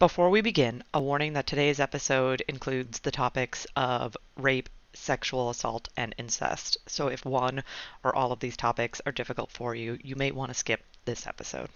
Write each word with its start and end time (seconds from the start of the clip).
Before 0.00 0.30
we 0.30 0.40
begin, 0.40 0.82
a 0.94 1.00
warning 1.02 1.34
that 1.34 1.46
today's 1.46 1.78
episode 1.78 2.42
includes 2.48 3.00
the 3.00 3.10
topics 3.10 3.66
of 3.76 4.16
rape, 4.34 4.70
sexual 4.94 5.50
assault, 5.50 5.90
and 5.94 6.14
incest. 6.16 6.78
So 6.86 7.08
if 7.08 7.26
one 7.26 7.62
or 8.02 8.16
all 8.16 8.32
of 8.32 8.40
these 8.40 8.56
topics 8.56 9.02
are 9.04 9.12
difficult 9.12 9.50
for 9.50 9.74
you, 9.74 9.98
you 10.02 10.16
may 10.16 10.30
want 10.30 10.52
to 10.52 10.54
skip 10.54 10.80
this 11.04 11.26
episode. 11.26 11.68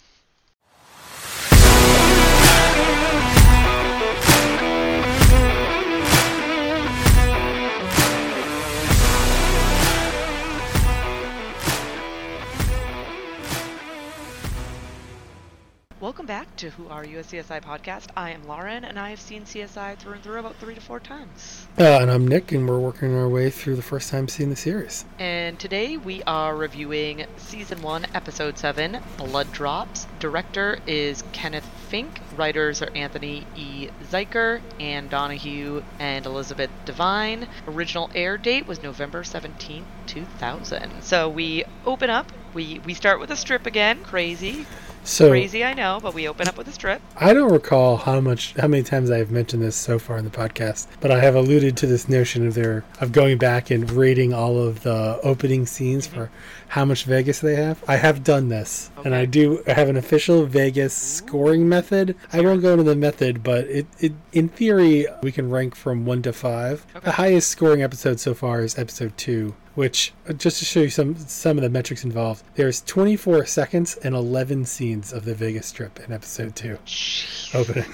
Welcome 16.14 16.26
back 16.26 16.54
to 16.58 16.70
Who 16.70 16.86
Are 16.90 17.04
You, 17.04 17.18
a 17.18 17.22
CSI 17.24 17.60
podcast. 17.60 18.06
I 18.16 18.30
am 18.30 18.46
Lauren, 18.46 18.84
and 18.84 19.00
I 19.00 19.10
have 19.10 19.20
seen 19.20 19.42
CSI 19.42 19.98
through 19.98 20.12
and 20.12 20.22
through 20.22 20.38
about 20.38 20.54
three 20.54 20.76
to 20.76 20.80
four 20.80 21.00
times. 21.00 21.66
Uh, 21.76 21.98
and 22.00 22.08
I'm 22.08 22.28
Nick, 22.28 22.52
and 22.52 22.68
we're 22.68 22.78
working 22.78 23.12
our 23.16 23.28
way 23.28 23.50
through 23.50 23.74
the 23.74 23.82
first 23.82 24.12
time 24.12 24.28
seeing 24.28 24.48
the 24.48 24.54
series. 24.54 25.04
And 25.18 25.58
today 25.58 25.96
we 25.96 26.22
are 26.22 26.54
reviewing 26.54 27.26
Season 27.36 27.82
1, 27.82 28.06
Episode 28.14 28.58
7, 28.58 29.00
Blood 29.16 29.50
Drops. 29.50 30.06
Director 30.20 30.78
is 30.86 31.24
Kenneth 31.32 31.68
Fink. 31.88 32.20
Writers 32.36 32.80
are 32.80 32.92
Anthony 32.94 33.44
E. 33.56 33.88
Zuiker, 34.04 34.60
Ann 34.78 35.08
Donahue, 35.08 35.82
and 35.98 36.26
Elizabeth 36.26 36.70
Devine. 36.84 37.48
Original 37.66 38.08
air 38.14 38.38
date 38.38 38.68
was 38.68 38.84
November 38.84 39.24
17, 39.24 39.84
2000. 40.06 41.02
So 41.02 41.28
we 41.28 41.64
open 41.84 42.08
up, 42.08 42.30
we, 42.54 42.78
we 42.84 42.94
start 42.94 43.18
with 43.18 43.32
a 43.32 43.36
strip 43.36 43.66
again. 43.66 44.04
Crazy. 44.04 44.64
So 45.04 45.28
Crazy, 45.28 45.62
I 45.62 45.74
know, 45.74 45.98
but 46.02 46.14
we 46.14 46.26
open 46.26 46.48
up 46.48 46.56
with 46.56 46.66
a 46.66 46.72
strip. 46.72 47.02
I 47.16 47.34
don't 47.34 47.52
recall 47.52 47.98
how 47.98 48.20
much, 48.20 48.54
how 48.54 48.68
many 48.68 48.82
times 48.82 49.10
I 49.10 49.18
have 49.18 49.30
mentioned 49.30 49.62
this 49.62 49.76
so 49.76 49.98
far 49.98 50.16
in 50.16 50.24
the 50.24 50.30
podcast, 50.30 50.86
but 51.00 51.10
I 51.10 51.20
have 51.20 51.34
alluded 51.34 51.76
to 51.76 51.86
this 51.86 52.08
notion 52.08 52.46
of 52.46 52.54
their 52.54 52.84
of 53.02 53.12
going 53.12 53.36
back 53.36 53.70
and 53.70 53.90
rating 53.90 54.32
all 54.32 54.58
of 54.58 54.82
the 54.82 55.20
opening 55.22 55.66
scenes 55.66 56.06
for 56.06 56.26
mm-hmm. 56.26 56.68
how 56.68 56.86
much 56.86 57.04
Vegas 57.04 57.40
they 57.40 57.54
have. 57.54 57.84
I 57.86 57.96
have 57.96 58.24
done 58.24 58.48
this, 58.48 58.90
and 59.04 59.14
I 59.14 59.26
do 59.26 59.62
have 59.66 59.90
an 59.90 59.98
official 59.98 60.46
Vegas 60.46 60.94
scoring 60.94 61.68
method. 61.68 62.16
I 62.32 62.40
won't 62.40 62.62
go 62.62 62.72
into 62.72 62.84
the 62.84 62.96
method, 62.96 63.42
but 63.42 63.66
it, 63.66 63.86
it 64.00 64.12
in 64.32 64.48
theory 64.48 65.06
we 65.22 65.32
can 65.32 65.50
rank 65.50 65.74
from 65.74 66.06
one 66.06 66.22
to 66.22 66.32
five. 66.32 66.86
Okay. 66.96 67.04
The 67.04 67.12
highest 67.12 67.48
scoring 67.48 67.82
episode 67.82 68.20
so 68.20 68.32
far 68.32 68.62
is 68.62 68.78
episode 68.78 69.16
two. 69.18 69.54
Which, 69.74 70.12
uh, 70.28 70.34
just 70.34 70.60
to 70.60 70.64
show 70.64 70.80
you 70.80 70.90
some 70.90 71.16
some 71.16 71.58
of 71.58 71.62
the 71.62 71.68
metrics 71.70 72.04
involved, 72.04 72.44
there's 72.54 72.80
24 72.82 73.46
seconds 73.46 73.96
and 73.96 74.14
11 74.14 74.66
scenes 74.66 75.12
of 75.12 75.24
the 75.24 75.34
Vegas 75.34 75.66
Strip 75.66 75.98
in 76.00 76.12
episode 76.12 76.54
two 76.54 76.78
Jeez. 76.86 77.54
opening. 77.54 77.92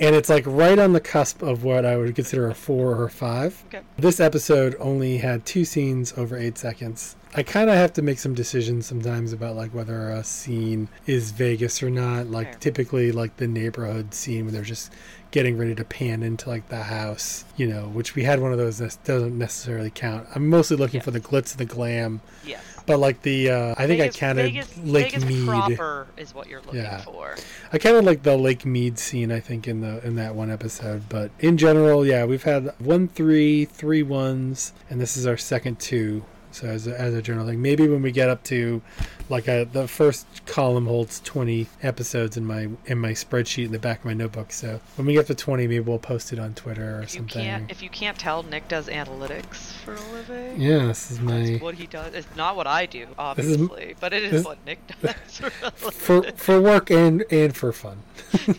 And 0.00 0.16
it's 0.16 0.30
like 0.30 0.44
right 0.46 0.78
on 0.78 0.94
the 0.94 1.00
cusp 1.00 1.42
of 1.42 1.62
what 1.62 1.84
I 1.84 1.96
would 1.98 2.14
consider 2.14 2.48
a 2.48 2.54
four 2.54 2.96
or 2.96 3.04
a 3.04 3.10
five. 3.10 3.62
Okay. 3.68 3.82
This 3.98 4.18
episode 4.18 4.74
only 4.80 5.18
had 5.18 5.44
two 5.44 5.64
scenes 5.66 6.14
over 6.16 6.38
eight 6.38 6.56
seconds. 6.56 7.16
I 7.34 7.44
kind 7.44 7.70
of 7.70 7.76
have 7.76 7.92
to 7.92 8.02
make 8.02 8.18
some 8.18 8.34
decisions 8.34 8.86
sometimes 8.86 9.32
about 9.32 9.54
like 9.54 9.72
whether 9.72 10.10
a 10.10 10.24
scene 10.24 10.88
is 11.06 11.30
Vegas 11.32 11.82
or 11.82 11.90
not. 11.90 12.28
Like 12.28 12.48
Fair. 12.48 12.58
typically 12.60 13.12
like 13.12 13.36
the 13.36 13.46
neighborhood 13.46 14.14
scene 14.14 14.46
where 14.46 14.52
they're 14.52 14.62
just 14.62 14.90
getting 15.30 15.56
ready 15.56 15.74
to 15.76 15.84
pan 15.84 16.22
into 16.24 16.48
like 16.48 16.68
the 16.70 16.82
house, 16.82 17.44
you 17.56 17.68
know, 17.68 17.82
which 17.88 18.16
we 18.16 18.24
had 18.24 18.40
one 18.40 18.50
of 18.52 18.58
those 18.58 18.78
that 18.78 18.96
doesn't 19.04 19.36
necessarily 19.38 19.90
count. 19.90 20.26
I'm 20.34 20.48
mostly 20.48 20.76
looking 20.76 21.00
for 21.00 21.12
the 21.12 21.20
glitz 21.20 21.52
and 21.52 21.60
the 21.60 21.72
glam, 21.72 22.20
Yes. 22.44 22.64
But 22.90 22.98
like 22.98 23.22
the 23.22 23.50
uh, 23.50 23.74
I 23.78 23.86
think 23.86 24.00
Vegas, 24.00 24.16
I 24.16 24.18
counted 24.18 24.42
Vegas, 24.42 24.78
Lake 24.78 25.12
Vegas 25.12 25.24
Mead. 25.24 25.46
proper 25.48 26.06
is 26.16 26.34
what 26.34 26.48
you're 26.48 26.60
looking 26.62 26.80
Yeah. 26.82 27.00
for. 27.02 27.36
I 27.72 27.78
kind 27.78 27.96
of 27.96 28.04
like 28.04 28.22
the 28.24 28.36
Lake 28.36 28.64
Mead 28.66 28.98
scene. 28.98 29.30
I 29.30 29.38
think 29.40 29.68
in 29.68 29.80
the 29.80 30.04
in 30.06 30.16
that 30.16 30.34
one 30.34 30.50
episode, 30.50 31.08
but 31.08 31.30
in 31.38 31.56
general, 31.56 32.04
yeah, 32.04 32.24
we've 32.24 32.42
had 32.42 32.74
one 32.80 33.06
three, 33.08 33.64
three 33.64 34.02
ones, 34.02 34.72
and 34.90 35.00
this 35.00 35.16
is 35.16 35.26
our 35.26 35.36
second 35.36 35.78
two. 35.78 36.24
So 36.52 36.66
as 36.66 36.86
a, 36.86 36.98
as 37.00 37.14
a 37.14 37.22
general 37.22 37.46
thing, 37.46 37.62
maybe 37.62 37.86
when 37.88 38.02
we 38.02 38.10
get 38.12 38.28
up 38.28 38.42
to 38.44 38.82
like 39.28 39.46
a, 39.46 39.64
the 39.64 39.86
first 39.86 40.26
column 40.46 40.86
holds 40.86 41.20
twenty 41.20 41.68
episodes 41.82 42.36
in 42.36 42.44
my 42.44 42.68
in 42.86 42.98
my 42.98 43.12
spreadsheet 43.12 43.66
in 43.66 43.72
the 43.72 43.78
back 43.78 44.00
of 44.00 44.04
my 44.06 44.14
notebook. 44.14 44.52
So 44.52 44.80
when 44.96 45.06
we 45.06 45.12
get 45.14 45.26
to 45.28 45.34
twenty, 45.34 45.66
maybe 45.66 45.80
we'll 45.80 45.98
post 45.98 46.32
it 46.32 46.38
on 46.38 46.54
Twitter 46.54 46.98
or 46.98 47.02
If 47.02 47.14
you 47.14 47.20
something. 47.20 47.42
can't, 47.44 47.70
if 47.70 47.82
you 47.82 47.88
can't 47.88 48.18
tell, 48.18 48.42
Nick 48.42 48.66
does 48.68 48.88
analytics 48.88 49.72
for 49.84 49.94
a 49.94 50.00
living. 50.12 50.60
yeah, 50.60 50.86
this 50.86 51.10
is 51.10 51.20
my 51.20 51.42
That's 51.42 51.62
what 51.62 51.74
he 51.76 51.86
does. 51.86 52.12
It's 52.14 52.36
not 52.36 52.56
what 52.56 52.66
I 52.66 52.86
do, 52.86 53.02
is- 53.02 53.08
obviously, 53.18 53.94
but 54.00 54.12
it 54.12 54.24
is 54.24 54.30
this- 54.32 54.44
what 54.44 54.58
Nick 54.66 54.80
does. 55.02 55.14
for 55.38 55.50
for 55.90 56.22
for 56.32 56.60
work 56.60 56.90
and 56.90 57.24
and 57.30 57.56
for 57.56 57.72
fun. 57.72 58.02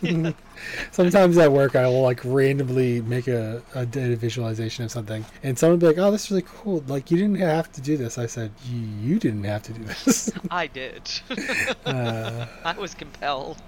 Sometimes 0.91 1.37
at 1.37 1.51
work, 1.51 1.75
I 1.75 1.87
will 1.87 2.01
like 2.01 2.21
randomly 2.23 3.01
make 3.01 3.27
a, 3.27 3.61
a 3.75 3.85
data 3.85 4.15
visualization 4.15 4.85
of 4.85 4.91
something, 4.91 5.25
and 5.43 5.57
someone 5.57 5.79
will 5.79 5.89
be 5.89 5.95
like, 5.95 6.05
"Oh, 6.05 6.11
this 6.11 6.25
is 6.25 6.31
really 6.31 6.45
cool! 6.47 6.83
Like 6.87 7.11
you 7.11 7.17
didn't 7.17 7.39
have 7.39 7.71
to 7.73 7.81
do 7.81 7.97
this." 7.97 8.17
I 8.17 8.25
said, 8.25 8.51
"You 8.69 9.19
didn't 9.19 9.43
have 9.43 9.63
to 9.63 9.73
do 9.73 9.83
this." 9.83 10.31
I 10.51 10.67
did. 10.67 11.09
uh, 11.85 12.47
I 12.63 12.77
was 12.77 12.93
compelled. 12.93 13.57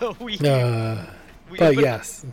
So 0.00 0.16
we, 0.18 0.38
uh, 0.38 1.04
we 1.50 1.58
but 1.58 1.76
yes, 1.76 2.26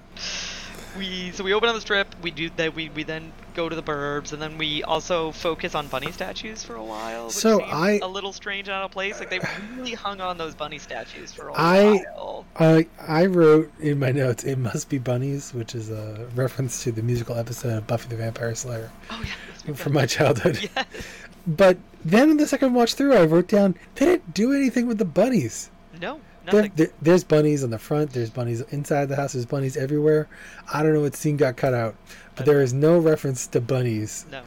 we 0.98 1.32
so 1.32 1.44
we 1.44 1.54
open 1.54 1.70
on 1.70 1.76
the 1.76 1.82
strip. 1.82 2.08
We 2.24 2.32
do 2.32 2.50
that. 2.56 2.74
We 2.74 2.90
we 2.90 3.04
then 3.04 3.32
go 3.54 3.70
to 3.70 3.76
the 3.76 3.84
burbs, 3.84 4.34
and 4.34 4.42
then 4.42 4.58
we 4.58 4.84
also 4.84 5.32
focus 5.32 5.76
on 5.76 5.88
bunny 5.88 6.12
statues 6.12 6.64
for 6.64 6.76
a 6.76 6.84
while. 6.84 7.26
Which 7.28 7.36
So 7.36 7.62
I- 7.62 8.00
a 8.02 8.08
little 8.08 8.34
strange 8.34 8.68
and 8.68 8.76
out 8.76 8.84
of 8.86 8.92
place. 8.92 9.20
Like 9.20 9.30
they 9.30 9.40
really 9.78 9.94
hung 9.94 10.22
on 10.22 10.38
those 10.38 10.56
bunny 10.56 10.80
statues 10.80 11.32
for 11.34 11.50
a 11.50 11.54
I- 11.54 12.04
while. 12.16 12.46
I 12.58 12.88
I 13.08 13.26
wrote 13.26 13.72
in 13.80 14.00
my 14.00 14.12
notes, 14.12 14.44
"It 14.44 14.58
must 14.58 14.90
be 14.90 14.98
bunnies," 14.98 15.54
which 15.54 15.76
is 15.76 15.90
a 15.90 16.28
reference 16.36 16.84
to 16.84 16.92
the 16.92 17.02
musical 17.02 17.38
episode 17.38 17.78
of 17.78 17.88
Buffy 17.88 18.10
the 18.10 18.16
Vampire 18.18 18.56
Slayer 18.56 18.92
Oh 19.10 19.22
yeah. 19.68 19.74
from 19.76 19.94
my 19.94 20.06
childhood. 20.06 20.58
Yes. 20.76 20.86
But 21.48 21.78
then 22.06 22.30
in 22.30 22.38
the 22.38 22.46
second 22.48 22.74
watch 22.76 22.94
through, 22.94 23.14
I 23.16 23.24
wrote 23.26 23.48
down 23.48 23.76
they 23.96 24.06
didn't 24.06 24.34
do 24.34 24.54
anything 24.54 24.86
with 24.88 25.00
the 25.00 25.06
bunnies. 25.06 25.70
No. 26.00 26.20
There, 26.50 26.68
there- 26.76 26.90
there's 27.02 27.24
bunnies 27.24 27.64
on 27.64 27.70
the 27.70 27.78
front. 27.80 28.12
There's 28.14 28.30
bunnies 28.30 28.62
inside 28.72 29.10
the 29.10 29.16
house. 29.16 29.34
There's 29.34 29.46
bunnies 29.46 29.78
everywhere. 29.78 30.28
I 30.74 30.82
don't 30.84 30.94
know 30.94 31.02
what 31.02 31.16
scene 31.16 31.38
got 31.38 31.56
cut 31.58 31.74
out, 31.74 31.96
but 32.36 32.46
there 32.46 32.62
is 32.62 32.74
no 32.74 32.98
reference 32.98 33.48
to 33.48 33.62
bunnies 33.62 34.26
No. 34.32 34.42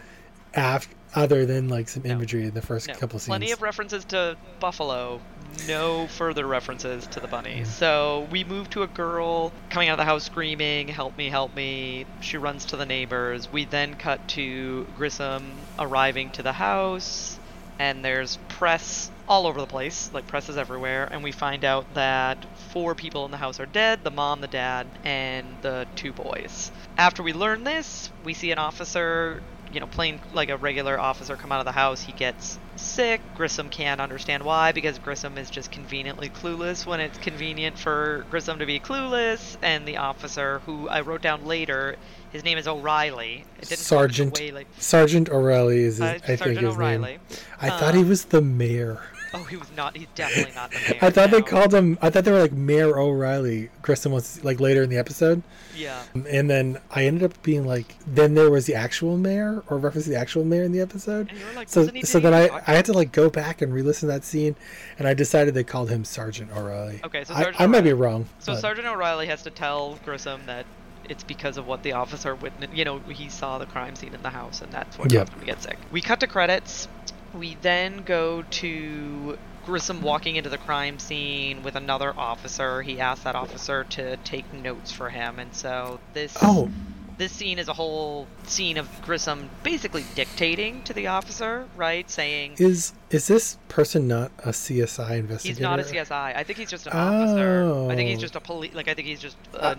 af- 0.55 0.89
other 1.15 1.47
than 1.47 1.69
like 1.69 1.89
some 1.89 2.03
No. 2.05 2.11
imagery 2.11 2.45
in 2.45 2.55
the 2.55 2.63
first 2.63 2.89
No. 2.89 2.95
couple 2.95 3.19
scenes. 3.21 3.29
Plenty 3.29 3.53
of 3.53 3.63
references 3.63 4.05
to 4.07 4.37
Buffalo. 4.59 5.21
No 5.69 6.09
further 6.09 6.45
references 6.49 7.07
to 7.07 7.21
the 7.21 7.29
bunnies. 7.29 7.69
Mm. 7.69 7.73
So 7.79 8.27
we 8.33 8.43
move 8.43 8.69
to 8.71 8.83
a 8.83 8.89
girl 8.89 9.53
coming 9.71 9.89
out 9.89 9.93
of 9.93 9.99
the 9.99 10.05
house 10.05 10.25
screaming, 10.25 10.89
"Help 10.89 11.17
me! 11.17 11.29
Help 11.31 11.55
me!" 11.55 12.07
She 12.21 12.37
runs 12.37 12.65
to 12.67 12.77
the 12.77 12.85
neighbors. 12.87 13.49
We 13.53 13.65
then 13.65 13.95
cut 13.95 14.27
to 14.31 14.85
Grissom 14.97 15.53
arriving 15.79 16.31
to 16.31 16.43
the 16.43 16.55
house, 16.55 17.39
and 17.79 18.05
there's 18.05 18.39
press 18.49 19.13
all 19.29 19.47
over 19.47 19.61
the 19.61 19.67
place, 19.67 20.11
like 20.13 20.27
press 20.27 20.49
is 20.49 20.57
everywhere. 20.57 21.09
And 21.11 21.23
we 21.23 21.33
find 21.33 21.65
out 21.65 21.93
that 21.95 22.45
four 22.71 22.95
people 22.95 23.25
in 23.25 23.31
the 23.31 23.37
house 23.37 23.61
are 23.61 23.67
dead: 23.67 24.05
the 24.05 24.11
mom, 24.11 24.41
the 24.41 24.47
dad, 24.47 24.87
and 25.05 25.47
the 25.63 25.87
two 25.97 26.13
boys. 26.13 26.71
After 26.97 27.23
we 27.23 27.33
learn 27.33 27.65
this, 27.65 28.11
we 28.25 28.35
see 28.35 28.51
an 28.51 28.59
officer 28.59 29.43
you 29.75 29.81
know, 29.81 29.87
plain 29.87 30.21
like 30.33 30.51
a 30.51 30.57
regular 30.57 30.99
officer 30.99 31.37
come 31.37 31.51
out 31.51 31.59
of 31.59 31.65
the 31.65 31.73
house, 31.73 32.03
he 32.03 32.13
gets 32.13 32.59
sick. 32.77 33.21
Grissom 33.35 33.69
can't 33.69 34.01
understand 34.01 34.45
why 34.45 34.71
because 34.71 34.99
Grissom 35.01 35.37
is 35.37 35.51
just 35.51 35.73
conveniently 35.73 36.29
clueless 36.29 36.87
when 36.87 37.01
it's 37.01 37.19
convenient 37.19 37.77
for 37.79 38.25
Grissom 38.31 38.61
to 38.61 38.67
be 38.67 38.79
clueless. 38.79 39.57
And 39.63 39.87
the 39.87 39.97
officer, 39.97 40.61
who 40.61 40.89
I 40.89 41.01
wrote 41.01 41.23
down 41.23 41.45
later, 41.45 41.97
his 42.31 42.45
name 42.45 42.57
is 42.57 42.69
O'Reilly. 42.69 43.45
It 43.59 43.69
didn't 43.69 43.81
Sergeant 43.81 44.39
Sergeant 44.79 45.29
O'Reilly 45.29 45.81
is 45.81 45.97
his, 45.97 46.01
uh, 46.01 46.19
I 46.29 46.37
think 46.37 46.59
his 46.59 46.77
O'Reilly. 46.77 47.13
name. 47.13 47.21
I 47.61 47.71
thought 47.71 47.95
he 47.95 48.03
Uh, 48.03 48.07
was 48.07 48.27
the 48.27 48.41
mayor. 48.41 49.03
Oh, 49.35 49.43
he 49.45 49.57
was 49.57 49.69
not. 49.77 49.97
He's 49.97 50.07
definitely 50.15 50.55
not 50.55 50.71
the 50.71 50.79
mayor. 50.79 50.99
I 51.03 51.11
thought 51.11 51.31
they 51.31 51.43
called 51.43 51.75
him. 51.75 51.99
I 52.01 52.11
thought 52.11 52.25
they 52.25 52.31
were 52.33 52.41
like 52.41 52.53
Mayor 52.53 52.99
O'Reilly. 52.99 53.71
Grissom 53.83 54.13
was 54.13 54.43
like 54.45 54.61
later 54.61 54.83
in 54.83 54.91
the 54.91 54.97
episode, 54.97 55.43
Yeah. 55.77 56.03
and 56.15 56.49
then 56.49 56.79
I 56.91 57.05
ended 57.05 57.23
up 57.25 57.43
being 57.43 57.67
like, 57.67 57.97
then 58.07 58.35
there 58.35 58.51
was 58.51 58.67
the 58.67 58.75
actual 58.75 59.17
mayor 59.17 59.63
or 59.69 59.79
reference 59.79 60.05
to 60.05 60.11
the 60.11 60.19
actual 60.19 60.45
mayor 60.45 60.63
in 60.63 60.73
the 60.73 60.81
episode. 60.81 61.29
And 61.31 61.39
you 61.39 61.47
were 61.47 61.53
like, 61.53 61.69
So, 61.69 61.89
so 62.05 62.21
then 62.21 62.33
I, 62.33 62.49
I 62.67 62.75
had 62.75 62.85
to 62.87 62.93
like 62.93 63.13
go 63.13 63.29
back 63.29 63.61
and 63.63 63.73
re-listen 63.75 64.09
to 64.09 64.13
that 64.15 64.25
scene, 64.25 64.57
and 64.99 65.07
I 65.09 65.15
decided 65.15 65.55
they 65.55 65.65
called 65.65 65.91
him 65.91 66.05
Sergeant 66.05 66.51
O'Reilly. 66.57 67.01
Okay, 67.05 67.25
so 67.25 67.35
I, 67.35 67.43
Sergeant 67.43 67.61
I 67.61 67.67
might 67.67 67.83
be 67.83 67.93
wrong. 67.93 68.27
So 68.39 68.53
but- 68.53 68.61
Sergeant 68.61 68.87
O'Reilly 68.87 69.27
has 69.27 69.43
to 69.43 69.51
tell 69.51 69.99
Grissom 70.05 70.43
that 70.47 70.65
it's 71.09 71.23
because 71.25 71.59
of 71.59 71.67
what 71.67 71.83
the 71.83 71.93
officer 71.93 72.35
witnessed. 72.35 72.73
You 72.73 72.85
know, 72.87 72.99
he 73.01 73.29
saw 73.29 73.59
the 73.59 73.67
crime 73.67 73.95
scene 73.95 74.15
in 74.15 74.23
the 74.23 74.31
house, 74.31 74.63
and 74.63 74.73
that's 74.73 74.97
what 74.99 75.13
Yep. 75.13 75.27
caused 75.27 75.33
him 75.35 75.41
to 75.41 75.47
get 75.47 75.63
sick. 75.63 75.79
We 75.93 76.01
cut 76.01 76.21
to 76.21 76.27
credits. 76.27 76.89
We 77.35 77.57
then 77.61 78.05
go 78.05 78.43
to 78.43 79.39
Grissom 79.67 80.03
walking 80.03 80.37
into 80.37 80.51
the 80.51 80.59
crime 80.59 80.99
scene 80.99 81.63
with 81.63 81.75
another 81.75 82.15
officer. 82.17 82.83
He 82.83 83.01
asks 83.01 83.25
that 83.25 83.35
officer 83.35 83.85
to 83.85 84.17
take 84.19 84.53
notes 84.53 84.93
for 84.93 85.11
him, 85.11 85.39
and 85.39 85.55
so 85.55 86.01
this 86.13 86.37
Oh, 86.41 86.71
this 87.19 87.33
scene 87.33 87.59
is 87.59 87.69
a 87.69 87.73
whole 87.73 88.27
scene 88.45 88.77
of 88.77 88.89
Grissom 89.03 89.49
basically 89.63 90.05
dictating 90.15 90.83
to 90.83 90.93
the 90.93 91.07
officer, 91.09 91.67
right? 91.77 92.09
Saying, 92.11 92.57
is 92.59 92.93
is 93.11 93.27
this 93.27 93.59
person 93.69 94.09
not 94.09 94.33
a 94.39 94.49
CSI 94.49 95.19
investigator? 95.19 95.55
He's 95.55 95.61
not 95.61 95.79
a 95.79 95.83
CSI. 95.83 96.37
I 96.37 96.43
think 96.43 96.59
he's 96.59 96.71
just 96.71 96.87
an 96.87 96.93
officer. 96.95 97.91
I 97.91 97.95
think 97.95 98.09
he's 98.09 98.21
just 98.21 98.35
a 98.35 98.41
police. 98.41 98.75
Like 98.75 98.89
I 98.89 98.95
think 98.95 99.09
he's 99.09 99.21
just 99.21 99.37
uh, 99.55 99.75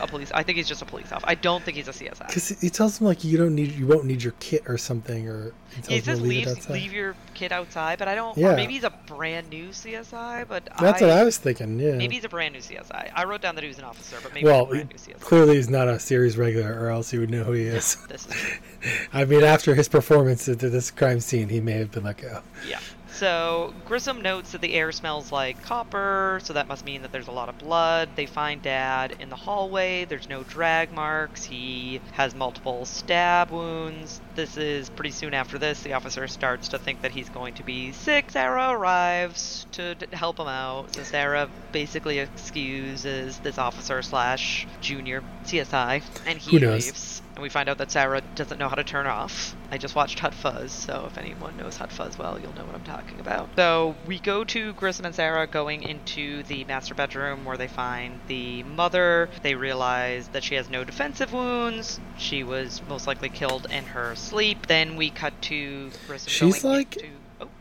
a, 0.00 0.04
a 0.04 0.06
police. 0.06 0.30
I 0.32 0.42
think 0.42 0.58
he's 0.58 0.68
just 0.68 0.82
a 0.82 0.84
police 0.84 1.10
officer. 1.10 1.28
I 1.28 1.34
don't 1.34 1.62
think 1.64 1.76
he's 1.76 1.88
a 1.88 1.92
CSI. 1.92 2.26
Because 2.26 2.48
he 2.48 2.70
tells 2.70 3.00
him 3.00 3.06
like 3.06 3.24
you 3.24 3.38
don't 3.38 3.54
need, 3.54 3.72
you 3.72 3.86
won't 3.86 4.04
need 4.04 4.22
your 4.22 4.34
kit 4.40 4.62
or 4.68 4.78
something, 4.78 5.28
or 5.28 5.52
he 5.70 5.82
tells 5.82 5.88
He 5.88 6.00
says 6.00 6.20
leave 6.20 6.46
leave 6.46 6.70
leave 6.70 6.92
your 6.92 7.16
kit 7.34 7.52
outside, 7.52 7.98
but 7.98 8.08
I 8.08 8.14
don't. 8.14 8.36
Yeah. 8.36 8.52
Or 8.52 8.56
maybe 8.56 8.74
he's 8.74 8.84
a 8.84 8.90
brand 9.06 9.48
new 9.50 9.68
CSI, 9.68 10.46
but 10.46 10.68
That's 10.80 11.02
I, 11.02 11.06
what 11.06 11.16
I 11.16 11.24
was 11.24 11.38
thinking. 11.38 11.78
Yeah. 11.78 11.96
Maybe 11.96 12.14
he's 12.14 12.24
a 12.24 12.28
brand 12.28 12.54
new 12.54 12.60
CSI. 12.60 13.10
I 13.14 13.24
wrote 13.24 13.42
down 13.42 13.54
that 13.54 13.62
he 13.62 13.68
was 13.68 13.78
an 13.78 13.84
officer, 13.84 14.16
but 14.22 14.34
maybe 14.34 14.46
well, 14.46 14.66
he's 14.66 14.82
a 14.82 14.84
brand 14.86 14.90
new 14.90 15.14
CSI. 15.14 15.20
clearly 15.20 15.56
he's 15.56 15.70
not 15.70 15.88
a 15.88 15.98
series 15.98 16.36
regular, 16.36 16.78
or 16.78 16.90
else 16.90 17.10
he 17.10 17.18
would 17.18 17.30
know 17.30 17.44
who 17.44 17.52
he 17.52 17.62
is. 17.62 17.96
This 18.08 18.26
is. 18.26 18.34
I 19.12 19.24
mean, 19.24 19.42
after 19.42 19.74
his 19.74 19.88
performance 19.88 20.48
at 20.48 20.58
this 20.58 20.90
crime 20.90 21.20
scene, 21.20 21.48
he 21.48 21.60
may 21.60 21.72
have 21.72 21.90
been 21.90 22.04
let 22.04 22.18
go. 22.18 22.40
Yeah. 22.68 22.75
So 23.16 23.72
Grissom 23.86 24.20
notes 24.20 24.52
that 24.52 24.60
the 24.60 24.74
air 24.74 24.92
smells 24.92 25.32
like 25.32 25.62
copper, 25.62 26.38
so 26.42 26.52
that 26.52 26.68
must 26.68 26.84
mean 26.84 27.00
that 27.00 27.12
there's 27.12 27.28
a 27.28 27.32
lot 27.32 27.48
of 27.48 27.56
blood. 27.56 28.10
They 28.14 28.26
find 28.26 28.60
Dad 28.60 29.16
in 29.20 29.30
the 29.30 29.36
hallway. 29.36 30.04
There's 30.04 30.28
no 30.28 30.42
drag 30.42 30.92
marks. 30.92 31.42
He 31.44 32.02
has 32.12 32.34
multiple 32.34 32.84
stab 32.84 33.50
wounds. 33.50 34.20
This 34.34 34.58
is 34.58 34.90
pretty 34.90 35.12
soon 35.12 35.32
after 35.32 35.58
this. 35.58 35.82
The 35.82 35.94
officer 35.94 36.28
starts 36.28 36.68
to 36.68 36.78
think 36.78 37.00
that 37.00 37.10
he's 37.12 37.30
going 37.30 37.54
to 37.54 37.62
be 37.62 37.92
sick. 37.92 38.30
Sarah 38.30 38.70
arrives 38.72 39.66
to 39.72 39.94
d- 39.94 40.06
help 40.12 40.38
him 40.38 40.48
out. 40.48 40.94
So 40.94 41.02
Sarah 41.02 41.48
basically 41.72 42.18
excuses 42.18 43.38
this 43.38 43.56
officer 43.56 44.02
slash 44.02 44.66
junior 44.82 45.22
CSI, 45.44 46.02
and 46.26 46.38
he 46.38 46.58
leaves. 46.58 47.22
And 47.36 47.42
we 47.42 47.50
find 47.50 47.68
out 47.68 47.76
that 47.78 47.90
Sarah 47.90 48.22
doesn't 48.34 48.56
know 48.58 48.70
how 48.70 48.76
to 48.76 48.82
turn 48.82 49.06
off. 49.06 49.54
I 49.70 49.76
just 49.76 49.94
watched 49.94 50.18
Hot 50.20 50.32
Fuzz, 50.32 50.72
so 50.72 51.04
if 51.06 51.18
anyone 51.18 51.54
knows 51.58 51.76
Hot 51.76 51.92
Fuzz 51.92 52.16
well, 52.18 52.40
you'll 52.40 52.54
know 52.54 52.64
what 52.64 52.74
I'm 52.74 52.82
talking 52.82 53.20
about. 53.20 53.50
So 53.56 53.94
we 54.06 54.18
go 54.18 54.42
to 54.44 54.72
Grissom 54.72 55.04
and 55.04 55.14
Sarah 55.14 55.46
going 55.46 55.82
into 55.82 56.44
the 56.44 56.64
master 56.64 56.94
bedroom 56.94 57.44
where 57.44 57.58
they 57.58 57.68
find 57.68 58.20
the 58.26 58.62
mother. 58.62 59.28
They 59.42 59.54
realize 59.54 60.28
that 60.28 60.44
she 60.44 60.54
has 60.54 60.70
no 60.70 60.82
defensive 60.82 61.34
wounds. 61.34 62.00
She 62.16 62.42
was 62.42 62.80
most 62.88 63.06
likely 63.06 63.28
killed 63.28 63.66
in 63.70 63.84
her 63.84 64.16
sleep. 64.16 64.66
Then 64.66 64.96
we 64.96 65.10
cut 65.10 65.34
to 65.42 65.90
Grissom 66.06 66.30
She's 66.30 66.62
going 66.62 66.74
like- 66.74 66.96
into. 66.96 67.08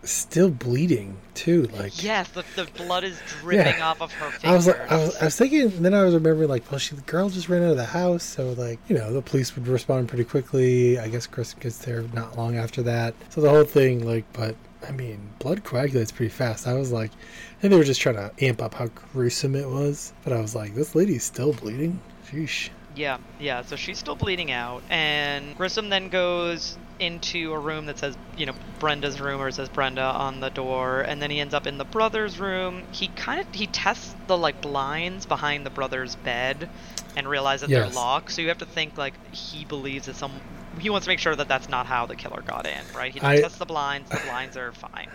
Still 0.06 0.50
bleeding 0.50 1.18
too. 1.34 1.64
Like 1.74 2.02
yes, 2.04 2.30
the, 2.30 2.44
the 2.56 2.66
blood 2.78 3.04
is 3.04 3.20
dripping 3.42 3.78
Yeah. 3.78 3.90
off 3.90 4.02
of 4.02 4.12
her 4.14 4.30
fingers. 4.32 4.44
I 4.46 4.54
was 4.56 4.68
like, 4.68 4.92
I 4.92 4.96
was, 4.98 5.16
I 5.18 5.26
was 5.26 5.36
thinking. 5.36 5.82
Then 5.82 5.94
I 5.94 6.04
was 6.04 6.14
remembering, 6.14 6.48
like, 6.50 6.70
well, 6.72 6.80
she 6.80 6.96
the 6.96 7.02
girl 7.02 7.30
just 7.30 7.50
ran 7.50 7.64
out 7.64 7.72
of 7.72 7.78
the 7.78 7.86
house, 7.86 8.24
so 8.24 8.52
like, 8.54 8.80
you 8.88 8.96
know, 8.96 9.12
the 9.12 9.22
police 9.22 9.56
would 9.56 9.68
respond 9.68 10.08
pretty 10.08 10.24
quickly. 10.24 11.00
I 11.00 11.08
guess 11.10 11.26
Chris 11.28 11.54
gets 11.56 11.80
there 11.80 12.04
not 12.14 12.38
long 12.38 12.56
after 12.56 12.82
that. 12.84 13.16
So 13.30 13.42
the 13.42 13.50
whole 13.50 13.64
thing, 13.64 14.06
like, 14.06 14.26
but 14.34 14.56
I 14.88 14.92
mean, 14.92 15.20
blood 15.40 15.64
coagulates 15.64 16.12
pretty 16.12 16.30
fast. 16.30 16.68
I 16.68 16.74
was 16.74 16.92
like, 16.92 17.12
I 17.12 17.62
think 17.62 17.72
they 17.72 17.78
were 17.78 17.84
just 17.84 18.00
trying 18.02 18.16
to 18.16 18.32
amp 18.40 18.62
up 18.62 18.76
how 18.76 18.88
gruesome 18.88 19.56
it 19.56 19.68
was. 19.68 20.14
But 20.24 20.34
I 20.34 20.40
was 20.40 20.54
like, 20.56 20.76
this 20.76 20.94
lady's 20.94 21.24
still 21.24 21.54
bleeding. 21.54 22.00
Sheesh. 22.30 22.70
Yeah, 22.96 23.18
yeah. 23.40 23.62
So 23.64 23.76
she's 23.76 23.98
still 24.00 24.16
bleeding 24.16 24.52
out, 24.52 24.82
and 24.90 25.58
Grissom 25.58 25.90
then 25.90 26.08
goes 26.10 26.78
into 27.00 27.54
a 27.54 27.60
room 27.60 27.86
that 27.88 27.98
says, 28.00 28.18
you 28.38 28.46
know, 28.46 28.54
Brenda's 28.80 29.20
room, 29.20 29.42
or 29.42 29.52
says 29.52 29.70
Brenda 29.70 30.02
on 30.04 30.40
the 30.40 30.50
door, 30.50 31.02
and 31.02 31.22
then 31.22 31.30
he 31.32 31.40
ends 31.40 31.54
up 31.54 31.68
in 31.68 31.78
the 31.78 31.86
brother's 31.86 32.40
room. 32.40 32.84
He 32.92 33.08
kind 33.10 33.40
of 33.40 33.48
he 33.54 33.68
tests 33.68 34.16
the 34.28 34.38
like 34.38 34.62
blinds 34.62 35.26
behind 35.26 35.66
the 35.66 35.70
brother's 35.70 36.16
bed, 36.16 36.70
and 37.16 37.28
realizes 37.28 37.68
that 37.70 37.72
Yes. 37.76 37.86
they're 37.94 37.96
locked. 37.96 38.32
So 38.32 38.42
you 38.42 38.48
have 38.50 38.58
to 38.60 38.66
think 38.66 38.98
like 38.98 39.14
he 39.34 39.66
believes 39.66 40.06
that 40.08 40.16
some. 40.16 40.32
He 40.80 40.90
wants 40.90 41.06
to 41.06 41.10
make 41.10 41.20
sure 41.20 41.36
that 41.36 41.48
that's 41.48 41.70
not 41.70 41.86
how 41.86 42.06
the 42.06 42.16
killer 42.18 42.42
got 42.46 42.66
in, 42.68 42.82
right? 42.96 43.14
He 43.14 43.22
I- 43.22 43.40
tests 43.40 43.58
the 43.58 43.66
blinds. 43.66 44.10
The 44.10 44.20
blinds 44.26 44.58
are 44.58 44.74
fine. 44.74 45.08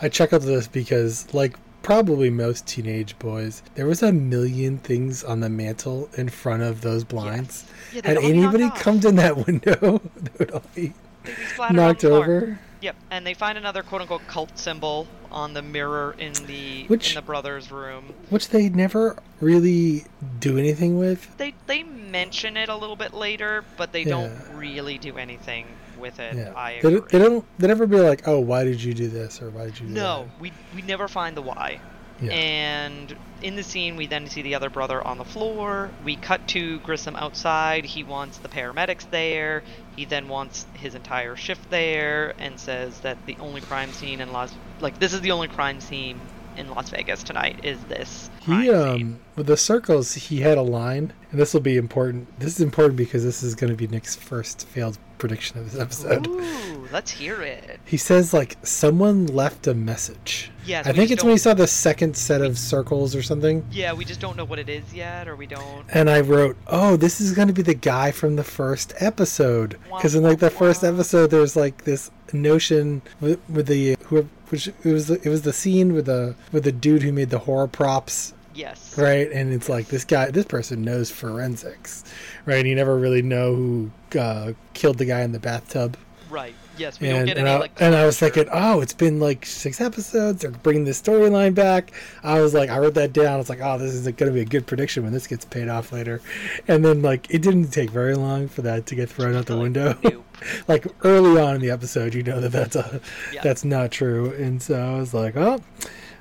I 0.00 0.08
check 0.08 0.32
out 0.32 0.42
this 0.42 0.68
because, 0.68 1.32
like, 1.34 1.56
probably 1.82 2.30
most 2.30 2.68
teenage 2.68 3.18
boys, 3.18 3.62
there 3.74 3.86
was 3.86 4.00
a 4.02 4.12
million 4.12 4.78
things 4.78 5.24
on 5.24 5.40
the 5.40 5.48
mantle 5.48 6.08
in 6.16 6.28
front 6.28 6.62
of 6.62 6.82
those 6.82 7.02
blinds. 7.02 7.64
Yeah, 7.92 8.02
Had 8.04 8.14
knocked 8.14 8.26
oh 8.26 8.28
anybody 8.28 8.70
come 8.76 9.00
in 9.04 9.16
that 9.16 9.36
window, 9.46 10.00
they 10.16 10.30
would 10.38 10.50
all 10.52 10.62
be 10.76 10.92
They'd 11.36 11.56
be 11.56 11.62
on 11.62 11.74
the 11.76 11.82
knocked 11.82 12.04
over. 12.04 12.58
Yep, 12.80 12.94
and 13.10 13.26
they 13.26 13.34
find 13.34 13.58
another 13.58 13.82
quote 13.82 14.02
unquote 14.02 14.26
cult 14.28 14.56
symbol 14.56 15.08
on 15.32 15.52
the 15.52 15.62
mirror 15.62 16.14
in 16.18 16.32
the 16.46 16.84
Which- 16.86 17.10
in 17.10 17.14
the 17.16 17.22
brother's 17.22 17.70
room. 17.72 18.14
Which 18.30 18.50
they 18.50 18.68
never 18.68 19.16
really 19.40 20.04
do 20.38 20.56
anything 20.58 20.96
with. 20.96 21.36
They 21.38 21.54
they 21.66 21.82
mention 21.82 22.56
it 22.56 22.68
a 22.68 22.76
little 22.76 22.94
bit 22.96 23.12
later, 23.12 23.64
but 23.76 23.92
they 23.92 24.02
Yeah. 24.02 24.10
don't 24.10 24.40
really 24.54 24.96
do 24.96 25.18
anything 25.18 25.66
with 25.98 26.20
it. 26.20 26.36
Yeah. 26.36 26.52
I 26.54 26.72
agree. 26.72 26.90
don't- 26.92 27.08
they 27.08 27.18
don't. 27.18 27.44
They 27.58 27.66
never 27.66 27.86
be 27.86 27.98
like, 27.98 28.28
"Oh, 28.28 28.38
why 28.38 28.62
did 28.62 28.80
you 28.80 28.94
do 28.94 29.08
this?" 29.08 29.42
or 29.42 29.50
"Why 29.50 29.64
did 29.64 29.80
you 29.80 29.88
do 29.88 29.92
no, 29.94 30.30
we 30.38 30.52
we 30.74 30.82
never 30.82 31.08
find 31.08 31.36
the 31.36 31.42
why. 31.42 31.80
That?" 32.20 32.26
Yeah. 32.26 32.32
And 32.32 33.16
in 33.42 33.56
the 33.56 33.62
scene, 33.62 33.96
we 33.96 34.06
then 34.06 34.26
see 34.28 34.42
the 34.42 34.54
other 34.54 34.70
brother 34.70 35.04
on 35.06 35.18
the 35.18 35.24
floor. 35.24 35.90
We 36.04 36.16
cut 36.16 36.46
to 36.48 36.80
Grissom 36.80 37.16
outside. 37.16 37.84
He 37.84 38.02
wants 38.02 38.38
the 38.38 38.48
paramedics 38.48 39.10
there. 39.10 39.62
He 39.96 40.04
then 40.04 40.28
wants 40.28 40.66
his 40.74 40.94
entire 40.94 41.36
shift 41.36 41.70
there, 41.70 42.34
and 42.38 42.58
says 42.58 43.00
that 43.00 43.18
the 43.26 43.36
only 43.40 43.60
crime 43.60 43.92
scene 43.92 44.20
in 44.20 44.32
Las 44.32 44.52
like 44.80 44.98
this 44.98 45.12
is 45.12 45.20
the 45.20 45.32
only 45.32 45.48
crime 45.48 45.80
scene 45.80 46.20
in 46.56 46.68
Las 46.70 46.90
Vegas 46.90 47.22
tonight 47.22 47.60
is 47.62 47.78
this 47.84 48.30
He 48.40 48.70
um 48.70 49.20
with 49.36 49.46
the 49.46 49.56
circles 49.56 50.14
he 50.14 50.40
had 50.40 50.58
a 50.58 50.62
line 50.62 51.12
and 51.30 51.38
this 51.40 51.52
will 51.52 51.60
be 51.60 51.76
important. 51.76 52.38
This 52.38 52.54
is 52.54 52.60
important 52.60 52.96
because 52.96 53.22
this 53.22 53.42
is 53.42 53.54
going 53.54 53.70
to 53.70 53.76
be 53.76 53.86
Nick's 53.86 54.16
first 54.16 54.66
failed 54.66 54.98
prediction 55.18 55.58
of 55.58 55.70
this 55.70 55.80
episode. 55.80 56.26
Ooh, 56.26 56.77
let's 56.92 57.10
hear 57.10 57.42
it. 57.42 57.80
He 57.84 57.96
says 57.96 58.32
like 58.34 58.56
someone 58.62 59.26
left 59.26 59.66
a 59.66 59.74
message. 59.74 60.50
Yes, 60.64 60.86
I 60.86 60.92
think 60.92 61.10
it's 61.10 61.24
when 61.24 61.32
he 61.32 61.38
saw 61.38 61.54
the 61.54 61.66
second 61.66 62.16
set 62.16 62.42
of 62.42 62.58
circles 62.58 63.14
or 63.16 63.22
something. 63.22 63.64
Yeah, 63.70 63.92
we 63.92 64.04
just 64.04 64.20
don't 64.20 64.36
know 64.36 64.44
what 64.44 64.58
it 64.58 64.68
is 64.68 64.92
yet, 64.92 65.26
or 65.28 65.36
we 65.36 65.46
don't. 65.46 65.84
And 65.92 66.10
I 66.10 66.20
wrote, 66.20 66.56
"Oh, 66.66 66.96
this 66.96 67.20
is 67.20 67.32
going 67.32 67.48
to 67.48 67.54
be 67.54 67.62
the 67.62 67.74
guy 67.74 68.10
from 68.10 68.36
the 68.36 68.44
first 68.44 68.92
episode." 68.98 69.78
Because 69.84 70.14
in 70.14 70.22
like 70.22 70.40
the 70.40 70.50
first 70.50 70.84
episode, 70.84 71.30
there's 71.30 71.56
like 71.56 71.84
this 71.84 72.10
notion 72.32 73.02
with, 73.20 73.40
with 73.48 73.66
the 73.66 73.96
who, 74.04 74.28
which 74.48 74.68
it 74.68 74.92
was 74.92 75.08
the, 75.08 75.14
it 75.22 75.28
was 75.28 75.42
the 75.42 75.52
scene 75.52 75.94
with 75.94 76.06
the 76.06 76.34
with 76.52 76.64
the 76.64 76.72
dude 76.72 77.02
who 77.02 77.12
made 77.12 77.30
the 77.30 77.38
horror 77.40 77.68
props 77.68 78.34
Yes. 78.58 78.98
right? 78.98 79.30
And 79.30 79.52
it's 79.54 79.68
like 79.68 79.86
this 79.86 80.04
guy, 80.04 80.30
this 80.32 80.44
person 80.44 80.82
knows 80.82 81.10
forensics, 81.10 82.02
right? 82.44 82.66
You 82.66 82.74
never 82.74 82.98
really 82.98 83.22
know 83.22 83.54
who 83.54 83.90
uh, 84.18 84.52
killed 84.74 84.98
the 84.98 85.04
guy 85.04 85.20
in 85.20 85.30
the 85.30 85.38
bathtub. 85.38 85.96
Right. 86.28 86.54
Yes, 86.78 87.00
we 87.00 87.08
don't 87.08 87.16
And 87.18 87.26
get 87.26 87.38
and, 87.38 87.48
any 87.48 87.56
I, 87.56 87.60
like. 87.60 87.72
and 87.80 87.94
I 87.94 88.06
was 88.06 88.18
thinking, 88.18 88.46
oh, 88.52 88.80
it's 88.80 88.92
been 88.92 89.18
like 89.20 89.44
six 89.44 89.80
episodes. 89.80 90.42
They're 90.42 90.50
bringing 90.50 90.84
this 90.84 91.00
storyline 91.00 91.54
back. 91.54 91.92
I 92.22 92.40
was 92.40 92.54
like, 92.54 92.70
I 92.70 92.78
wrote 92.78 92.94
that 92.94 93.12
down. 93.12 93.34
I 93.34 93.36
was 93.36 93.48
like, 93.48 93.60
oh, 93.62 93.78
this 93.78 93.92
is 93.94 94.02
going 94.04 94.30
to 94.30 94.32
be 94.32 94.40
a 94.40 94.44
good 94.44 94.66
prediction 94.66 95.02
when 95.04 95.12
this 95.12 95.26
gets 95.26 95.44
paid 95.44 95.68
off 95.68 95.92
later. 95.92 96.20
And 96.68 96.84
then 96.84 97.02
like 97.02 97.26
it 97.30 97.42
didn't 97.42 97.68
take 97.70 97.90
very 97.90 98.14
long 98.14 98.48
for 98.48 98.62
that 98.62 98.86
to 98.86 98.94
get 98.94 99.10
thrown 99.10 99.34
out 99.34 99.46
the 99.46 99.54
oh, 99.54 99.56
Like, 99.56 99.62
window. 99.62 99.98
nope. 100.04 100.24
like 100.68 100.86
early 101.04 101.40
on 101.40 101.56
in 101.56 101.60
the 101.60 101.70
episode, 101.70 102.14
you 102.14 102.22
know 102.22 102.40
that 102.40 102.52
that's 102.52 102.76
a 102.76 103.00
Yeah. 103.32 103.42
that's 103.42 103.64
not 103.64 103.90
true. 103.90 104.32
And 104.34 104.62
so 104.62 104.74
I 104.80 104.98
was 104.98 105.12
like, 105.14 105.36
oh. 105.36 105.60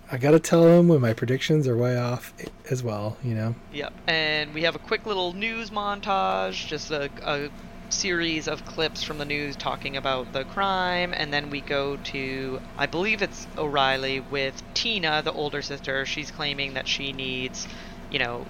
I 0.09 0.15
gotta 0.17 0.39
tell 0.39 0.63
them 0.63 0.87
when 0.87 1.01
my 1.01 1.11
predictions 1.11 1.67
are 1.67 1.75
way 1.75 1.97
off 1.97 2.33
as 2.71 2.81
well, 2.81 3.17
you 3.25 3.35
know. 3.35 3.53
Yep. 3.73 3.91
And 4.07 4.53
we 4.53 4.63
have 4.63 4.73
a 4.73 4.79
quick 4.79 5.05
little 5.05 5.33
news 5.33 5.69
montage, 5.69 6.65
just 6.65 6.91
a, 6.91 7.09
a 7.25 7.49
series 7.89 8.47
of 8.47 8.65
clips 8.65 9.03
from 9.03 9.17
the 9.17 9.25
news 9.25 9.55
talking 9.55 9.97
about 9.97 10.33
the 10.33 10.43
crime, 10.43 11.13
and 11.13 11.33
then 11.33 11.49
we 11.49 11.61
go 11.61 11.97
to, 11.97 12.59
I 12.77 12.85
believe 12.85 13.21
it's 13.21 13.47
O'Reilly 13.57 14.19
with 14.19 14.61
Tina, 14.73 15.21
the 15.21 15.31
older 15.31 15.61
sister. 15.61 16.05
She's 16.05 16.31
claiming 16.31 16.73
that 16.73 16.87
she 16.87 17.13
needs, 17.13 17.67
you 18.11 18.19
know, 18.19 18.45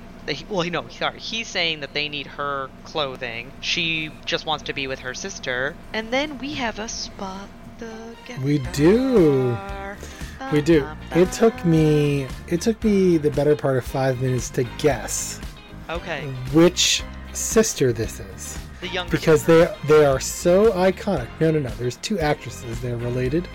well, 0.49 0.69
no, 0.69 0.87
sorry, 0.89 1.19
he's 1.19 1.47
saying 1.47 1.79
that 1.79 1.93
they 1.93 2.09
need 2.09 2.27
her 2.27 2.69
clothing. 2.83 3.51
She 3.61 4.11
just 4.25 4.45
wants 4.45 4.65
to 4.65 4.73
be 4.73 4.87
with 4.87 4.99
her 4.99 5.13
sister, 5.13 5.75
and 5.93 6.11
then 6.11 6.37
we 6.39 6.53
have 6.55 6.79
a 6.79 6.89
spot 6.89 7.47
the 7.79 8.15
We 8.43 8.59
do. 8.73 9.57
We 10.51 10.61
do. 10.61 10.87
It 11.11 11.31
took 11.31 11.65
me 11.65 12.27
it 12.47 12.61
took 12.61 12.83
me 12.83 13.17
the 13.17 13.31
better 13.31 13.55
part 13.55 13.77
of 13.77 13.85
five 13.85 14.21
minutes 14.21 14.49
to 14.51 14.63
guess 14.77 15.39
Okay, 15.89 16.25
which 16.51 17.03
sister 17.31 17.93
this 17.93 18.19
is. 18.19 18.57
The 18.81 18.87
younger 18.87 19.11
Because 19.11 19.41
sister. 19.43 19.75
they 19.87 19.99
they 19.99 20.05
are 20.05 20.19
so 20.19 20.71
iconic. 20.73 21.27
No 21.39 21.51
no 21.51 21.59
no. 21.59 21.69
There's 21.71 21.97
two 21.97 22.19
actresses. 22.19 22.79
They're 22.81 22.97
related. 22.97 23.47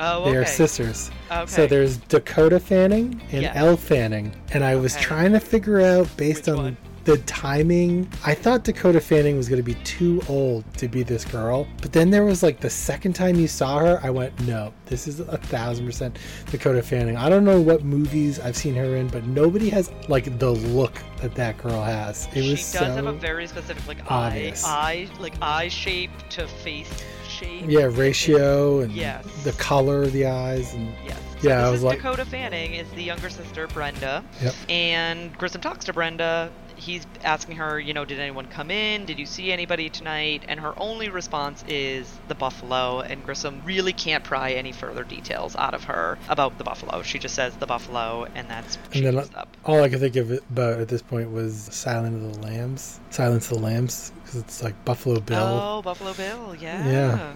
Oh, 0.00 0.22
okay. 0.22 0.30
They 0.30 0.36
are 0.36 0.46
sisters. 0.46 1.10
Okay. 1.30 1.46
So 1.50 1.66
there's 1.66 1.96
Dakota 1.96 2.60
Fanning 2.60 3.20
and 3.32 3.42
Yes. 3.42 3.56
Elle 3.56 3.76
Fanning. 3.76 4.32
And 4.52 4.62
I 4.62 4.76
was 4.76 4.94
trying 4.96 5.32
to 5.32 5.40
figure 5.40 5.80
out 5.80 6.08
based 6.16 6.48
on 6.48 6.56
one? 6.56 6.76
The 7.08 7.16
timing. 7.24 8.06
I 8.26 8.34
thought 8.34 8.64
Dakota 8.64 9.00
Fanning 9.00 9.38
was 9.38 9.48
going 9.48 9.58
to 9.58 9.62
be 9.62 9.74
too 9.82 10.20
old 10.28 10.62
to 10.74 10.88
be 10.88 11.02
this 11.02 11.24
girl. 11.24 11.66
But 11.80 11.92
then 11.94 12.10
there 12.10 12.24
was 12.26 12.42
like 12.42 12.60
the 12.60 12.68
second 12.68 13.14
time 13.14 13.36
you 13.36 13.48
saw 13.48 13.78
her, 13.78 13.98
I 14.02 14.10
went, 14.10 14.38
no, 14.46 14.74
this 14.86 15.08
is 15.08 15.20
a 15.20 15.38
thousand 15.38 15.86
percent 15.86 16.18
Dakota 16.50 16.82
Fanning. 16.82 17.16
I 17.16 17.30
don't 17.30 17.44
know 17.46 17.62
what 17.62 17.82
movies 17.82 18.38
I've 18.38 18.56
seen 18.56 18.74
her 18.74 18.96
in, 18.96 19.08
but 19.08 19.24
nobody 19.24 19.70
has 19.70 19.90
like 20.08 20.38
the 20.38 20.50
look 20.50 21.02
that 21.22 21.34
that 21.34 21.56
girl 21.56 21.82
has. 21.82 22.28
It 22.34 22.42
she 22.42 22.50
was 22.50 22.60
does 22.60 22.80
so 22.80 22.84
have 22.84 23.06
a 23.06 23.12
very 23.14 23.46
specific 23.46 23.86
like 23.88 24.10
obvious. 24.10 24.64
eye 24.66 25.08
eye 25.08 25.08
like 25.18 25.34
eye 25.40 25.68
shape 25.68 26.10
to 26.30 26.46
face 26.46 26.90
shape. 27.26 27.64
Yeah, 27.66 27.88
ratio 27.90 28.80
and 28.80 28.92
Yes. 28.92 29.24
the 29.44 29.52
color 29.52 30.02
of 30.02 30.12
the 30.12 30.26
eyes 30.26 30.74
and 30.74 30.92
Yes. 31.06 31.18
Yeah, 31.40 31.56
this 31.60 31.66
I 31.66 31.70
was 31.70 31.78
is 31.80 31.84
like- 31.84 31.96
Dakota 32.02 32.24
Fanning 32.26 32.74
is 32.74 32.86
the 32.90 33.02
younger 33.02 33.30
sister, 33.30 33.66
Brenda. 33.68 34.22
Yep. 34.42 34.54
And 34.68 35.38
Grissom 35.38 35.60
talks 35.62 35.84
to 35.86 35.92
Brenda. 35.94 36.50
He's 36.78 37.06
asking 37.22 37.56
her, 37.56 37.78
you 37.78 37.92
know, 37.92 38.04
did 38.04 38.18
anyone 38.20 38.46
come 38.46 38.70
in? 38.70 39.04
Did 39.04 39.18
you 39.18 39.26
see 39.26 39.52
anybody 39.52 39.90
tonight? 39.90 40.44
And 40.48 40.60
her 40.60 40.72
only 40.78 41.08
response 41.08 41.64
is 41.68 42.10
the 42.28 42.34
buffalo. 42.34 43.00
And 43.00 43.24
Grissom 43.24 43.62
really 43.64 43.92
can't 43.92 44.24
pry 44.24 44.52
any 44.52 44.72
further 44.72 45.04
details 45.04 45.56
out 45.56 45.74
of 45.74 45.84
her 45.84 46.18
about 46.28 46.56
the 46.58 46.64
buffalo. 46.64 47.02
She 47.02 47.18
just 47.18 47.34
says 47.34 47.54
the 47.56 47.66
buffalo, 47.66 48.26
and 48.34 48.48
that's 48.48 48.78
she 48.92 49.04
And 49.04 49.18
then 49.18 49.28
up. 49.34 49.56
all 49.64 49.82
I 49.82 49.88
could 49.88 50.00
think 50.00 50.16
of 50.16 50.30
about 50.30 50.80
at 50.80 50.88
this 50.88 51.02
point 51.02 51.30
was 51.30 51.68
Silent 51.72 52.16
of 52.16 52.34
the 52.34 52.46
Lambs. 52.46 53.00
Silence 53.10 53.50
of 53.50 53.58
the 53.58 53.64
Lambs 53.64 54.12
because 54.28 54.40
it's 54.40 54.62
like 54.62 54.84
Buffalo 54.84 55.20
Bill. 55.20 55.38
Oh, 55.38 55.82
Buffalo 55.82 56.12
Bill, 56.12 56.54
yeah. 56.54 56.86
Yeah. 56.86 57.32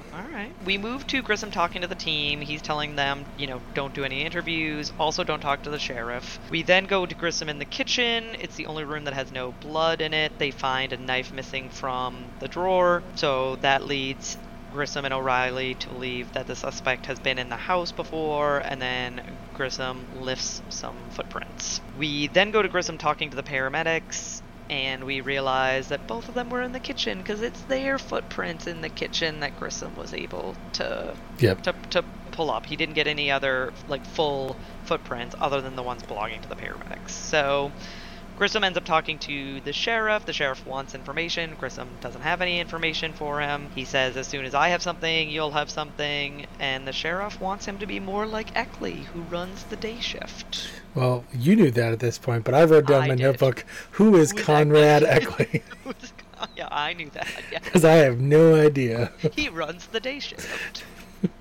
We 0.64 0.78
move 0.78 1.06
to 1.08 1.22
Grissom 1.22 1.50
talking 1.50 1.82
to 1.82 1.88
the 1.88 1.94
team. 1.94 2.40
He's 2.40 2.62
telling 2.62 2.94
them, 2.94 3.26
you 3.36 3.46
know, 3.46 3.60
don't 3.74 3.94
do 3.94 4.04
any 4.04 4.22
interviews. 4.22 4.92
Also, 4.98 5.24
don't 5.24 5.40
talk 5.40 5.62
to 5.62 5.70
the 5.70 5.78
sheriff. 5.78 6.38
We 6.50 6.62
then 6.62 6.84
go 6.84 7.04
to 7.04 7.14
Grissom 7.14 7.48
in 7.48 7.58
the 7.58 7.64
kitchen. 7.64 8.36
It's 8.38 8.54
the 8.54 8.66
only 8.66 8.84
room 8.84 9.04
that 9.04 9.14
has 9.14 9.32
no 9.32 9.52
blood 9.52 10.00
in 10.00 10.14
it. 10.14 10.38
They 10.38 10.50
find 10.50 10.92
a 10.92 10.96
knife 10.96 11.32
missing 11.32 11.68
from 11.68 12.32
the 12.38 12.48
drawer. 12.48 13.02
So 13.16 13.56
that 13.56 13.86
leads 13.86 14.36
Grissom 14.72 15.04
and 15.04 15.12
O'Reilly 15.12 15.74
to 15.74 15.88
believe 15.88 16.32
that 16.32 16.46
the 16.46 16.56
suspect 16.56 17.06
has 17.06 17.18
been 17.18 17.38
in 17.38 17.50
the 17.50 17.56
house 17.56 17.92
before, 17.92 18.60
and 18.60 18.80
then 18.80 19.20
Grissom 19.52 20.06
lifts 20.14 20.62
some 20.70 21.10
footprints. 21.10 21.80
We 21.98 22.28
then 22.28 22.50
go 22.52 22.62
to 22.62 22.68
Grissom 22.68 22.96
talking 22.96 23.28
to 23.30 23.36
the 23.36 23.42
paramedics, 23.42 24.40
and 24.70 25.04
we 25.04 25.20
realize 25.20 25.88
that 25.88 26.06
both 26.06 26.28
of 26.28 26.34
them 26.34 26.48
were 26.50 26.62
in 26.62 26.72
the 26.72 26.80
kitchen 26.80 27.18
because 27.18 27.42
it's 27.42 27.62
their 27.62 27.98
footprints 27.98 28.66
in 28.66 28.80
the 28.80 28.88
kitchen 28.88 29.40
that 29.40 29.56
Grissom 29.56 29.94
was 29.94 30.12
able 30.14 30.56
to 30.72 31.16
Yep. 31.38 31.62
to, 31.62 31.74
to 31.90 32.02
pull 32.30 32.50
up. 32.50 32.66
He 32.66 32.76
didn't 32.76 32.94
get 32.94 33.06
any 33.06 33.30
other 33.30 33.72
like 33.86 34.04
full 34.06 34.58
footprints 34.82 35.34
other 35.38 35.60
than 35.60 35.76
the 35.76 35.82
ones 35.82 36.02
belonging 36.02 36.40
to 36.42 36.48
the 36.48 36.56
paramedics. 36.56 37.10
So 37.10 37.72
Grissom 38.36 38.64
ends 38.64 38.78
up 38.78 38.84
talking 38.84 39.18
to 39.20 39.60
the 39.60 39.72
sheriff. 39.72 40.24
The 40.24 40.32
sheriff 40.32 40.64
wants 40.64 40.94
information. 40.94 41.54
Grissom 41.54 41.98
doesn't 42.00 42.22
have 42.22 42.40
any 42.40 42.60
information 42.60 43.12
for 43.12 43.40
him. 43.40 43.70
He 43.74 43.84
says, 43.84 44.16
as 44.16 44.26
soon 44.26 44.44
as 44.46 44.54
I 44.54 44.68
have 44.68 44.82
something, 44.82 45.28
you'll 45.28 45.50
have 45.52 45.70
something. 45.70 46.46
And 46.58 46.88
the 46.88 46.92
sheriff 46.92 47.40
wants 47.40 47.66
him 47.66 47.78
to 47.78 47.86
be 47.86 48.00
more 48.00 48.26
like 48.26 48.52
Eckley, 48.54 49.04
who 49.04 49.22
runs 49.22 49.64
the 49.64 49.76
day 49.76 50.00
shift. 50.00 50.81
Well, 50.94 51.24
you 51.32 51.56
knew 51.56 51.70
that 51.70 51.92
at 51.92 52.00
this 52.00 52.18
point, 52.18 52.44
but 52.44 52.54
I 52.54 52.64
wrote 52.64 52.86
down 52.86 53.02
I 53.02 53.08
my 53.08 53.14
did. 53.14 53.22
notebook. 53.22 53.64
Who 53.92 54.16
is 54.16 54.30
Who 54.32 54.36
is 54.38 54.44
Conrad 54.44 55.02
Eckley? 55.02 55.62
Yeah, 56.56 56.66
I 56.72 56.92
knew 56.94 57.08
that. 57.10 57.28
Yeah. 57.52 57.60
Because 57.60 57.84
I 57.84 57.92
have 57.92 58.20
no 58.20 58.54
idea. 58.60 59.12
He 59.32 59.48
runs 59.48 59.86
the 59.86 60.00
day 60.00 60.18
shift. 60.20 60.82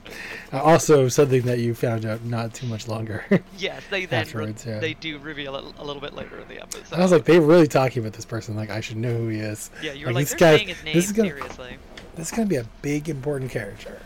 Uh, 0.53 0.61
also, 0.61 1.07
something 1.07 1.43
that 1.43 1.59
you 1.59 1.73
found 1.73 2.05
out 2.05 2.21
not 2.25 2.53
too 2.53 2.67
much 2.67 2.85
longer. 2.89 3.23
Yes, 3.57 3.81
they 3.89 4.05
then 4.05 4.17
re- 4.17 4.21
Afterwards, 4.27 4.65
yeah. 4.65 4.79
they 4.79 4.93
do 4.95 5.17
reveal 5.19 5.55
it 5.55 5.63
a 5.79 5.83
little 5.85 6.01
bit 6.01 6.13
later 6.13 6.37
in 6.39 6.47
the 6.49 6.61
episode. 6.61 6.93
I 6.93 6.99
was 7.01 7.13
like, 7.13 7.23
they're 7.23 7.39
really 7.39 7.67
talking 7.67 8.01
about 8.03 8.11
this 8.11 8.25
person. 8.25 8.57
Like, 8.57 8.69
I 8.69 8.81
should 8.81 8.97
know 8.97 9.15
who 9.15 9.29
he 9.29 9.39
is. 9.39 9.71
yeah, 9.81 9.93
you 9.93 10.07
were 10.07 10.11
like, 10.11 10.27
this 10.27 10.33
guy- 10.33 10.57
saying 10.57 10.67
his 10.67 10.83
name 10.83 10.93
this 10.93 11.05
is 11.05 11.13
gonna, 11.13 11.29
seriously. 11.29 11.77
This 12.15 12.27
is 12.29 12.35
gonna 12.35 12.49
be 12.49 12.57
a 12.57 12.65
big 12.81 13.07
important 13.07 13.49
character. 13.49 14.01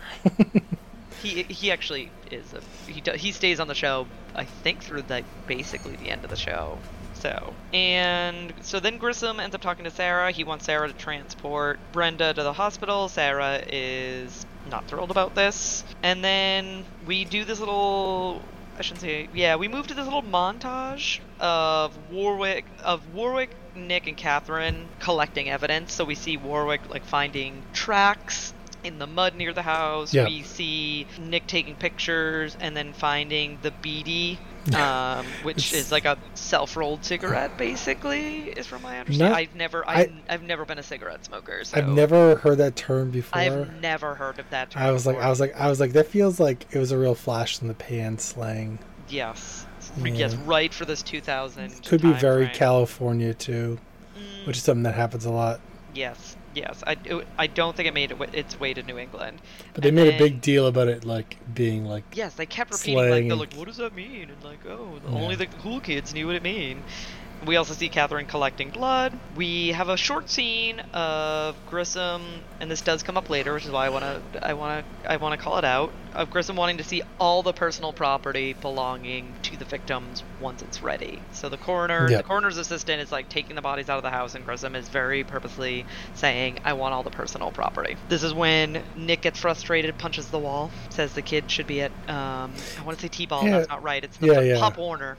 He 1.22 1.44
he 1.44 1.72
actually 1.72 2.12
is. 2.32 2.54
A, 2.54 2.62
he 2.92 3.02
do, 3.02 3.12
he 3.12 3.32
stays 3.32 3.60
on 3.60 3.68
the 3.68 3.76
show. 3.76 4.08
I 4.36 4.46
think 4.46 4.84
through 4.84 5.04
like 5.10 5.26
basically 5.48 5.96
the 5.96 6.10
end 6.10 6.24
of 6.24 6.30
the 6.30 6.36
show. 6.36 6.78
So 7.14 7.54
and 7.74 8.54
so 8.62 8.80
then 8.80 8.98
Grissom 8.98 9.40
ends 9.40 9.56
up 9.56 9.62
talking 9.62 9.86
to 9.86 9.92
Sarah. 9.92 10.32
He 10.32 10.44
wants 10.44 10.66
Sarah 10.66 10.88
to 10.88 10.94
transport 10.94 11.80
Brenda 11.92 12.34
to 12.34 12.44
the 12.44 12.54
hospital. 12.54 13.08
Sarah 13.08 13.64
is 13.68 14.46
not 14.70 14.86
thrilled 14.88 15.12
about 15.12 15.36
this. 15.36 15.84
And 16.04 16.24
then 16.24 16.86
we 17.06 17.26
do 17.26 17.46
this 17.46 17.60
little. 17.60 18.42
I 18.78 18.82
shouldn't 18.82 19.02
say. 19.02 19.30
Yeah, 19.34 19.56
we 19.56 19.68
move 19.68 19.88
to 19.88 19.94
this 19.94 20.04
little 20.04 20.22
montage 20.22 21.20
of 21.40 21.98
Warrick 22.12 22.66
of 22.84 23.14
Warrick, 23.14 23.52
Nick, 23.76 24.08
and 24.08 24.18
Catherine 24.18 24.88
collecting 25.00 25.50
evidence. 25.50 25.94
So 25.94 26.04
we 26.04 26.16
see 26.16 26.36
Warrick 26.38 26.90
like 26.90 27.06
finding 27.06 27.64
tracks 27.74 28.54
in 28.86 29.00
the 29.00 29.08
mud 29.08 29.36
near 29.36 29.52
the 29.54 29.62
house. 29.62 30.14
Yeah. 30.14 30.26
We 30.26 30.44
see 30.44 31.08
Nick 31.20 31.48
taking 31.48 31.76
pictures 31.76 32.56
and 32.60 32.76
then 32.78 32.94
finding 32.94 33.58
the 33.62 33.72
bidi, 33.72 34.38
um, 34.76 35.26
which 35.44 35.74
is 35.74 35.92
like 35.92 36.06
a 36.06 36.18
self-rolled 36.36 37.04
cigarette, 37.04 37.58
basically, 37.58 38.50
is 38.50 38.68
from 38.68 38.82
my 38.84 39.00
understanding. 39.00 39.30
Not- 39.32 39.38
I've 39.40 39.56
never, 39.56 39.88
I, 39.88 39.94
I- 40.02 40.12
I've 40.30 40.44
never 40.44 40.66
been 40.66 40.80
a 40.80 40.84
cigarette 40.84 41.26
smoker, 41.26 41.64
so 41.64 41.78
I've 41.78 41.90
never 41.90 42.36
heard 42.38 42.60
that 42.60 42.76
term 42.76 43.12
before. 43.12 43.40
I've 43.42 43.82
never 43.82 44.16
heard 44.16 44.40
of 44.40 44.50
that. 44.52 44.72
Term 44.72 44.82
I 44.84 44.92
was 44.92 45.06
like. 45.06 45.18
I 45.18 45.30
was 45.30 45.40
like, 45.40 45.56
I 45.60 45.68
was 45.70 45.80
like, 45.80 45.94
that 45.94 46.08
feels 46.08 46.40
like 46.40 46.66
it 46.72 46.80
was 46.80 46.92
a 46.92 46.98
real 46.98 47.16
flash 47.16 47.62
in 47.62 47.68
the 47.68 47.74
pan 47.74 48.18
slang. 48.18 48.80
yes, 49.10 49.66
Yeah. 49.98 50.08
yes, 50.14 50.36
right 50.36 50.74
for 50.74 50.86
this 50.86 51.02
2000. 51.04 51.84
Could 51.86 52.02
be 52.02 52.12
very 52.14 52.46
frame. 52.46 52.56
California 52.56 53.34
too, 53.34 53.78
Mm, 54.18 54.48
which 54.48 54.58
is 54.58 54.64
something 54.64 54.84
that 54.84 54.96
happens 54.96 55.26
a 55.26 55.32
lot. 55.32 55.60
yes, 55.94 56.38
yes. 56.56 56.84
I, 56.88 56.98
it- 57.06 57.28
I 57.38 57.48
don't 57.48 57.76
think 57.76 57.88
it 57.88 57.94
made 57.94 58.12
it, 58.12 58.18
its 58.34 58.60
way 58.60 58.74
to 58.74 58.84
New 58.84 58.98
England. 58.98 59.42
But 59.74 59.84
they 59.84 59.90
And 59.90 59.96
made 59.96 60.14
a 60.14 60.18
big 60.18 60.42
deal 60.42 60.68
about 60.68 60.88
it, 60.88 61.06
like 61.06 61.38
being 61.54 61.86
like, 61.86 62.04
Yes, 62.14 62.36
they 62.36 62.46
kept 62.46 62.72
repeating 62.72 62.98
like 63.10 63.28
they're 63.28 63.36
like, 63.36 63.54
what 63.54 63.68
does 63.68 63.78
that 63.78 63.94
mean? 63.96 64.30
And 64.30 64.44
like, 64.44 64.66
oh, 64.66 65.00
Yeah. 65.04 65.16
only 65.20 65.36
the 65.36 65.48
cool 65.48 65.80
kids 65.80 66.14
knew 66.14 66.28
what 66.28 66.36
it 66.36 66.44
mean. 66.44 66.84
We 67.46 67.58
also 67.58 67.74
see 67.74 67.90
Catherine 67.90 68.26
collecting 68.26 68.70
blood. 68.70 69.14
We 69.36 69.70
have 69.70 69.90
a 69.90 69.98
short 69.98 70.30
scene 70.30 70.80
of 70.94 71.56
Grissom, 71.68 72.22
and 72.60 72.72
this 72.72 72.82
does 72.82 73.04
come 73.04 73.18
up 73.18 73.30
later, 73.30 73.54
which 73.54 73.66
is 73.66 73.72
why 73.72 73.86
I 73.86 73.90
want 73.90 74.04
to, 74.34 74.46
I 74.48 74.54
want 74.54 74.86
to, 75.04 75.12
I 75.12 75.18
want 75.18 75.38
to 75.38 75.44
call 75.44 75.58
it 75.58 75.66
out. 75.66 75.94
Of 76.14 76.30
Grissom 76.30 76.56
wanting 76.56 76.78
to 76.78 76.84
see 76.84 77.02
all 77.20 77.44
the 77.44 77.52
personal 77.52 77.92
property 77.92 78.54
belonging 78.62 79.36
to 79.44 79.58
the 79.58 79.66
victims 79.66 80.24
once 80.40 80.62
it's 80.62 80.82
ready. 80.82 81.20
So 81.34 81.50
the 81.50 81.58
coroner, 81.58 82.10
Yeah. 82.10 82.18
the 82.18 82.24
coroner's 82.24 82.58
assistant 82.58 83.02
is 83.02 83.12
like 83.12 83.28
taking 83.30 83.56
the 83.58 83.62
bodies 83.62 83.90
out 83.90 83.98
of 83.98 84.04
the 84.04 84.10
house, 84.12 84.34
and 84.34 84.46
Grissom 84.46 84.76
is 84.76 84.88
very 84.88 85.24
purposely 85.26 85.86
saying, 86.16 86.60
"I 86.64 86.74
want 86.74 86.94
all 86.94 87.04
the 87.04 87.10
personal 87.12 87.52
property." 87.52 87.98
This 88.08 88.24
is 88.24 88.34
when 88.34 88.82
Nick 88.96 89.22
gets 89.22 89.40
frustrated, 89.40 89.98
punches 89.98 90.28
the 90.30 90.40
wall, 90.40 90.72
says 90.90 91.12
the 91.14 91.22
kid 91.22 91.52
should 91.52 91.68
be 91.68 91.82
at, 91.82 91.92
um, 92.08 92.54
I 92.80 92.84
want 92.86 92.98
to 92.98 93.02
say 93.04 93.10
T-ball. 93.10 93.44
Yeah. 93.44 93.58
That's 93.58 93.70
not 93.70 93.84
right. 93.84 94.04
It's 94.04 94.18
the 94.18 94.28
Yeah, 94.28 94.40
yeah. 94.40 94.60
Pop 94.60 94.78
Warner. 94.78 95.18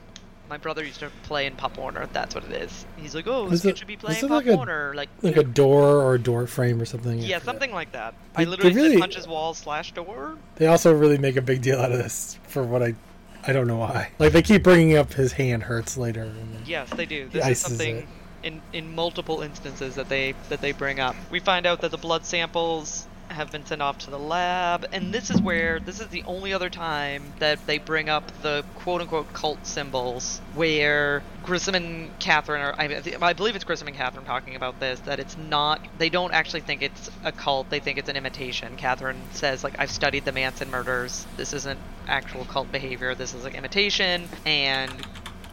My 0.49 0.57
brother 0.57 0.83
used 0.83 0.99
to 1.01 1.09
play 1.23 1.45
in 1.45 1.55
Pop 1.55 1.77
Warner. 1.77 2.07
That's 2.13 2.33
what 2.33 2.45
it 2.45 2.51
is. 2.53 2.85
He's 2.95 3.13
like, 3.13 3.27
oh, 3.27 3.49
this 3.49 3.61
kid 3.63 3.77
should 3.77 3.87
be 3.87 3.97
playing 3.97 4.21
Pop 4.21 4.29
like 4.29 4.45
Warner. 4.45 4.93
Like, 4.95 5.09
like 5.21 5.35
a 5.37 5.43
door 5.43 5.83
or 6.01 6.15
a 6.15 6.19
door 6.19 6.47
frame 6.47 6.81
or 6.81 6.85
something. 6.85 7.19
Yeah, 7.19 7.39
something 7.39 7.71
like 7.73 7.91
that. 7.91 8.13
They- 8.35 8.43
I 8.43 8.45
literally 8.45 8.73
really- 8.73 8.91
said 8.93 8.99
punches 9.01 9.27
wall 9.27 9.53
slash 9.53 9.91
door. 9.91 10.37
They 10.55 10.67
also 10.67 10.93
really 10.93 11.17
make 11.17 11.35
a 11.35 11.41
big 11.41 11.61
deal 11.61 11.79
out 11.79 11.91
of 11.91 11.97
this 11.97 12.39
for 12.47 12.63
what 12.63 12.81
I, 12.81 12.95
I 13.45 13.51
don't 13.53 13.67
know 13.67 13.77
why. 13.77 14.11
Like 14.19 14.31
they 14.33 14.41
keep 14.41 14.63
bringing 14.63 14.95
up 14.97 15.13
his 15.13 15.33
hand 15.33 15.63
hurts 15.63 15.97
later. 15.97 16.21
And 16.23 16.65
Yes, 16.67 16.89
they 16.91 17.05
do. 17.05 17.27
This 17.29 17.45
is 17.47 17.59
something 17.59 17.97
it. 17.97 18.07
in 18.43 18.61
in 18.73 18.95
multiple 18.95 19.41
instances 19.41 19.95
that 19.95 20.07
they 20.09 20.33
that 20.49 20.61
they 20.61 20.71
bring 20.71 20.99
up. 20.99 21.15
We 21.31 21.39
find 21.39 21.65
out 21.65 21.81
that 21.81 21.91
the 21.91 21.97
blood 21.97 22.25
samples 22.25 23.05
have 23.37 23.51
been 23.51 23.65
sent 23.65 23.81
off 23.81 23.99
to 23.99 24.09
the 24.09 24.19
lab, 24.19 24.85
and 24.91 25.13
this 25.13 25.29
is 25.29 25.41
where 25.41 25.79
this 25.79 25.99
is 25.99 26.07
the 26.07 26.23
only 26.23 26.53
other 26.53 26.69
time 26.69 27.33
that 27.39 27.65
they 27.67 27.77
bring 27.77 28.09
up 28.09 28.31
the 28.41 28.65
quote 28.75 29.01
unquote 29.01 29.31
cult 29.33 29.65
symbols, 29.65 30.41
where 30.55 31.23
Grissom 31.43 31.75
and 31.75 32.19
Catherine 32.19 32.61
are. 32.61 32.75
I, 32.77 33.01
I 33.21 33.33
believe 33.33 33.55
it's 33.55 33.63
Grissom 33.63 33.87
and 33.87 33.95
Catherine 33.95 34.25
talking 34.25 34.55
about 34.55 34.79
this. 34.79 34.99
That 35.01 35.19
it's 35.19 35.37
not. 35.37 35.79
They 35.97 36.09
don't 36.09 36.33
actually 36.33 36.61
think 36.61 36.81
it's 36.81 37.09
a 37.23 37.31
cult. 37.31 37.69
They 37.69 37.79
think 37.79 37.97
it's 37.97 38.09
an 38.09 38.17
imitation. 38.17 38.75
Catherine 38.75 39.21
says 39.31 39.63
like 39.63 39.75
I've 39.79 39.91
studied 39.91 40.25
the 40.25 40.31
Manson 40.31 40.69
murders. 40.69 41.25
This 41.37 41.53
isn't 41.53 41.79
actual 42.07 42.45
cult 42.45 42.71
behavior. 42.71 43.15
This 43.15 43.33
is 43.33 43.43
like 43.43 43.55
imitation, 43.55 44.27
and 44.45 44.91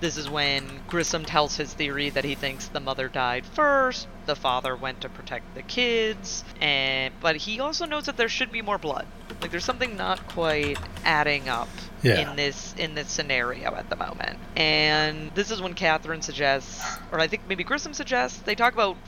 this 0.04 0.18
is 0.18 0.28
when 0.28 0.62
Grissom 0.86 1.24
tells 1.24 1.56
his 1.56 1.72
theory 1.72 2.10
that 2.10 2.26
he 2.26 2.34
thinks 2.34 2.68
the 2.68 2.78
mother 2.78 3.08
died 3.08 3.46
first, 3.46 4.06
the 4.26 4.36
father 4.36 4.76
went 4.76 5.00
to 5.00 5.08
protect 5.08 5.54
the 5.54 5.62
kids, 5.62 6.44
and 6.60 7.14
but 7.22 7.36
he 7.36 7.58
also 7.58 7.86
knows 7.86 8.04
that 8.04 8.18
there 8.18 8.28
should 8.28 8.52
be 8.52 8.60
more 8.60 8.76
blood. 8.76 9.06
Like 9.40 9.50
there's 9.50 9.64
something 9.64 9.96
not 9.96 10.28
quite 10.28 10.76
adding 11.06 11.48
up 11.48 11.70
Yeah. 12.02 12.30
in 12.30 12.36
this 12.36 12.74
in 12.76 12.94
this 12.94 13.08
scenario 13.08 13.74
at 13.74 13.88
the 13.88 13.96
moment. 13.96 14.38
And 14.56 15.30
this 15.34 15.50
is 15.50 15.62
when 15.62 15.72
Catherine 15.72 16.20
suggests 16.20 16.82
or 17.10 17.18
I 17.18 17.26
think 17.26 17.48
maybe 17.48 17.64
Grissom 17.64 17.94
suggests 17.94 18.38
they 18.40 18.54
talk 18.54 18.74
about 18.74 18.98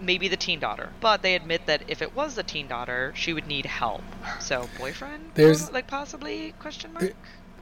maybe 0.00 0.28
the 0.28 0.36
teen 0.36 0.60
daughter. 0.60 0.90
But 1.00 1.22
they 1.22 1.34
admit 1.34 1.64
that 1.64 1.84
if 1.88 2.02
it 2.02 2.14
was 2.14 2.34
the 2.34 2.42
teen 2.42 2.68
daughter, 2.68 3.14
she 3.16 3.32
would 3.32 3.46
need 3.46 3.64
help. 3.64 4.04
So 4.38 4.68
boyfriend? 4.78 5.30
There's- 5.32 5.72
like 5.72 5.86
possibly 5.86 6.52
question 6.58 6.92
mark? 6.92 7.14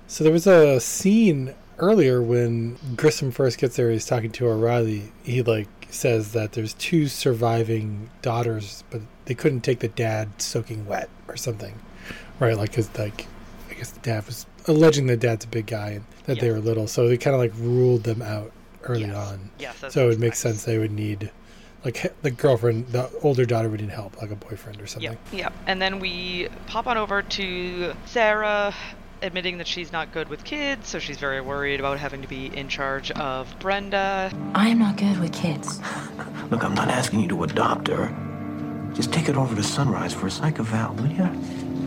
So 0.08 0.24
there 0.24 0.32
was 0.32 0.48
a 0.48 0.80
scene 0.80 1.54
earlier 1.80 2.22
when 2.22 2.76
Grissom 2.96 3.30
first 3.32 3.58
gets 3.58 3.76
there. 3.76 3.90
He's 3.90 4.06
talking 4.06 4.30
to 4.32 4.48
O'Reilly. 4.48 5.12
He 5.22 5.42
like 5.42 5.68
says 5.90 6.32
that 6.32 6.52
there's 6.52 6.74
two 6.74 7.08
surviving 7.08 8.10
daughters, 8.22 8.84
but 8.90 9.00
they 9.24 9.34
couldn't 9.34 9.62
take 9.62 9.80
the 9.80 9.88
dad 9.88 10.40
soaking 10.40 10.86
wet 10.86 11.08
or 11.28 11.36
something, 11.36 11.74
right? 12.38 12.56
Like, 12.56 12.72
cause 12.72 12.88
like 12.98 13.26
I 13.70 13.74
guess 13.74 13.90
the 13.90 14.00
dad 14.00 14.26
was 14.26 14.46
alleging 14.68 15.06
the 15.06 15.16
dad's 15.16 15.44
a 15.44 15.48
big 15.48 15.66
guy 15.66 15.90
and 15.90 16.04
that 16.26 16.38
they 16.40 16.50
were 16.50 16.60
little, 16.60 16.86
so 16.86 17.08
they 17.08 17.16
kind 17.16 17.34
of 17.34 17.40
like 17.40 17.52
ruled 17.56 18.04
them 18.04 18.22
out 18.22 18.52
early 18.84 19.02
Yes. 19.02 19.16
on. 19.16 19.50
Yes, 19.58 19.84
So 19.88 20.08
it 20.10 20.18
makes 20.18 20.42
nice. 20.44 20.54
sense 20.54 20.64
they 20.64 20.78
would 20.78 20.92
need 20.92 21.30
like 21.84 22.12
the 22.22 22.30
girlfriend, 22.30 22.88
the 22.88 23.10
older 23.22 23.46
daughter 23.46 23.68
would 23.70 23.80
need 23.80 23.88
help, 23.90 24.20
like 24.20 24.30
a 24.30 24.36
boyfriend 24.36 24.80
or 24.82 24.86
something. 24.86 25.12
Yep, 25.12 25.18
yep. 25.32 25.52
And 25.66 25.80
then 25.80 25.98
we 25.98 26.48
pop 26.66 26.86
on 26.86 26.98
over 26.98 27.22
to 27.22 27.94
Sarah 28.04 28.74
admitting 29.22 29.58
that 29.58 29.66
she's 29.66 29.92
not 29.92 30.12
good 30.12 30.28
with 30.28 30.44
kids, 30.44 30.88
so 30.88 30.98
she's 30.98 31.18
very 31.18 31.40
worried 31.40 31.80
about 31.80 31.98
having 31.98 32.22
to 32.22 32.28
be 32.28 32.46
in 32.46 32.68
charge 32.68 33.10
of 33.12 33.54
Brenda. 33.58 34.32
I 34.54 34.68
am 34.68 34.78
not 34.78 34.96
good 34.96 35.18
with 35.18 35.32
kids. 35.32 35.80
Look, 36.50 36.64
I'm 36.64 36.74
not 36.74 36.88
asking 36.88 37.20
you 37.20 37.28
to 37.28 37.44
adopt 37.44 37.88
her. 37.88 38.14
Just 38.94 39.12
take 39.12 39.28
it 39.28 39.36
over 39.36 39.54
to 39.54 39.62
Sunrise 39.62 40.12
for 40.12 40.26
a 40.26 40.30
psych 40.30 40.58
eval, 40.58 40.94
will 40.94 41.06
ya? 41.06 41.30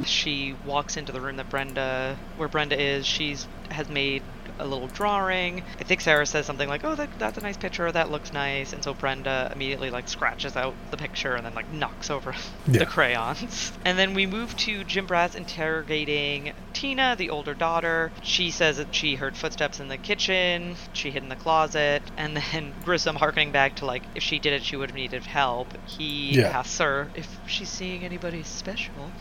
She 0.05 0.55
walks 0.65 0.97
into 0.97 1.11
the 1.11 1.21
room 1.21 1.37
that 1.37 1.49
Brenda, 1.49 2.17
where 2.37 2.47
Brenda 2.47 2.79
is. 2.79 3.05
She's 3.05 3.47
has 3.69 3.89
made 3.89 4.21
a 4.59 4.65
little 4.65 4.87
drawing. 4.87 5.63
I 5.79 5.83
think 5.83 6.01
Sarah 6.01 6.25
says 6.25 6.45
something 6.45 6.67
like, 6.69 6.83
"Oh, 6.83 6.95
that, 6.95 7.09
that's 7.19 7.37
a 7.37 7.41
nice 7.41 7.57
picture. 7.57 7.91
That 7.91 8.11
looks 8.11 8.33
nice." 8.33 8.73
And 8.73 8.83
so 8.83 8.93
Brenda 8.93 9.51
immediately 9.53 9.89
like 9.89 10.07
scratches 10.07 10.55
out 10.55 10.73
the 10.91 10.97
picture 10.97 11.35
and 11.35 11.45
then 11.45 11.53
like 11.53 11.71
knocks 11.71 12.09
over 12.09 12.33
Yeah. 12.67 12.79
the 12.79 12.85
crayons. 12.85 13.71
And 13.85 13.97
then 13.97 14.13
we 14.13 14.25
move 14.25 14.55
to 14.57 14.83
Jim 14.83 15.05
Brass 15.05 15.35
interrogating 15.35 16.53
Tina, 16.73 17.15
the 17.17 17.29
older 17.29 17.53
daughter. 17.53 18.11
She 18.23 18.51
says 18.51 18.77
that 18.77 18.93
she 18.93 19.15
heard 19.15 19.35
footsteps 19.37 19.79
in 19.79 19.87
the 19.87 19.97
kitchen. 19.97 20.75
She 20.93 21.11
hid 21.11 21.23
in 21.23 21.29
the 21.29 21.35
closet. 21.35 22.01
And 22.17 22.37
then 22.37 22.73
Grissom, 22.85 23.15
harkening 23.15 23.51
back 23.51 23.75
to 23.77 23.85
like 23.85 24.03
if 24.15 24.23
she 24.23 24.39
did 24.39 24.53
it, 24.53 24.63
she 24.63 24.75
would 24.75 24.89
have 24.89 24.95
needed 24.95 25.23
help. 25.23 25.67
He 25.87 26.39
Yeah. 26.39 26.47
asks 26.59 26.77
her 26.79 27.09
if 27.15 27.27
she's 27.47 27.69
seeing 27.69 28.03
anybody 28.03 28.43
special. 28.43 29.11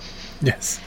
Yes. 0.41 0.81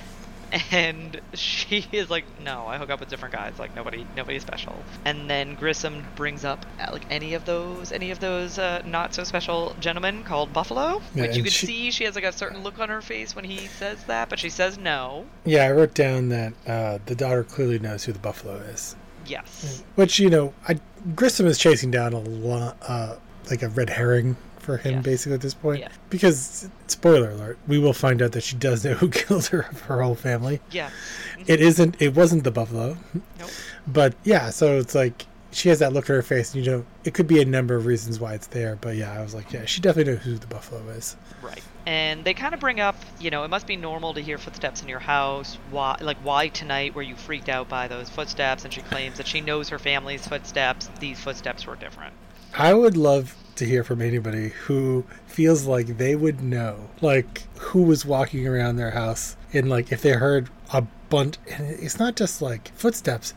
And 0.71 1.19
she 1.33 1.85
is 1.91 2.09
like, 2.09 2.25
no, 2.43 2.65
I 2.67 2.77
hook 2.77 2.89
up 2.89 2.99
with 2.99 3.09
different 3.09 3.33
guys. 3.33 3.59
Like 3.59 3.75
nobody, 3.75 4.05
nobody 4.15 4.39
special. 4.39 4.75
And 5.03 5.29
then 5.29 5.55
Grissom 5.55 6.05
brings 6.15 6.45
up 6.45 6.65
uh, 6.79 6.89
like 6.91 7.05
any 7.09 7.33
of 7.33 7.45
those, 7.45 7.91
any 7.91 8.11
of 8.11 8.19
those 8.19 8.57
uh, 8.57 8.81
not 8.85 9.13
so 9.13 9.23
special 9.23 9.75
gentlemen 9.79 10.23
called 10.23 10.53
Buffalo, 10.53 11.01
Yeah, 11.13 11.23
which 11.23 11.37
you 11.37 11.43
can 11.43 11.51
she- 11.51 11.65
see 11.67 11.91
she 11.91 12.03
has 12.05 12.15
like 12.15 12.23
a 12.23 12.31
certain 12.31 12.63
look 12.63 12.79
on 12.79 12.89
her 12.89 13.01
face 13.01 13.35
when 13.35 13.45
he 13.45 13.67
says 13.67 14.03
that, 14.05 14.29
but 14.29 14.39
she 14.39 14.49
says 14.49 14.77
no. 14.77 15.25
Yeah, 15.43 15.65
I 15.65 15.71
wrote 15.71 15.93
down 15.93 16.29
that 16.29 16.53
uh, 16.67 16.99
the 17.05 17.15
daughter 17.15 17.43
clearly 17.43 17.79
knows 17.79 18.03
who 18.05 18.13
the 18.13 18.19
buffalo 18.19 18.55
is. 18.55 18.95
Yes. 19.25 19.83
Which 19.95 20.19
you 20.19 20.29
know, 20.29 20.53
I 20.67 20.79
Grissom 21.15 21.47
is 21.47 21.57
chasing 21.57 21.91
down 21.91 22.13
a 22.13 22.19
lot, 22.19 22.77
uh, 22.81 23.15
like 23.49 23.61
a 23.63 23.69
red 23.69 23.89
herring 23.89 24.37
for 24.65 24.77
him, 24.77 24.95
Yes. 24.95 25.03
basically 25.03 25.35
at 25.35 25.41
this 25.41 25.53
point. 25.53 25.79
Yeah. 25.79 25.89
Because 26.09 26.67
spoiler 26.87 27.31
alert, 27.31 27.57
we 27.67 27.79
will 27.79 27.93
find 27.93 28.21
out 28.21 28.31
that 28.33 28.41
she 28.43 28.55
does 28.57 28.83
know 28.83 28.93
who 28.95 29.09
killed 29.21 29.45
her 29.47 29.61
her 29.87 30.01
whole 30.01 30.15
family. 30.15 30.59
Yes. 30.71 30.91
Mm-hmm. 31.37 31.43
It 31.47 31.61
isn't. 31.61 32.01
It 32.01 32.15
wasn't 32.15 32.43
the 32.43 32.51
buffalo, 32.51 32.97
Nope. 33.39 33.49
but 33.87 34.13
yeah. 34.23 34.49
So 34.49 34.77
it's 34.79 34.95
like 34.95 35.25
she 35.51 35.69
has 35.69 35.79
that 35.79 35.93
look 35.93 36.09
on 36.09 36.15
her 36.17 36.21
face, 36.21 36.53
and 36.53 36.65
you 36.65 36.71
know, 36.71 36.85
it 37.05 37.13
could 37.13 37.27
be 37.27 37.41
a 37.41 37.45
number 37.45 37.75
of 37.75 37.85
reasons 37.85 38.19
why 38.19 38.33
it's 38.33 38.47
there. 38.47 38.75
But 38.75 38.95
yeah, 38.97 39.13
I 39.17 39.21
was 39.21 39.33
like, 39.33 39.53
yeah, 39.53 39.63
she 39.65 39.79
definitely 39.79 40.13
knows 40.13 40.23
who 40.23 40.35
the 40.37 40.47
buffalo 40.47 40.81
is. 40.89 41.15
Right. 41.41 41.61
And 41.87 42.25
they 42.25 42.33
kind 42.33 42.55
of 42.55 42.59
bring 42.59 42.79
up, 42.79 42.95
you 43.19 43.29
know, 43.29 43.43
it 43.43 43.49
must 43.49 43.67
be 43.67 43.75
normal 43.77 44.15
to 44.15 44.19
hear 44.21 44.39
footsteps 44.39 44.81
in 44.81 44.89
your 44.89 44.97
house. 44.99 45.59
Why, 45.69 45.95
like, 46.01 46.17
why 46.23 46.47
tonight 46.47 46.95
were 46.95 47.03
you 47.03 47.15
freaked 47.15 47.47
out 47.47 47.69
by 47.69 47.87
those 47.87 48.09
footsteps? 48.09 48.63
And 48.65 48.73
she 48.73 48.81
claims 48.81 49.17
that 49.17 49.27
she 49.27 49.39
knows 49.39 49.69
her 49.69 49.77
family's 49.77 50.27
footsteps. 50.27 50.89
These 50.99 51.19
footsteps 51.19 51.67
were 51.67 51.75
different. 51.75 52.15
I 52.57 52.73
would 52.73 52.97
love 52.97 53.35
to 53.55 53.65
hear 53.65 53.83
from 53.83 54.01
anybody 54.01 54.49
who 54.49 55.05
feels 55.25 55.65
like 55.65 55.97
they 55.97 56.15
would 56.15 56.41
know, 56.41 56.89
like 57.01 57.43
who 57.59 57.83
was 57.83 58.05
walking 58.05 58.47
around 58.47 58.75
their 58.75 58.91
house 58.91 59.35
and 59.53 59.69
like 59.69 59.91
if 59.91 60.01
they 60.01 60.11
heard 60.11 60.49
a 60.73 60.81
bunch. 61.09 61.37
And 61.51 61.67
it's 61.69 61.99
not 61.99 62.15
just 62.15 62.41
like 62.41 62.73
footsteps, 62.75 63.33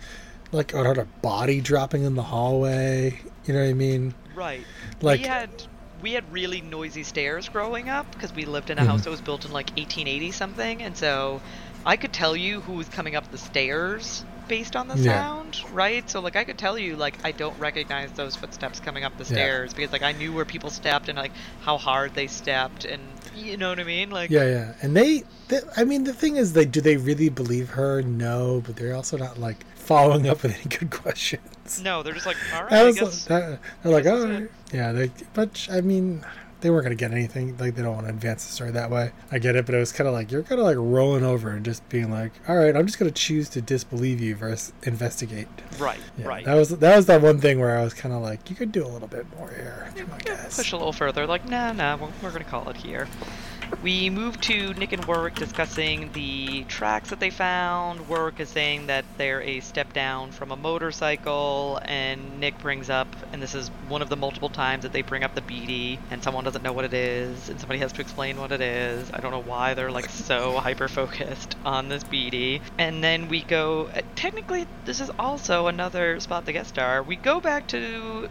like 0.53 0.75
or 0.75 0.85
heard 0.85 0.99
a 0.99 1.05
body 1.23 1.61
dropping 1.61 2.05
in 2.05 2.15
the 2.15 2.23
hallway. 2.25 3.21
You 3.47 3.55
know 3.55 3.61
what 3.61 3.69
I 3.71 3.75
mean? 3.75 4.15
Right. 4.35 4.63
Like- 5.01 5.21
we 5.21 5.27
had 5.27 5.51
we 6.01 6.13
had 6.13 6.33
really 6.33 6.61
noisy 6.61 7.03
stairs 7.03 7.49
growing 7.49 7.89
up 7.89 8.11
because 8.13 8.33
we 8.33 8.45
lived 8.45 8.71
in 8.71 8.79
a 8.79 8.83
Mhm. 8.83 8.87
house 8.87 9.03
that 9.05 9.11
was 9.11 9.21
built 9.21 9.45
in 9.45 9.51
like 9.53 9.71
1880 9.77 10.31
something, 10.31 10.81
and 10.81 10.97
so 10.97 11.41
I 11.85 11.97
could 11.97 12.13
tell 12.13 12.37
you 12.37 12.61
who 12.61 12.75
was 12.75 12.89
coming 12.89 13.17
up 13.17 13.31
the 13.33 13.39
stairs 13.39 14.25
based 14.49 14.75
on 14.77 14.89
the 14.89 14.97
Yeah. 14.97 15.21
sound, 15.21 15.61
right? 15.73 16.09
So 16.11 16.21
like 16.21 16.37
I 16.37 16.45
could 16.45 16.59
tell 16.59 16.79
you 16.79 16.97
like 16.97 17.19
I 17.25 17.33
don't 17.33 17.59
recognize 17.59 18.11
those 18.13 18.35
footsteps 18.37 18.81
coming 18.81 19.05
up 19.05 19.17
the 19.19 19.25
Yeah. 19.25 19.31
stairs 19.31 19.75
because 19.75 19.93
like 19.93 20.03
I 20.03 20.13
knew 20.13 20.33
where 20.33 20.45
people 20.45 20.71
stepped 20.71 21.09
and 21.09 21.17
like 21.19 21.33
how 21.61 21.77
hard 21.79 22.15
they 22.15 22.27
stepped 22.27 22.85
and 22.85 23.03
you 23.37 23.57
know 23.57 23.69
what 23.69 23.79
I 23.79 23.85
mean? 23.85 24.11
Like 24.11 24.31
Yeah, 24.31 24.45
yeah. 24.45 24.73
And 24.83 24.97
they, 24.97 25.23
they 25.49 25.61
I 25.77 25.85
mean, 25.85 26.05
the 26.05 26.15
thing 26.15 26.37
is, 26.37 26.53
they 26.55 26.65
do 26.65 26.81
they 26.81 26.97
really 26.97 27.29
believe 27.29 27.71
her? 27.71 28.03
No, 28.03 28.63
but 28.65 28.77
they're 28.77 28.95
also 28.95 29.17
not 29.17 29.39
like 29.39 29.65
following 29.77 30.29
up 30.29 30.43
with 30.43 30.55
any 30.61 30.65
good 30.65 30.91
questions. 30.91 31.81
no, 31.85 32.03
they're 32.03 32.15
just 32.15 32.27
like 32.27 32.37
all 32.55 32.65
right. 32.65 32.73
I 32.73 32.85
was 32.85 32.99
guess. 32.99 33.25
that, 33.27 33.61
they're 33.83 33.93
like, 33.93 34.07
oh, 34.07 34.27
that's 34.27 34.43
it." 34.45 34.51
yeah. 34.73 34.93
They, 34.93 35.11
but 35.35 35.69
I 35.71 35.81
mean, 35.83 36.25
they 36.61 36.71
weren't 36.71 36.85
gonna 36.85 36.95
get 36.95 37.13
anything. 37.13 37.57
Like 37.59 37.75
they 37.77 37.83
don't 37.83 37.95
want 37.95 38.07
to 38.07 38.13
advance 38.13 38.45
the 38.47 38.53
story 38.53 38.71
that 38.73 38.91
way. 38.91 39.13
I 39.31 39.39
get 39.39 39.57
it, 39.57 39.67
but 39.67 39.75
it 39.75 39.79
was 39.79 39.93
kind 39.93 40.09
of 40.09 40.15
like 40.15 40.31
you're 40.33 40.43
kind 40.43 40.61
of 40.61 40.67
like 40.67 40.77
rolling 40.77 41.25
over 41.25 41.51
and 41.51 41.65
just 41.65 41.89
being 41.89 42.11
like, 42.11 42.33
all 42.49 42.57
right, 42.57 42.75
I'm 42.77 42.87
just 42.87 42.99
gonna 42.99 43.11
choose 43.11 43.49
to 43.51 43.61
disbelieve 43.61 44.21
you 44.21 44.35
versus 44.35 44.73
investigate. 44.85 45.49
right, 45.79 46.01
Yeah, 46.19 46.27
right. 46.27 46.45
That 46.45 46.55
was 46.55 46.71
that 46.71 46.97
was 46.97 47.07
that 47.07 47.23
one 47.23 47.41
thing 47.41 47.61
where 47.61 47.79
I 47.79 47.85
was 47.85 47.95
kind 47.95 48.15
of 48.15 48.23
like, 48.23 48.51
you 48.51 48.57
could 48.57 48.73
do 48.73 48.85
a 48.85 48.89
little 48.89 49.09
bit 49.09 49.27
more 49.37 49.49
here. 49.51 49.91
I 49.95 49.99
Yeah, 49.99 50.05
guess. 50.25 50.57
push 50.57 50.73
a 50.73 50.77
little 50.77 50.93
further. 50.93 51.27
Like, 51.27 51.49
nah, 51.49 51.73
nah, 51.73 51.97
we're, 51.97 52.09
we're 52.23 52.31
gonna 52.33 52.45
call 52.45 52.69
it 52.69 52.77
here. 52.77 53.07
We 53.83 54.11
move 54.11 54.41
to 54.43 54.75
Nick 54.75 54.93
and 54.93 55.05
Warrick 55.05 55.35
discussing 55.35 56.11
the 56.13 56.65
tracks 56.65 57.11
that 57.11 57.21
they 57.21 57.31
found. 57.31 58.09
Warrick 58.09 58.41
is 58.41 58.49
saying 58.49 58.87
that 58.89 59.05
they're 59.17 59.43
a 59.43 59.61
step 59.61 59.93
down 59.93 60.33
from 60.33 60.51
a 60.51 60.57
motorcycle, 60.57 61.81
and 61.85 62.41
Nick 62.41 62.59
brings 62.59 62.91
up, 62.91 63.09
and 63.33 63.41
this 63.41 63.55
is 63.55 63.69
one 63.89 64.03
of 64.03 64.09
the 64.09 64.17
multiple 64.17 64.49
times 64.49 64.83
that 64.83 64.93
they 64.93 65.03
bring 65.03 65.23
up 65.23 65.35
the 65.35 65.41
bidi, 65.41 65.99
and 66.11 66.23
someone 66.23 66.45
doesn't 66.45 66.63
know 66.63 66.73
what 66.73 66.85
it 66.85 66.95
is, 66.95 67.49
and 67.49 67.61
somebody 67.61 67.79
has 67.81 67.93
to 67.93 68.01
explain 68.01 68.39
what 68.39 68.53
it 68.53 68.61
is. 68.61 69.11
I 69.13 69.21
don't 69.21 69.31
know 69.31 69.43
why 69.43 69.75
they're 69.75 69.91
like 69.91 70.11
so 70.11 70.57
hyper 70.59 70.89
focused 70.89 71.57
on 71.65 71.89
this 71.89 72.05
bidi. 72.05 72.61
And 72.79 73.03
then 73.05 73.29
we 73.29 73.43
go. 73.43 73.91
Technically, 74.17 74.67
this 74.85 75.01
is 75.01 75.11
also 75.19 75.67
another 75.67 76.21
spot 76.21 76.47
the 76.47 76.53
guest 76.53 76.71
star. 76.71 77.03
We 77.03 77.17
go 77.17 77.41
back 77.41 77.69
to. 77.69 78.29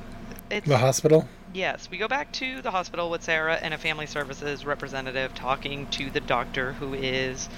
It's, 0.50 0.68
The 0.68 0.78
hospital. 0.78 1.28
Yes, 1.54 1.90
we 1.90 1.98
go 1.98 2.08
back 2.08 2.32
to 2.34 2.62
the 2.62 2.72
hospital 2.72 3.10
with 3.10 3.24
Sarah 3.24 3.56
and 3.56 3.74
a 3.74 3.78
family 3.78 4.06
services 4.06 4.66
representative 4.66 5.34
talking 5.34 5.88
to 5.92 6.10
the 6.10 6.20
doctor 6.20 6.74
who 6.74 6.94
is 6.94 7.50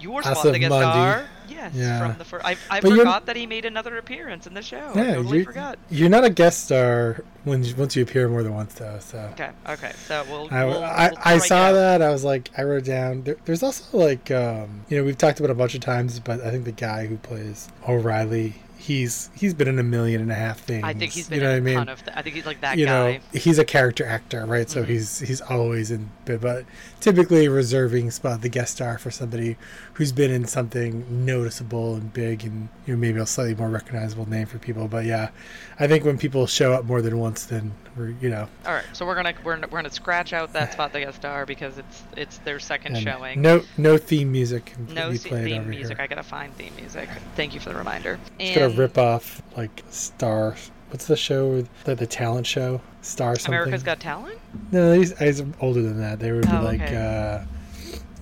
your 0.00 0.22
spot 0.22 0.36
Asif 0.38 0.52
the 0.52 0.58
guest 0.58 0.74
star. 0.74 1.24
Yes, 1.48 1.72
Yeah. 1.74 1.98
from 2.00 2.18
the 2.18 2.24
first. 2.24 2.44
I, 2.44 2.56
I 2.70 2.80
But 2.80 2.90
forgot 2.96 3.26
that 3.26 3.36
he 3.36 3.46
made 3.46 3.64
another 3.64 3.96
appearance 3.98 4.46
in 4.46 4.52
the 4.54 4.62
show. 4.62 4.92
I 4.94 4.98
yeah, 5.02 5.14
totally 5.14 5.38
you, 5.38 5.44
forgot. 5.44 5.78
you're 5.90 6.08
not 6.10 6.24
a 6.24 6.30
guest 6.30 6.64
star 6.64 7.22
when 7.44 7.62
you- 7.64 7.74
once 7.76 7.94
you 7.96 8.02
appear 8.02 8.28
more 8.28 8.42
than 8.42 8.52
once, 8.54 8.74
though. 8.74 8.98
So. 9.00 9.18
Okay, 9.32 9.50
okay. 9.68 9.92
So 10.06 10.24
we'll. 10.28 10.48
I, 10.50 10.64
we'll, 10.64 10.82
I, 10.84 11.08
we'll 11.10 11.18
I 11.24 11.38
saw 11.38 11.72
that. 11.72 12.02
I 12.02 12.10
was 12.10 12.24
like, 12.24 12.50
I 12.58 12.64
wrote 12.64 12.84
down. 12.84 13.22
There, 13.22 13.36
there's 13.44 13.62
also 13.62 13.96
like, 13.96 14.30
um, 14.30 14.84
you 14.88 14.98
know, 14.98 15.04
we've 15.04 15.16
talked 15.16 15.38
about 15.40 15.50
it 15.50 15.52
a 15.52 15.56
bunch 15.56 15.74
of 15.74 15.80
times, 15.82 16.18
but 16.20 16.40
I 16.40 16.50
think 16.50 16.64
the 16.64 16.72
guy 16.72 17.06
who 17.06 17.16
plays 17.18 17.68
O'Reilly, 17.88 18.54
he's 18.86 19.30
he's 19.34 19.52
been 19.52 19.66
in 19.68 19.78
a 19.78 19.82
million 19.82 20.20
and 20.20 20.30
a 20.30 20.34
half 20.34 20.60
things. 20.60 20.84
I 20.84 20.92
think 20.94 21.12
he's 21.12 21.28
been 21.28 21.38
you 21.40 21.44
know 21.44 21.54
in 21.56 21.64
what 21.64 21.70
I 21.70 21.72
a 21.72 21.76
mean? 21.76 21.86
ton 21.86 21.88
of. 21.88 22.04
Th- 22.04 22.16
I 22.16 22.22
think 22.22 22.36
he's 22.36 22.46
like 22.46 22.60
that 22.60 22.78
you 22.78 22.86
guy. 22.86 23.12
know, 23.14 23.18
he's 23.32 23.58
a 23.58 23.64
character 23.64 24.06
actor, 24.06 24.46
right? 24.46 24.68
So 24.70 24.82
Mhm. 24.82 24.86
he's 24.86 25.18
he's 25.20 25.40
always 25.40 25.90
in, 25.90 26.10
but, 26.24 26.64
typically 27.00 27.48
reserving 27.48 28.10
spot 28.10 28.40
the 28.42 28.48
guest 28.48 28.74
star 28.74 28.98
for 28.98 29.10
somebody 29.10 29.56
who's 29.94 30.12
been 30.12 30.30
in 30.30 30.44
something 30.46 31.04
noticeable 31.26 31.94
and 31.94 32.12
big, 32.12 32.44
and 32.44 32.68
you 32.86 32.94
know 32.94 32.98
maybe 33.00 33.18
a 33.20 33.26
slightly 33.26 33.54
more 33.54 33.68
recognizable 33.68 34.28
name 34.28 34.46
for 34.46 34.58
people. 34.58 34.88
But 34.88 35.04
yeah, 35.04 35.30
I 35.78 35.86
think 35.86 36.04
when 36.04 36.18
people 36.18 36.46
show 36.46 36.72
up 36.72 36.84
more 36.84 37.02
than 37.02 37.18
once, 37.18 37.44
then 37.44 37.72
we're 37.96 38.14
you 38.20 38.28
know 38.28 38.48
All 38.66 38.74
right, 38.74 38.84
so 38.92 39.06
we're 39.06 39.14
gonna 39.14 39.34
we're, 39.44 39.58
we're 39.58 39.66
gonna 39.78 39.90
scratch 39.90 40.32
out 40.32 40.52
that 40.52 40.72
spot 40.72 40.92
the 40.92 41.00
guest 41.00 41.16
star 41.16 41.46
because 41.46 41.78
it's 41.78 42.02
it's 42.16 42.38
their 42.38 42.58
second 42.60 42.96
and 42.96 43.04
showing. 43.04 43.40
no 43.40 43.62
no 43.78 43.96
theme 43.96 44.30
music 44.30 44.74
No 44.88 45.10
be 45.10 45.16
se- 45.16 45.28
played 45.30 45.44
theme 45.44 45.70
music. 45.70 45.96
here. 45.96 46.04
I 46.04 46.06
gotta 46.06 46.22
find 46.22 46.54
theme 46.56 46.72
music. 46.76 47.08
Thank 47.36 47.54
you 47.54 47.60
for 47.60 47.70
the 47.70 47.76
reminder. 47.76 48.18
And 48.38 48.54
rip 48.76 48.98
off 48.98 49.42
like 49.56 49.82
Star. 49.90 50.56
What's 50.90 51.06
the 51.06 51.16
show? 51.16 51.62
The, 51.84 51.94
the 51.94 52.06
talent 52.06 52.46
show, 52.46 52.80
Star 53.02 53.34
something. 53.36 53.54
America's 53.54 53.82
Got 53.82 53.98
Talent. 54.00 54.38
No, 54.70 54.92
he's, 54.92 55.18
he's 55.18 55.42
older 55.60 55.82
than 55.82 55.98
that. 56.00 56.18
They 56.20 56.30
would 56.32 56.42
be 56.48 56.56
Oh, 56.56 56.62
like, 56.62 56.80
okay. 56.80 56.96
uh, 56.96 57.44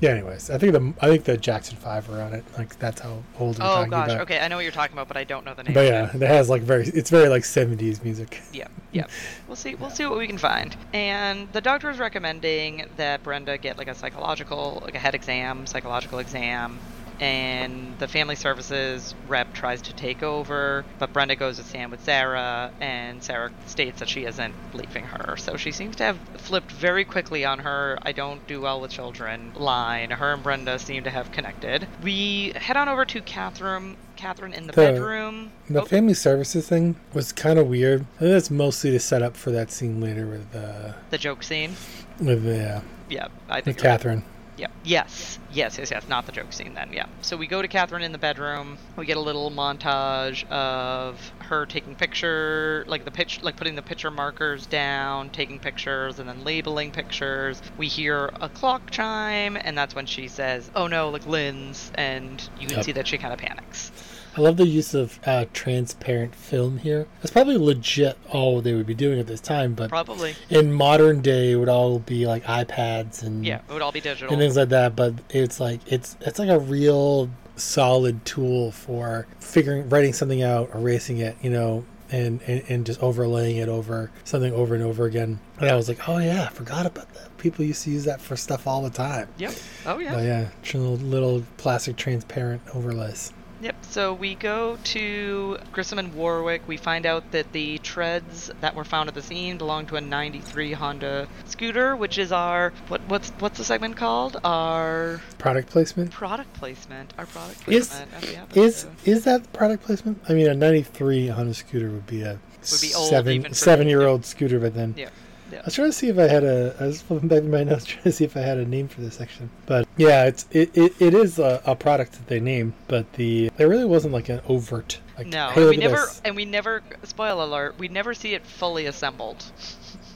yeah. 0.01 0.11
Anyways, 0.11 0.51
I 0.51 0.59
think 0.59 0.73
the 0.73 0.93
I 1.01 1.09
think 1.09 1.25
the 1.25 1.37
Jackson 1.37 1.77
Five 1.77 2.09
were 2.09 2.21
on 2.21 2.33
it. 2.35 2.45
Like 2.59 2.79
that's 2.79 3.01
how 3.01 3.23
old 3.39 3.59
we're 3.59 3.65
Oh 3.65 3.87
gosh. 3.87 4.09
about. 4.11 4.21
Okay, 4.23 4.41
I 4.41 4.49
know 4.49 4.57
what 4.57 4.63
you're 4.63 4.73
talking 4.73 4.95
about, 4.95 5.09
but 5.09 5.17
I 5.17 5.25
don't 5.25 5.45
know 5.45 5.55
the 5.55 5.63
name. 5.63 5.75
But 5.75 5.87
yeah, 5.87 6.15
it. 6.15 6.21
has 6.23 6.49
like 6.51 6.63
very. 6.63 6.87
It's 6.89 7.11
very 7.11 7.29
like 7.29 7.45
seventies 7.45 8.03
music. 8.03 8.43
Yeah, 8.53 8.69
yeah. 8.93 9.07
We'll 9.47 9.57
see. 9.57 9.75
We'll 9.77 9.91
see 9.91 10.05
what 10.07 10.19
we 10.19 10.27
can 10.27 10.39
find. 10.39 10.75
And 10.93 11.51
the 11.53 11.61
doctor 11.61 11.91
is 11.91 11.99
recommending 11.99 12.87
that 12.97 13.23
Brenda 13.23 13.57
get 13.59 13.79
like 13.79 13.89
a 13.89 13.95
psychological, 13.95 14.81
like 14.85 14.95
a 14.95 14.99
head 14.99 15.15
exam, 15.15 15.67
psychological 15.67 16.19
exam. 16.19 16.79
And 17.21 17.99
the 17.99 18.09
family 18.09 18.35
services 18.37 19.15
rep 19.29 19.53
tries 19.55 19.83
to 19.83 19.93
take 19.95 20.23
over, 20.23 20.85
but 20.99 21.13
Brenda 21.13 21.37
goes 21.37 21.57
to 21.59 21.65
stand 21.65 21.91
with 21.91 22.03
Sarah, 22.05 22.71
and 22.81 23.23
Sarah 23.23 23.53
states 23.67 24.01
that 24.01 24.09
she 24.09 24.25
isn't 24.25 24.55
leaving 24.75 25.05
her. 25.05 25.37
So 25.37 25.57
she 25.57 25.73
seems 25.73 25.97
to 25.97 26.05
have 26.05 26.19
flipped 26.37 26.73
very 26.73 27.05
quickly 27.05 27.45
on 27.45 27.61
her 27.61 27.99
I 28.03 28.13
don't 28.13 28.47
do 28.47 28.61
well 28.61 28.81
with 28.81 28.91
children 28.91 29.53
line. 29.55 30.11
Her 30.11 30.33
and 30.33 30.43
Brenda 30.43 30.79
seem 30.79 31.05
to 31.05 31.11
have 31.11 31.31
connected. 31.33 31.87
We 32.03 32.53
head 32.57 32.77
on 32.77 32.89
over 32.89 33.05
to 33.07 33.21
Catherine 33.21 33.97
Catherine 34.17 34.53
in 34.53 34.67
the, 34.67 34.73
The- 34.73 34.83
bedroom. 34.83 35.51
The 35.69 35.83
Oh, 35.83 35.85
family 35.87 36.15
services 36.15 36.69
thing 36.69 36.97
was 37.13 37.33
kind 37.33 37.59
of 37.59 37.67
weird. 37.69 38.03
I 38.17 38.21
think 38.21 38.31
that's 38.33 38.51
mostly 38.51 38.91
to 38.93 39.01
set 39.01 39.23
up 39.23 39.37
for 39.37 39.51
that 39.51 39.71
scene 39.71 40.01
later 40.01 40.27
with 40.27 40.55
uh, 40.55 40.93
the 41.11 41.19
joke 41.19 41.43
scene. 41.43 41.75
with 42.21 42.47
uh, 42.47 42.81
Yeah, 43.09 43.29
I 43.49 43.61
think 43.61 43.83
you're 43.83 43.91
right. 43.91 44.23
Yeah. 44.57 44.67
Yes. 44.85 45.39
Yes. 45.51 45.79
Yes. 45.79 45.91
Yes. 45.91 46.09
Not 46.09 46.27
the 46.27 46.33
joke 46.33 46.53
scene 46.53 46.75
then. 46.75 46.91
Yeah. 46.93 47.07
So 47.23 47.37
we 47.37 47.47
go 47.47 47.61
to 47.63 47.69
Catherine 47.69 48.03
in 48.03 48.13
the 48.13 48.19
bedroom. 48.19 48.79
We 48.97 49.05
get 49.07 49.17
a 49.17 49.21
little 49.21 49.51
montage 49.51 50.45
of 50.45 51.33
her 51.41 51.67
taking 51.67 51.97
picture, 51.97 52.85
like 52.87 53.05
the 53.05 53.11
pitch, 53.11 53.43
like 53.43 53.57
putting 53.57 53.75
the 53.75 53.83
picture 53.83 54.11
markers 54.11 54.67
down, 54.67 55.31
taking 55.31 55.59
pictures, 55.59 56.19
and 56.19 56.29
then 56.29 56.45
labeling 56.45 56.93
pictures. 56.93 57.63
We 57.77 57.89
hear 57.89 58.31
a 58.41 58.49
clock 58.49 58.91
chime, 58.91 59.59
and 59.61 59.77
that's 59.77 59.95
when 59.95 60.07
she 60.07 60.29
says, 60.29 60.71
"Oh 60.75 60.87
no!" 60.87 61.11
Like 61.11 61.27
Lynn's, 61.27 61.91
and 61.97 62.47
you 62.57 62.69
can 62.69 62.77
Yep. 62.77 62.85
see 62.85 62.93
that 62.93 63.07
she 63.09 63.19
kind 63.19 63.33
of 63.33 63.39
panics. 63.41 63.91
I 64.37 64.41
love 64.41 64.57
the 64.57 64.67
use 64.67 64.95
of 64.95 65.19
uh, 65.27 65.45
transparent 65.53 66.35
film 66.35 66.79
here. 66.79 67.07
That's 67.21 67.31
probably 67.33 67.57
legit 67.57 68.19
all 68.31 68.61
they 68.61 68.75
would 68.75 68.87
be 68.87 68.95
doing 68.95 69.19
at 69.21 69.27
this 69.27 69.41
time, 69.41 69.75
but 69.75 69.91
Probably. 69.91 70.35
in 70.51 70.73
modern 70.73 71.21
day, 71.21 71.53
it 71.53 71.57
would 71.57 71.69
all 71.69 72.01
be 72.01 72.27
like 72.27 72.45
iPads 72.45 73.23
and 73.23 73.45
Yeah. 73.47 73.61
It 73.69 73.73
would 73.73 73.83
all 73.83 73.93
be 73.93 74.01
digital. 74.01 74.31
and 74.33 74.41
things 74.41 74.57
like 74.57 74.71
that. 74.71 74.97
But 74.97 75.15
it's 75.31 75.61
like 75.61 75.81
it's 75.87 76.17
it's 76.21 76.39
like 76.39 76.49
a 76.49 76.59
real 76.59 77.31
solid 77.57 78.25
tool 78.25 78.73
for 78.73 79.27
figuring 79.39 79.89
writing 79.89 80.13
something 80.13 80.43
out, 80.43 80.71
erasing 80.75 81.19
it, 81.19 81.37
you 81.41 81.51
know, 81.51 81.85
and, 82.11 82.41
and 82.47 82.63
and 82.69 82.87
just 82.87 83.01
overlaying 83.03 83.57
it 83.59 83.69
over 83.69 84.11
something 84.25 84.53
over 84.53 84.75
and 84.75 84.83
over 84.83 85.05
again. 85.05 85.39
And 85.61 85.71
I 85.71 85.77
was 85.77 85.89
like, 85.89 86.09
oh 86.09 86.19
yeah, 86.19 86.45
I 86.45 86.49
forgot 86.49 86.87
about 86.87 87.13
that. 87.15 87.37
People 87.39 87.65
used 87.65 87.85
to 87.85 87.91
use 87.91 88.05
that 88.05 88.21
for 88.21 88.37
stuff 88.37 88.67
all 88.67 88.83
the 88.83 88.91
time. 88.91 89.29
Yep. 89.39 89.55
Oh 89.87 89.99
yeah. 89.99 90.15
But 90.15 90.25
yeah, 90.25 90.49
little, 90.81 90.97
little 90.97 91.43
plastic 91.57 91.97
transparent 91.97 92.63
overlays. 92.75 93.33
Yep. 93.65 93.77
So 93.87 94.13
we 94.13 94.35
go 94.35 94.77
to 94.85 95.57
Grissom 95.73 95.99
and 95.99 96.13
Warrick. 96.13 96.61
We 96.69 96.77
find 96.77 97.07
out 97.07 97.31
that 97.33 97.51
the 97.53 97.79
treads 97.79 98.51
that 98.61 98.75
were 98.75 98.85
found 98.85 99.09
at 99.09 99.15
the 99.15 99.23
scene 99.23 99.57
belong 99.57 99.87
to 99.87 99.97
a 99.97 100.03
'93 100.03 100.73
Honda 100.73 101.27
scooter, 101.47 101.97
which 101.97 102.19
is 102.19 102.31
our 102.31 102.75
what 102.89 103.01
what's 103.09 103.31
what's 103.39 103.57
the 103.57 103.65
segment 103.65 103.97
called? 103.97 104.39
Our 104.45 105.23
Product 105.39 105.71
placement. 105.71 106.11
product 106.11 106.53
placement. 106.53 107.15
Our 107.17 107.25
product 107.25 107.67
Is- 107.67 107.89
placement. 107.89 108.55
Is 108.55 108.85
episode. 108.85 109.09
is 109.09 109.25
that 109.25 109.53
product 109.55 109.83
placement? 109.85 110.21
I 110.29 110.35
mean, 110.35 110.47
a 110.47 110.55
'93 110.55 111.29
Honda 111.29 111.55
scooter 111.55 111.89
would 111.89 112.07
be 112.07 112.21
a 112.21 112.39
Would 112.71 112.81
be 112.83 112.95
old 112.95 113.13
even 113.13 113.43
seven 113.45 113.55
seven 113.55 113.89
year 113.89 114.03
old 114.03 114.27
scooter 114.27 114.61
but 114.61 114.75
then. 114.75 114.93
Yeah. 114.95 115.09
Yeah. 115.55 115.61
I 115.61 115.65
was 115.67 115.75
trying 115.75 115.89
to 115.89 115.93
see 115.93 116.09
if 116.09 116.19
I 116.19 116.27
had 116.27 116.43
a. 116.43 116.75
I 116.81 116.87
was 116.87 117.01
flipping 117.03 117.29
back 117.29 117.39
in 117.39 117.51
my 117.51 117.63
notes 117.71 117.85
trying 117.85 118.03
to 118.03 118.13
see 118.13 118.25
if 118.25 118.37
I 118.37 118.41
had 118.41 118.59
a 118.59 118.65
name 118.67 118.89
for 118.89 119.01
this 119.01 119.15
section. 119.15 119.51
But 119.67 119.87
yeah, 119.97 120.25
it's 120.27 120.47
it, 120.51 120.77
it, 120.77 121.01
it 121.01 121.15
is 121.15 121.39
a, 121.39 121.63
a 121.65 121.77
product 121.77 122.13
that 122.13 122.27
they 122.27 122.41
name, 122.41 122.75
but 122.89 123.13
the 123.15 123.51
there 123.57 123.69
really 123.69 123.85
wasn't 123.85 124.13
like 124.15 124.29
an 124.29 124.41
overt. 124.49 124.99
Like, 125.17 125.29
No, 125.29 125.51
hey, 125.51 125.61
and 125.63 125.71
we 125.71 125.77
never 125.77 125.95
this. 125.97 126.21
and 126.25 126.35
we 126.35 126.45
never 126.45 126.83
spoil 127.05 127.45
alert. 127.45 127.79
We 127.79 127.87
never 127.87 128.15
see 128.15 128.35
it 128.35 128.45
fully 128.45 128.87
assembled. 128.87 129.45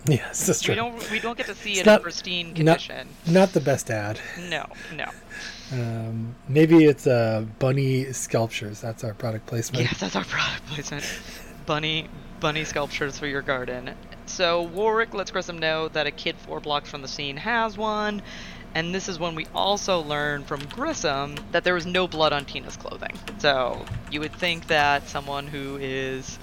Yes, 0.06 0.46
that's 0.46 0.62
true. 0.62 0.72
We 0.72 0.76
don't 0.76 1.10
we 1.10 1.20
don't 1.20 1.36
get 1.36 1.46
to 1.46 1.54
see 1.54 1.72
It's 1.72 1.80
it 1.80 1.86
not- 1.86 1.98
in 1.98 2.02
pristine 2.04 2.46
not- 2.48 2.56
condition. 2.56 3.08
Not 3.26 3.52
the 3.52 3.60
best 3.60 3.90
ad. 3.90 4.18
No, 4.48 4.64
no. 4.94 5.10
Um, 5.72 6.34
maybe 6.48 6.84
it's 6.84 7.06
uh, 7.06 7.44
bunny 7.58 8.10
sculptures. 8.14 8.80
That's 8.80 9.04
our 9.04 9.12
product 9.12 9.44
placement. 9.46 9.84
Yes, 9.84 10.00
that's 10.00 10.16
our 10.16 10.24
product 10.24 10.66
placement. 10.68 11.04
Bunny, 11.66 12.08
bunny 12.40 12.64
sculptures 12.64 13.18
for 13.18 13.26
your 13.26 13.42
garden. 13.42 13.90
So 14.28 14.62
Warrick 14.62 15.14
lets 15.14 15.30
Grissom 15.30 15.58
know 15.58 15.88
that 15.88 16.06
a 16.06 16.10
kid 16.10 16.36
four 16.36 16.60
blocks 16.60 16.88
from 16.90 17.02
the 17.02 17.08
scene 17.08 17.36
has 17.38 17.76
one, 17.76 18.22
and 18.74 18.94
this 18.94 19.08
is 19.08 19.18
when 19.18 19.34
we 19.34 19.46
also 19.54 20.00
learn 20.00 20.44
from 20.44 20.60
Grissom 20.66 21.36
that 21.52 21.64
there 21.64 21.74
was 21.74 21.86
no 21.86 22.06
blood 22.06 22.32
on 22.32 22.44
Tina's 22.44 22.76
clothing. 22.76 23.18
So 23.38 23.84
you 24.10 24.20
would 24.20 24.32
think 24.34 24.68
that 24.68 25.08
someone 25.08 25.46
who 25.46 25.78
is 25.80 26.38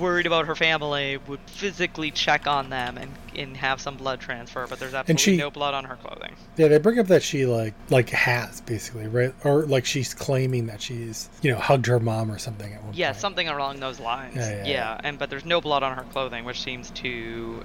worried 0.00 0.26
about 0.26 0.46
her 0.46 0.54
family 0.54 1.18
would 1.26 1.40
physically 1.46 2.10
check 2.10 2.46
on 2.46 2.70
them 2.70 2.96
and, 2.98 3.12
and 3.36 3.56
have 3.56 3.80
some 3.80 3.96
blood 3.96 4.20
transfer, 4.20 4.66
but 4.66 4.78
there's 4.78 4.94
absolutely 4.94 5.22
she- 5.22 5.36
no 5.36 5.50
blood 5.50 5.74
on 5.74 5.84
her 5.84 5.96
clothing. 5.96 6.34
Yeah, 6.56 6.68
they 6.68 6.78
bring 6.78 6.98
up 6.98 7.06
that 7.08 7.22
she 7.22 7.46
like 7.46 7.74
like 7.90 8.10
has 8.10 8.60
basically 8.62 9.06
right, 9.08 9.34
or 9.44 9.64
like 9.66 9.84
she's 9.84 10.14
claiming 10.14 10.66
that 10.66 10.80
she's 10.80 11.28
you 11.42 11.50
know 11.52 11.58
hugged 11.58 11.86
her 11.86 12.00
mom 12.00 12.30
or 12.30 12.38
something 12.38 12.72
at 12.72 12.82
one 12.82 12.94
Yeah, 12.94 13.08
point. 13.12 13.20
something 13.20 13.48
along 13.48 13.80
those 13.80 14.00
lines. 14.00 14.36
Yeah, 14.36 14.56
yeah, 14.58 14.66
yeah. 14.66 15.00
and 15.04 15.18
but 15.18 15.30
there's 15.30 15.44
no 15.44 15.60
blood 15.60 15.82
on 15.82 15.96
her 15.96 16.04
clothing, 16.12 16.44
which 16.44 16.62
seems 16.62 16.90
to 16.90 17.64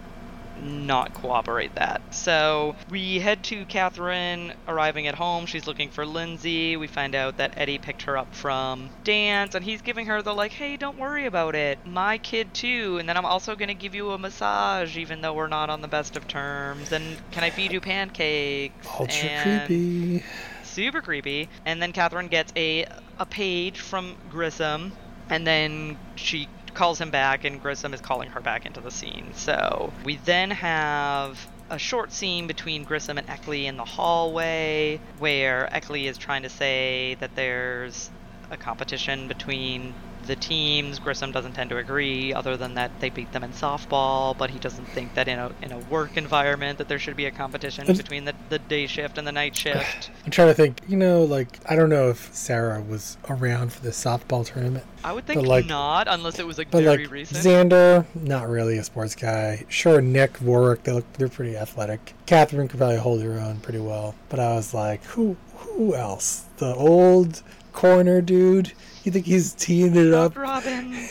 not 0.62 1.14
cooperate 1.14 1.76
that. 1.76 2.02
So 2.14 2.76
we 2.90 3.20
head 3.20 3.44
to 3.46 3.66
Catherine 3.66 4.54
arriving 4.68 5.08
at 5.08 5.16
home. 5.16 5.46
She's 5.46 5.68
looking 5.68 5.90
for 5.90 6.06
Lindsay. 6.06 6.78
We 6.78 6.88
find 6.88 7.16
out 7.16 7.38
that 7.38 7.54
Eddie 7.58 7.78
picked 7.78 8.04
her 8.04 8.18
up 8.18 8.34
from 8.36 8.90
dance, 9.04 9.56
and 9.56 9.66
he's 9.66 9.82
giving 9.82 10.06
her 10.06 10.22
the 10.22 10.34
like, 10.34 10.52
"Hey, 10.52 10.78
don't 10.78 10.98
worry 10.98 11.26
about 11.26 11.56
it. 11.56 11.80
My 11.86 12.18
kid 12.18 12.54
too. 12.54 12.98
And 13.00 13.10
then 13.10 13.18
I'm 13.18 13.26
also 13.26 13.56
gonna 13.56 13.74
give 13.74 13.96
you 13.96 14.12
a 14.12 14.18
massage, 14.18 14.98
even 14.98 15.22
though 15.22 15.34
we're 15.34 15.48
not 15.48 15.70
on 15.70 15.82
the 15.82 15.88
best 15.88 16.16
of 16.16 16.28
terms. 16.28 16.92
And 16.92 17.18
can 17.32 17.44
I 17.44 17.50
feed 17.50 17.72
you 17.72 17.82
pancakes? 17.82 18.88
Ultra 19.00 19.30
And- 19.30 19.68
creepy. 19.68 20.24
super 20.64 21.02
creepy. 21.02 21.50
And 21.66 21.82
then 21.82 21.92
Catherine 21.92 22.28
gets 22.28 22.54
a 22.56 22.86
a 23.20 23.26
page 23.26 23.80
from 23.80 24.16
Grissom, 24.32 24.94
and 25.30 25.46
then 25.46 25.98
she 26.16 26.48
calls 26.74 27.00
him 27.00 27.12
back, 27.12 27.44
and 27.44 27.62
Grissom 27.62 27.94
is 27.94 28.02
calling 28.02 28.30
her 28.30 28.42
back 28.42 28.66
into 28.66 28.82
the 28.82 28.92
scene. 28.92 29.32
So 29.36 29.94
we 30.04 30.18
then 30.18 30.52
have 30.52 31.48
a 31.70 31.78
short 31.78 32.12
scene 32.12 32.48
between 32.48 32.84
Grissom 32.84 33.18
and 33.18 33.28
Eckley 33.28 33.66
in 33.66 33.78
the 33.78 33.86
hallway, 33.86 35.00
where 35.20 35.70
Eckley 35.72 36.08
is 36.08 36.18
trying 36.18 36.44
to 36.44 36.50
say 36.50 37.16
that 37.20 37.36
there's 37.36 38.10
a 38.50 38.58
competition 38.58 39.28
between 39.28 39.94
the 40.28 40.36
teams. 40.36 41.00
Grissom 41.00 41.32
doesn't 41.32 41.54
tend 41.54 41.70
to 41.72 41.78
agree, 41.78 42.34
other 42.34 42.58
than 42.58 42.74
that 42.76 42.92
they 43.00 43.10
beat 43.10 43.32
them 43.32 43.44
in 43.44 43.52
softball, 43.52 44.38
but 44.38 44.50
he 44.50 44.60
doesn't 44.60 44.86
think 44.90 45.14
that 45.16 45.28
in 45.28 45.40
a 45.40 45.52
in 45.62 45.72
a 45.72 45.78
work 45.80 46.18
environment 46.18 46.78
that 46.78 46.88
there 46.88 47.00
should 47.00 47.16
be 47.16 47.26
a 47.26 47.32
competition 47.32 47.86
And- 47.88 47.98
between 47.98 48.26
the, 48.26 48.34
the 48.50 48.60
day 48.60 48.88
shift 48.88 49.18
and 49.18 49.28
the 49.28 49.32
night 49.32 49.56
shift. 49.64 50.10
I'm 50.26 50.32
trying 50.32 50.50
to 50.50 50.54
think. 50.54 50.82
You 50.88 50.98
know, 50.98 51.24
like 51.24 51.60
I 51.70 51.76
don't 51.76 51.90
know 51.90 52.10
if 52.10 52.34
Sarah 52.34 52.82
was 52.82 53.18
around 53.30 53.74
for 53.74 53.82
the 53.82 53.90
softball 53.92 54.46
tournament, 54.46 54.86
I 55.04 55.14
would 55.14 55.26
think 55.26 55.46
like- 55.46 55.66
not, 55.66 56.08
unless 56.10 56.40
it 56.40 56.46
was 56.48 56.58
like 56.58 56.72
but 56.72 56.84
very 56.84 57.04
like 57.06 57.12
recent. 57.12 57.40
Xander, 57.46 58.06
not 58.16 58.48
really 58.50 58.78
a 58.78 58.84
sports 58.84 59.16
guy. 59.16 59.66
Sure, 59.70 60.02
Nick, 60.02 60.40
Warrick, 60.42 60.84
they 60.84 60.92
look 60.92 61.12
they're 61.14 61.28
pretty 61.30 61.56
athletic. 61.58 62.14
Catherine 62.26 62.68
could 62.68 62.78
probably 62.80 62.98
hold 62.98 63.22
her 63.24 63.40
own 63.40 63.60
pretty 63.60 63.80
well, 63.80 64.16
but 64.30 64.40
I 64.40 64.54
was 64.56 64.74
like, 64.74 65.04
who 65.06 65.36
who 65.56 65.96
else? 65.96 66.46
The 66.58 66.74
old 66.76 67.42
corner 67.74 68.22
dude. 68.22 68.74
You 69.04 69.12
think 69.12 69.26
he's 69.26 69.54
teeing 69.54 69.96
it 69.96 70.14
up? 70.14 70.38
Robin. 70.38 70.96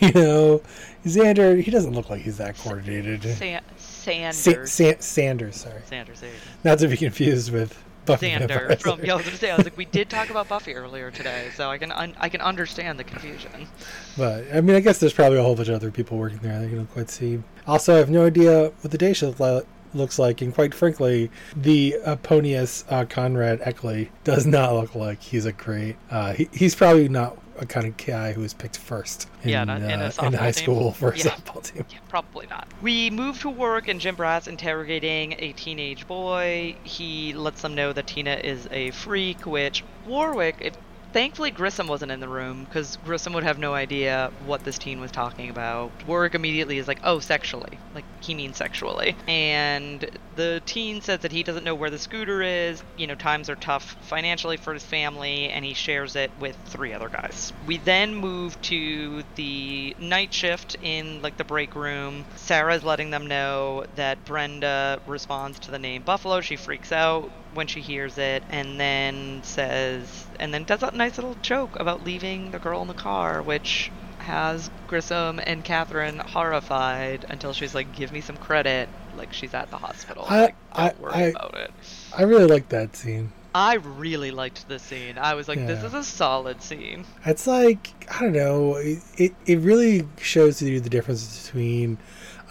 You 0.00 0.10
know, 0.12 0.62
Xander. 1.04 1.62
He 1.62 1.70
doesn't 1.70 1.92
look 1.92 2.10
like 2.10 2.22
he's 2.22 2.38
that 2.38 2.56
coordinated. 2.58 3.22
Sa- 3.22 3.60
Sanders, 3.76 4.36
Sa- 4.36 4.64
Sa- 4.64 5.00
Sanders, 5.00 5.56
sorry, 5.60 5.80
Sanders, 5.84 6.20
there 6.20 6.30
not 6.64 6.78
to 6.80 6.88
be 6.88 6.96
confused 6.96 7.52
with 7.52 7.80
Buffy 8.04 8.30
Xander 8.30 8.80
from. 8.80 9.04
Yeah, 9.04 9.12
I 9.12 9.16
was 9.16 9.24
gonna 9.26 9.36
say. 9.36 9.50
I 9.52 9.56
was 9.56 9.64
like, 9.64 9.76
we 9.76 9.84
did 9.84 10.10
talk 10.10 10.30
about 10.30 10.48
Buffy 10.48 10.74
earlier 10.74 11.10
today, 11.12 11.50
so 11.54 11.70
I 11.70 11.78
can 11.78 11.92
un- 11.92 12.16
I 12.18 12.28
can 12.28 12.40
understand 12.40 12.98
the 12.98 13.04
confusion. 13.04 13.68
But 14.16 14.44
I 14.52 14.60
mean, 14.60 14.74
I 14.74 14.80
guess 14.80 14.98
there's 14.98 15.12
probably 15.12 15.38
a 15.38 15.42
whole 15.42 15.54
bunch 15.54 15.68
of 15.68 15.74
other 15.76 15.90
people 15.92 16.18
working 16.18 16.38
there. 16.38 16.58
that 16.58 16.68
you 16.68 16.74
don't 16.76 16.90
quite 16.90 17.10
see. 17.10 17.40
Also, 17.66 17.94
I 17.94 17.98
have 17.98 18.10
no 18.10 18.26
idea 18.26 18.72
what 18.80 18.90
the 18.90 18.98
day 18.98 19.12
shift 19.12 19.38
li- 19.38 19.62
looks 19.94 20.18
like, 20.18 20.40
and 20.42 20.54
quite 20.54 20.74
frankly, 20.74 21.30
the 21.56 21.96
Aponius 22.06 22.84
uh, 22.90 23.04
Conrad 23.04 23.60
Eckley 23.60 24.08
does 24.24 24.46
not 24.46 24.72
look 24.74 24.94
like 24.94 25.22
he's 25.22 25.46
a 25.46 25.52
great. 25.52 25.96
Uh, 26.10 26.32
he, 26.34 26.48
he's 26.52 26.74
probably 26.74 27.08
not 27.08 27.38
a 27.58 27.66
kind 27.66 27.86
of 27.86 27.96
guy 27.98 28.32
who 28.32 28.40
was 28.40 28.54
picked 28.54 28.78
first 28.78 29.28
in, 29.42 29.50
Yeah, 29.50 29.64
not- 29.64 29.82
in 29.82 30.00
a 30.00 30.12
uh, 30.18 30.26
in 30.26 30.32
high 30.32 30.52
team. 30.52 30.64
school 30.64 30.92
for 30.92 31.10
a 31.10 31.16
Yeah. 31.16 31.24
softball 31.24 31.62
team. 31.62 31.84
Yeah, 31.90 31.98
probably 32.08 32.46
not. 32.46 32.66
We 32.80 33.10
move 33.10 33.40
to 33.42 33.50
work, 33.50 33.88
and 33.88 34.00
Jim 34.00 34.14
Brass's 34.16 34.48
interrogating 34.48 35.34
a 35.38 35.52
teenage 35.52 36.06
boy. 36.06 36.76
He 36.82 37.34
lets 37.34 37.60
them 37.62 37.74
know 37.74 37.92
that 37.92 38.06
Tina 38.06 38.34
is 38.36 38.68
a 38.70 38.90
freak, 38.92 39.44
which 39.46 39.84
Warrick. 40.06 40.56
It, 40.60 40.76
thankfully, 41.12 41.50
Grissom 41.50 41.86
wasn't 41.86 42.12
in 42.12 42.20
the 42.20 42.28
room 42.28 42.64
because 42.64 42.96
Grissom 43.04 43.32
would 43.34 43.44
have 43.44 43.58
no 43.58 43.74
idea 43.74 44.30
what 44.46 44.64
this 44.64 44.78
teen 44.78 45.00
was 45.00 45.10
talking 45.10 45.50
about. 45.50 45.90
Warrick 46.06 46.34
immediately 46.34 46.78
is 46.78 46.88
like, 46.88 47.00
"Oh, 47.04 47.18
sexually." 47.20 47.78
Like, 47.94 48.04
he 48.20 48.34
means 48.34 48.56
sexually. 48.56 49.16
And 49.28 50.08
the 50.36 50.62
teen 50.64 51.00
says 51.00 51.20
that 51.20 51.32
he 51.32 51.42
doesn't 51.42 51.64
know 51.64 51.74
where 51.74 51.90
the 51.90 51.98
scooter 51.98 52.42
is. 52.42 52.82
You 52.96 53.06
know, 53.06 53.14
times 53.14 53.50
are 53.50 53.56
tough 53.56 53.96
financially 54.02 54.56
for 54.56 54.72
his 54.72 54.84
family, 54.84 55.48
and 55.50 55.64
he 55.64 55.74
shares 55.74 56.16
it 56.16 56.30
with 56.40 56.56
three 56.66 56.92
other 56.92 57.08
guys. 57.08 57.52
We 57.66 57.78
then 57.78 58.14
move 58.14 58.60
to 58.62 59.22
the 59.34 59.94
night 59.98 60.32
shift 60.32 60.76
in 60.82 61.22
like 61.22 61.36
the 61.36 61.44
break 61.44 61.74
room. 61.74 62.24
Sarah's 62.36 62.84
letting 62.84 63.10
them 63.10 63.26
know 63.26 63.84
that 63.96 64.24
Brenda 64.24 65.00
responds 65.06 65.58
to 65.60 65.70
the 65.70 65.78
name 65.78 66.02
Buffalo. 66.02 66.40
She 66.40 66.56
freaks 66.56 66.92
out 66.92 67.30
when 67.54 67.66
she 67.66 67.80
hears 67.80 68.18
it 68.18 68.42
and 68.50 68.80
then 68.80 69.40
says 69.42 70.26
and 70.40 70.52
then 70.52 70.64
does 70.64 70.82
a 70.82 70.90
nice 70.92 71.16
little 71.18 71.36
joke 71.42 71.78
about 71.78 72.04
leaving 72.04 72.50
the 72.50 72.58
girl 72.58 72.82
in 72.82 72.88
the 72.88 72.94
car 72.94 73.42
which 73.42 73.90
has 74.18 74.70
Grissom 74.86 75.40
and 75.44 75.64
Catherine 75.64 76.18
horrified 76.18 77.24
until 77.28 77.52
she's 77.52 77.74
like, 77.74 77.92
"Give 77.94 78.12
me 78.12 78.20
some 78.20 78.36
credit." 78.36 78.88
Like 79.16 79.32
she's 79.32 79.52
at 79.52 79.70
the 79.70 79.78
hospital. 79.78 80.24
I- 80.28 80.40
like, 80.40 80.54
I- 80.72 80.92
worry 81.00 81.12
I- 81.12 81.22
about 81.28 81.54
it. 81.56 81.70
I 82.16 82.22
really 82.22 82.46
like 82.46 82.68
that 82.70 82.94
scene. 82.96 83.32
I 83.54 83.74
really 83.74 84.30
liked 84.30 84.66
the 84.68 84.78
scene. 84.78 85.18
I 85.18 85.34
was 85.34 85.46
like, 85.48 85.66
"This 85.66 85.82
is 85.82 85.92
a 85.92 86.04
solid 86.04 86.62
scene." 86.62 87.04
It's 87.26 87.46
like 87.46 87.92
I 88.10 88.20
don't 88.20 88.32
know. 88.32 88.76
It 88.76 88.98
it, 89.16 89.34
it 89.46 89.58
really 89.58 90.08
shows 90.20 90.62
you 90.62 90.80
the 90.80 90.88
difference 90.88 91.44
between 91.44 91.98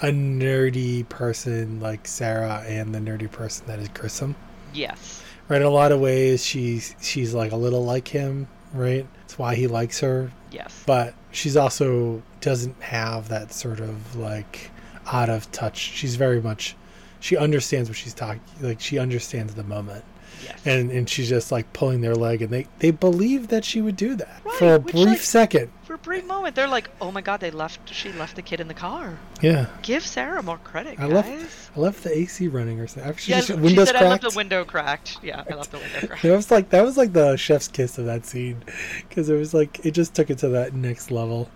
a 0.02 0.08
nerdy 0.08 1.08
person 1.10 1.80
like 1.80 2.08
Sarah 2.08 2.64
and 2.68 2.94
the 2.94 3.00
nerdy 3.00 3.32
person 3.32 3.66
that 3.68 3.80
is 3.80 3.88
Grissom. 3.90 4.36
Yes. 4.74 5.24
Right. 5.48 5.62
In 5.62 5.68
a 5.68 5.72
lot 5.72 5.92
of 5.92 6.00
ways, 6.00 6.46
she's 6.46 6.96
she's 7.02 7.34
like 7.34 7.52
a 7.52 7.58
little 7.58 7.84
like 7.84 8.08
him. 8.08 8.48
Right. 8.74 9.06
That's 9.20 9.38
why 9.38 9.56
he 9.56 9.68
likes 9.68 10.00
her. 10.00 10.32
Yes. 10.52 10.84
But 10.86 11.14
she's 11.32 11.58
also 11.58 12.22
doesn't 12.40 12.82
have 12.82 13.30
that 13.30 13.54
sort 13.54 13.80
of 13.80 14.16
like 14.16 14.72
out 15.12 15.30
of 15.30 15.52
touch. 15.52 15.78
She's 15.78 16.16
very 16.16 16.42
much. 16.42 16.76
She 17.20 17.38
understands 17.38 17.90
what 17.90 17.98
she's 17.98 18.14
talking. 18.14 18.42
Like 18.62 18.80
she 18.80 18.98
understands 18.98 19.56
the 19.56 19.64
moment. 19.64 20.04
Yes. 20.44 20.60
and 20.66 20.92
and 20.92 21.10
she's 21.10 21.30
just 21.30 21.52
like 21.52 21.72
pulling 21.74 22.02
their 22.02 22.16
leg, 22.16 22.42
and 22.42 22.52
they 22.52 22.68
they 22.80 22.92
believe 22.92 23.48
that 23.50 23.64
she 23.66 23.82
would 23.82 23.96
do 23.96 24.16
that 24.16 24.42
Right, 24.44 24.56
for 24.56 24.76
a 24.76 24.80
brief 24.80 24.96
like- 25.08 25.18
second. 25.20 25.72
For 25.84 25.96
a 25.96 25.98
brief 25.98 26.26
moment, 26.26 26.56
they're 26.56 26.70
like, 26.70 26.90
"Oh 27.02 27.12
my 27.12 27.20
God, 27.20 27.42
they 27.42 27.52
left. 27.52 27.94
She 27.94 28.14
left 28.14 28.38
the 28.38 28.42
kid 28.42 28.62
in 28.62 28.70
the 28.70 28.74
car. 28.74 29.18
Yeah, 29.42 29.66
Give 29.82 30.06
Sarah 30.06 30.42
more 30.42 30.58
credit, 30.60 30.98
I 30.98 31.04
guys." 31.10 31.12
left 31.12 31.72
I 31.76 31.80
left 31.82 32.04
the 32.04 32.18
AC 32.18 32.48
running 32.48 32.80
or 32.80 32.88
something. 32.88 33.10
Actually, 33.10 33.34
yeah, 33.36 33.42
she 33.42 33.54
windows 33.56 33.88
said, 33.90 33.96
cracked. 33.98 34.06
"I 34.06 34.10
left 34.10 34.24
the 34.24 34.38
window 34.38 34.64
cracked." 34.64 35.18
Yeah, 35.22 35.44
I 35.50 35.54
left 35.54 35.72
the 35.72 35.80
window 35.80 36.00
cracked. 36.08 36.24
That 36.24 36.36
was 36.36 36.50
like 36.52 36.70
that 36.70 36.84
was 36.86 36.96
like 36.98 37.12
the 37.14 37.36
chef's 37.36 37.68
kiss 37.68 37.98
of 37.98 38.06
that 38.06 38.26
scene, 38.26 38.64
because 39.10 39.28
it 39.30 39.36
was 39.36 39.54
like 39.54 39.86
it 39.86 39.92
just 39.92 40.14
took 40.16 40.30
it 40.30 40.38
to 40.40 40.50
that 40.50 40.74
next 40.74 41.12
level, 41.12 41.50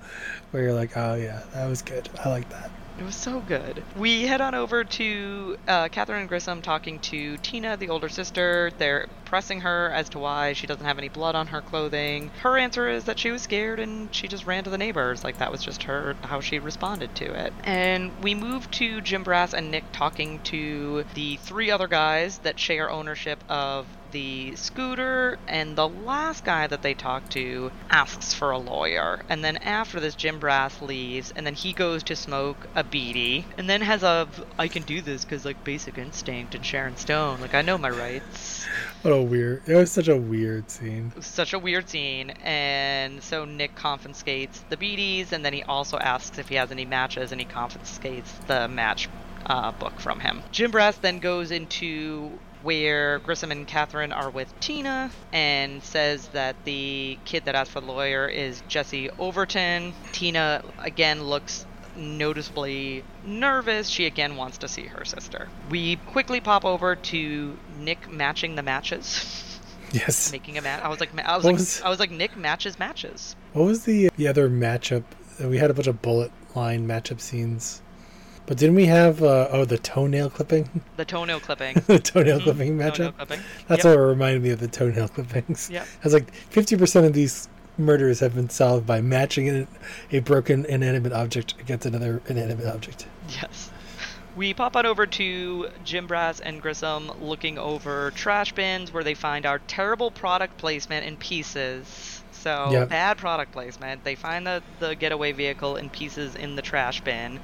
where 0.51 0.63
you're 0.63 0.73
like, 0.73 0.97
oh 0.97 1.15
yeah, 1.15 1.41
that 1.53 1.67
was 1.69 1.81
good. 1.81 2.09
I 2.23 2.29
like 2.29 2.49
that. 2.49 2.69
It 2.97 3.03
was 3.03 3.15
so 3.15 3.41
good. 3.41 3.83
We 3.97 4.23
head 4.23 4.39
on 4.39 4.55
over 4.55 4.85
to 4.85 5.57
uh, 5.67 5.89
Catherine 5.89 6.27
Grissom 6.27 6.61
talking 6.61 6.99
to 6.99 7.35
Tina, 7.37 7.75
the 7.75 7.89
older 7.89 8.07
sister. 8.07 8.71
They're 8.77 9.07
pressing 9.25 9.61
her 9.61 9.91
as 9.91 10.07
to 10.09 10.19
why 10.19 10.53
she 10.53 10.65
doesn't 10.65 10.85
have 10.85 10.97
any 10.97 11.09
blood 11.09 11.35
on 11.35 11.47
her 11.47 11.61
clothing. 11.61 12.31
Her 12.41 12.57
answer 12.57 12.87
is 12.87 13.03
that 13.03 13.19
she 13.19 13.31
was 13.31 13.41
scared 13.41 13.81
and 13.81 14.13
she 14.15 14.29
just 14.29 14.45
ran 14.45 14.63
to 14.63 14.69
the 14.69 14.77
neighbors. 14.77 15.25
Like 15.25 15.39
that 15.39 15.51
was 15.51 15.61
just 15.61 15.83
her 15.83 16.15
how 16.21 16.39
she 16.39 16.57
responded 16.57 17.13
to 17.15 17.25
it. 17.25 17.51
And 17.65 18.11
we 18.23 18.33
move 18.33 18.71
to 18.71 19.01
Jim 19.01 19.23
Brass 19.23 19.53
and 19.53 19.71
Nick 19.71 19.91
talking 19.91 20.39
to 20.43 21.03
the 21.15 21.35
three 21.37 21.71
other 21.71 21.87
guys 21.87 22.37
that 22.39 22.59
share 22.59 22.89
ownership 22.89 23.43
of 23.49 23.87
the 24.15 24.55
scooter, 24.55 25.37
and 25.45 25.75
the 25.75 25.89
last 25.89 26.45
guy 26.45 26.65
that 26.65 26.81
they 26.81 26.93
talk 26.93 27.27
to 27.27 27.69
asks 27.89 28.33
for 28.33 28.51
a 28.51 28.57
lawyer. 28.57 29.21
And 29.27 29.43
then 29.43 29.57
after 29.57 29.99
this, 29.99 30.15
Jim 30.15 30.39
Brass 30.39 30.81
leaves, 30.81 31.33
and 31.35 31.45
then 31.45 31.53
he 31.53 31.73
goes 31.73 32.01
to 32.03 32.15
smoke 32.15 32.65
a 32.75 32.83
bidi, 32.85 33.43
and 33.57 33.69
then 33.69 33.81
has 33.81 34.03
a 34.03 34.25
I 34.57 34.69
can 34.69 34.83
do 34.83 35.01
this 35.01 35.25
because 35.25 35.43
like 35.43 35.61
Basic 35.65 35.97
Instinct 35.97 36.55
and 36.55 36.65
Sharon 36.65 36.95
Stone. 36.95 37.41
Like 37.41 37.53
I 37.53 37.61
know 37.61 37.77
my 37.77 37.89
rights. 37.89 38.65
What 39.01 39.11
a 39.11 39.21
weird. 39.21 39.67
It 39.67 39.75
was 39.75 39.91
such 39.91 40.07
a 40.07 40.15
weird 40.15 40.71
scene. 40.71 41.11
Such 41.19 41.51
a 41.51 41.59
weird 41.59 41.89
scene, 41.89 42.29
and 42.41 43.21
so 43.21 43.43
Nick 43.43 43.75
confiscates 43.75 44.63
the 44.69 44.77
bidis, 44.77 45.33
and 45.33 45.43
then 45.43 45.51
he 45.51 45.63
also 45.63 45.99
asks 45.99 46.37
if 46.37 46.47
he 46.47 46.55
has 46.55 46.71
any 46.71 46.85
matches, 46.85 47.33
and 47.33 47.41
he 47.41 47.45
confiscates 47.45 48.31
the 48.47 48.69
match 48.69 49.09
uh, 49.45 49.73
book 49.73 49.99
from 49.99 50.21
him. 50.21 50.41
Jim 50.53 50.71
Brass 50.71 50.95
then 50.95 51.19
goes 51.19 51.51
into 51.51 52.31
where 52.65 53.19
Grissom 53.19 53.51
and 53.51 53.67
Catherine 53.67 54.11
are 54.11 54.29
with 54.31 54.51
Tina 54.59 55.11
and 55.31 55.81
says 55.83 56.27
that 56.29 56.55
the 56.65 57.17
kid 57.23 57.45
that 57.45 57.53
asked 57.55 57.71
for 57.71 57.79
the 57.79 57.85
lawyer 57.91 58.27
is 58.27 58.61
Jesse 58.67 59.09
Overton. 59.19 59.93
Tina 60.11 60.63
again 60.79 61.23
looks 61.23 61.65
noticeably 61.95 63.03
nervous. 63.23 63.87
She 63.87 64.05
again 64.05 64.35
wants 64.35 64.57
to 64.59 64.67
see 64.67 64.83
her 64.87 65.05
sister. 65.05 65.47
We 65.69 65.97
quickly 66.07 66.41
pop 66.41 66.65
over 66.65 66.95
to 66.95 67.57
Nick 67.79 68.11
matching 68.11 68.55
the 68.55 68.63
matches. 68.63 69.41
Yes. 69.91 70.29
making 70.31 70.57
a 70.57 70.61
match. 70.61 70.81
I 70.83 70.89
was 70.89 70.99
like, 70.99 71.11
I 71.23 71.35
was 71.37 71.45
What 71.45 71.51
like, 71.53 71.59
was- 71.59 71.81
I 71.81 71.89
was 71.89 71.99
like, 71.99 72.11
Nick 72.11 72.35
matches 72.35 72.77
matches. 72.79 73.35
What 73.53 73.65
was 73.65 73.85
the 73.85 74.09
the 74.17 74.27
other 74.27 74.49
matchup? 74.49 75.03
We 75.39 75.57
had 75.57 75.69
a 75.69 75.73
bunch 75.73 75.87
of 75.87 76.01
bullet 76.01 76.31
line 76.53 76.85
matchup 76.87 77.21
scenes, 77.21 77.81
but 78.45 78.57
didn't 78.57 78.75
we 78.75 78.85
have 78.85 79.21
uh, 79.23 79.47
oh 79.51 79.65
the 79.65 79.77
toenail 79.77 80.29
clipping? 80.29 80.69
The 80.97 81.05
toenail 81.05 81.39
clipping. 81.39 81.75
the 81.87 81.99
toenail 81.99 82.39
Mhm, 82.39 82.43
clipping 82.43 82.77
toenail 82.79 82.91
matchup. 83.11 83.15
clipping. 83.17 83.39
That's 83.67 83.83
Yep. 83.83 83.97
what 83.97 84.03
reminded 84.03 84.41
me 84.43 84.49
of 84.51 84.59
the 84.59 84.67
toenail 84.67 85.07
clippings. 85.15 85.69
Yeah. 85.69 85.83
I 85.83 86.03
was 86.03 86.13
like, 86.13 86.33
fifty 86.33 86.75
percent 86.77 87.05
of 87.05 87.13
these 87.13 87.47
murders 87.77 88.19
have 88.21 88.35
been 88.35 88.49
solved 88.49 88.85
by 88.85 89.01
matching 89.01 89.49
an, 89.49 89.67
a 90.11 90.19
broken 90.19 90.65
inanimate 90.65 91.11
object 91.11 91.55
against 91.59 91.85
another 91.85 92.21
inanimate 92.27 92.67
object. 92.67 93.05
Yes. 93.29 93.71
We 94.35 94.53
pop 94.53 94.75
on 94.75 94.85
over 94.85 95.05
to 95.05 95.69
Jim 95.85 96.07
Brass 96.07 96.39
and 96.41 96.61
Grissom 96.61 97.09
looking 97.21 97.57
over 97.57 98.11
trash 98.11 98.51
bins 98.53 98.91
where 98.93 99.03
they 99.03 99.13
find 99.13 99.45
our 99.45 99.59
terrible 99.59 100.11
product 100.11 100.57
placement 100.57 101.05
in 101.05 101.15
pieces. 101.17 102.21
So 102.31 102.69
Yep. 102.71 102.89
bad 102.89 103.17
product 103.17 103.51
placement. 103.53 104.03
They 104.03 104.15
find 104.15 104.45
the, 104.45 104.61
the 104.79 104.93
getaway 104.95 105.31
vehicle 105.31 105.77
in 105.77 105.89
pieces 105.89 106.35
in 106.35 106.55
the 106.55 106.61
trash 106.61 106.99
bin. 107.01 107.39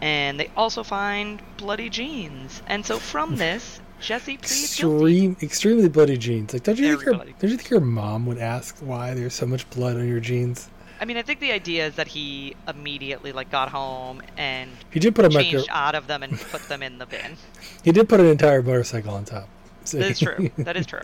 And 0.00 0.38
they 0.38 0.50
also 0.56 0.82
find 0.82 1.42
bloody 1.56 1.88
jeans. 1.90 2.62
And 2.66 2.84
so 2.86 2.98
from 2.98 3.36
this, 3.36 3.80
Jesse 4.00 4.36
pleads 4.36 4.76
guilty. 4.78 4.94
Extreme, 5.26 5.36
extremely 5.42 5.88
bloody 5.88 6.16
jeans. 6.16 6.52
Like, 6.52 6.62
don't 6.62 6.78
you 6.78 6.88
think 6.96 7.04
your 7.04 7.14
bloody. 7.14 7.34
don't 7.38 7.50
you 7.50 7.56
think 7.56 7.70
your 7.70 7.80
mom 7.80 8.26
would 8.26 8.38
ask 8.38 8.76
why 8.78 9.14
there's 9.14 9.34
so 9.34 9.46
much 9.46 9.68
blood 9.70 9.96
on 9.96 10.06
your 10.06 10.20
jeans? 10.20 10.68
I 11.00 11.04
mean, 11.04 11.16
I 11.16 11.22
think 11.22 11.38
the 11.40 11.52
idea 11.52 11.86
is 11.86 11.94
that 11.94 12.08
he 12.08 12.56
immediately 12.66 13.32
like 13.32 13.50
got 13.50 13.68
home 13.70 14.20
and 14.36 14.70
He 14.90 14.98
did 15.00 15.14
put 15.14 15.24
a 15.24 15.28
micro. 15.30 15.42
changed 15.42 15.68
out 15.70 15.94
of 15.94 16.06
them 16.08 16.22
and 16.22 16.38
put 16.40 16.62
them 16.68 16.82
in 16.82 16.98
the 16.98 17.06
bin. 17.06 17.36
He 17.84 17.92
did 17.92 18.08
put 18.08 18.18
an 18.20 18.26
entire 18.26 18.62
motorcycle 18.62 19.14
on 19.14 19.24
top. 19.24 19.48
So 19.84 19.98
That 19.98 20.10
is 20.10 20.18
true. 20.18 20.50
That 20.58 20.76
is 20.76 20.86
true. 20.86 21.00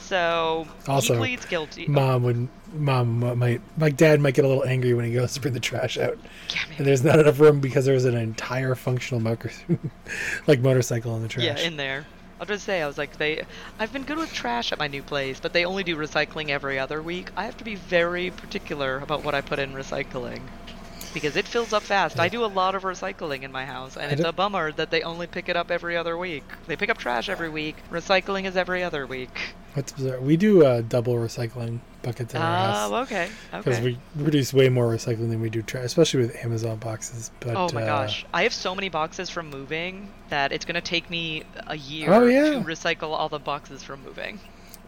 So 0.00 0.66
Also, 0.86 1.14
he 1.14 1.18
pleads 1.18 1.44
guilty. 1.46 1.86
mom 1.86 2.22
would 2.24 2.48
mom 2.72 3.38
might 3.38 3.60
my 3.76 3.90
dad 3.90 4.20
might 4.20 4.34
get 4.34 4.44
a 4.44 4.48
little 4.48 4.64
angry 4.64 4.94
when 4.94 5.04
he 5.04 5.12
goes 5.12 5.32
to 5.34 5.40
bring 5.40 5.54
the 5.54 5.60
trash 5.60 5.96
out 5.98 6.18
Yeah, 6.54 6.60
and 6.76 6.86
there's 6.86 7.02
not 7.02 7.18
enough 7.18 7.40
room 7.40 7.60
because 7.60 7.84
there's 7.86 8.04
an 8.04 8.16
entire 8.16 8.74
functional 8.74 9.20
motor 9.20 9.50
like 10.46 10.60
motorcycle 10.60 11.16
in 11.16 11.22
the 11.22 11.28
trash 11.28 11.44
Yeah, 11.44 11.58
in 11.58 11.76
there. 11.76 12.06
I'll 12.40 12.46
just 12.46 12.64
say, 12.64 12.80
I 12.80 12.86
was 12.86 12.96
like, 12.96 13.16
they. 13.16 13.44
I've 13.80 13.92
been 13.92 14.04
good 14.04 14.16
with 14.16 14.32
trash 14.32 14.70
at 14.70 14.78
my 14.78 14.86
new 14.86 15.02
place, 15.02 15.40
but 15.40 15.52
they 15.52 15.64
only 15.64 15.82
do 15.82 15.96
recycling 15.96 16.50
every 16.50 16.78
other 16.78 17.02
week. 17.02 17.30
I 17.36 17.44
have 17.46 17.56
to 17.56 17.64
be 17.64 17.74
very 17.74 18.30
particular 18.30 18.98
about 18.98 19.24
what 19.24 19.34
I 19.34 19.40
put 19.40 19.58
in 19.58 19.72
recycling. 19.72 20.40
Because 21.14 21.36
it 21.36 21.46
fills 21.46 21.72
up 21.72 21.82
fast. 21.82 22.18
I 22.20 22.28
do 22.28 22.44
a 22.44 22.46
lot 22.46 22.74
of 22.74 22.82
recycling 22.82 23.42
in 23.42 23.50
my 23.50 23.64
house, 23.64 23.96
and 23.96 24.06
I 24.06 24.08
it's 24.10 24.20
don't- 24.20 24.28
a 24.28 24.32
bummer 24.32 24.72
that 24.72 24.90
they 24.90 25.02
only 25.02 25.26
pick 25.26 25.48
it 25.48 25.56
up 25.56 25.70
every 25.70 25.96
other 25.96 26.16
week. 26.18 26.44
They 26.66 26.76
pick 26.76 26.90
up 26.90 26.98
trash 26.98 27.28
every 27.28 27.48
week. 27.48 27.76
Recycling 27.90 28.44
is 28.44 28.56
every 28.56 28.82
other 28.82 29.06
week. 29.06 29.54
what's 29.74 29.92
bizarre 29.92 30.18
we 30.20 30.36
do 30.36 30.64
uh, 30.64 30.80
double 30.80 31.14
recycling 31.14 31.78
buckets 32.02 32.34
in 32.34 32.40
our 32.40 32.58
house 32.72 32.90
Oh, 32.90 32.96
okay. 33.02 33.28
because 33.52 33.76
Okay. 33.78 33.98
we 34.16 34.22
produce 34.22 34.52
way 34.52 34.68
more 34.70 34.86
recycling 34.92 35.28
than 35.30 35.40
we 35.40 35.50
do 35.50 35.62
trash 35.62 35.84
especially 35.84 36.20
with 36.20 36.34
amazon 36.44 36.78
boxes 36.78 37.30
but 37.38 37.54
Oh 37.54 37.68
my 37.72 37.82
uh, 37.82 37.86
gosh. 37.86 38.24
I 38.34 38.42
have 38.44 38.52
so 38.54 38.74
many 38.74 38.88
boxes 38.88 39.28
from 39.30 39.50
moving 39.50 40.08
that 40.30 40.50
it's 40.52 40.64
going 40.64 40.74
to 40.74 40.80
take 40.80 41.08
me 41.10 41.44
a 41.66 41.76
year 41.76 42.12
Oh, 42.12 42.24
yeah. 42.26 42.50
to 42.54 42.60
recycle 42.60 43.10
all 43.10 43.28
the 43.28 43.38
boxes 43.38 43.82
from 43.84 44.02
moving. 44.02 44.40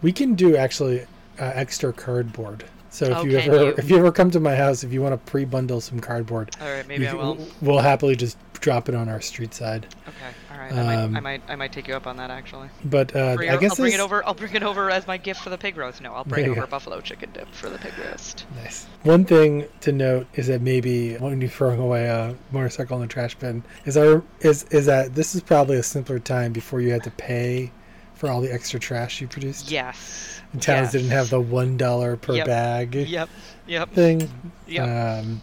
we 0.02 0.12
can 0.12 0.34
do 0.34 0.56
actually 0.56 1.02
uh, 1.38 1.52
extra 1.54 1.92
cardboard 1.92 2.64
so 2.90 3.06
if 3.06 3.16
Oh, 3.18 3.24
you 3.24 3.38
ever 3.38 3.70
if 3.78 3.88
you 3.90 3.96
ever 3.98 4.12
come 4.12 4.30
to 4.32 4.40
my 4.40 4.54
house 4.54 4.82
if 4.84 4.92
you 4.92 5.00
want 5.02 5.12
to 5.12 5.30
pre-bundle 5.30 5.80
some 5.80 6.00
cardboard 6.00 6.54
All 6.60 6.68
right, 6.70 6.86
maybe 6.86 7.04
you 7.04 7.10
I 7.10 7.14
will. 7.14 7.38
we'll 7.62 7.78
happily 7.78 8.16
just 8.16 8.36
drop 8.60 8.88
it 8.90 8.94
on 8.94 9.08
our 9.08 9.20
street 9.22 9.54
side 9.54 9.86
Okay. 10.06 10.34
All 10.52 10.58
right. 10.58 10.72
I, 10.72 10.74
might, 10.84 10.92
I 10.94 11.02
Um, 11.04 11.22
might 11.22 11.42
I 11.48 11.56
might 11.56 11.72
take 11.72 11.88
you 11.88 11.94
up 11.94 12.06
on 12.06 12.16
that 12.18 12.30
actually. 12.30 12.68
but 12.84 13.14
uh, 13.16 13.36
i 13.40 13.56
guess 13.56 13.70
I'll 13.72 13.76
bring 13.76 13.94
it 13.94 14.00
over. 14.00 14.26
I'll 14.26 14.34
bring 14.34 14.54
it 14.54 14.62
over 14.62 14.90
as 14.90 15.06
my 15.06 15.16
gift 15.16 15.40
for 15.40 15.48
the 15.48 15.56
pig 15.56 15.76
roast. 15.78 16.02
No, 16.02 16.12
I'll 16.12 16.24
bring 16.24 16.48
over 16.50 16.60
go. 16.62 16.66
buffalo 16.66 17.00
chicken 17.00 17.30
dip 17.32 17.48
for 17.52 17.70
the 17.70 17.78
pig 17.78 17.92
roast. 17.98 18.44
Nice. 18.56 18.86
One 19.02 19.24
thing 19.24 19.66
to 19.80 19.92
note 19.92 20.26
is 20.34 20.48
that 20.48 20.60
maybe 20.60 21.16
when 21.16 21.40
you're 21.40 21.48
throwing 21.48 21.80
away 21.80 22.06
a 22.06 22.36
motorcycle 22.50 22.96
in 22.96 23.02
the 23.02 23.08
trash 23.08 23.34
bin 23.36 23.62
is 23.86 23.96
our 23.96 24.22
is 24.40 24.64
is 24.64 24.84
that 24.86 25.14
this 25.14 25.34
is 25.34 25.40
probably 25.42 25.78
a 25.78 25.82
simpler 25.82 26.18
time 26.18 26.52
before 26.52 26.80
you 26.82 26.90
had 26.90 27.04
to 27.04 27.10
pay 27.12 27.72
for 28.20 28.28
all 28.28 28.42
the 28.42 28.52
extra 28.52 28.78
trash 28.78 29.22
you 29.22 29.26
produced. 29.26 29.70
Yes. 29.70 30.42
And 30.52 30.60
towns 30.60 30.86
yes. 30.86 30.92
didn't 30.92 31.10
have 31.10 31.30
the 31.30 31.40
one 31.40 31.78
dollar 31.78 32.18
per 32.18 32.34
Yep. 32.34 32.46
bag 32.46 32.94
Yep. 32.94 33.30
Yep. 33.66 33.92
thing. 33.92 34.28
Yep. 34.68 35.24
Um, 35.24 35.40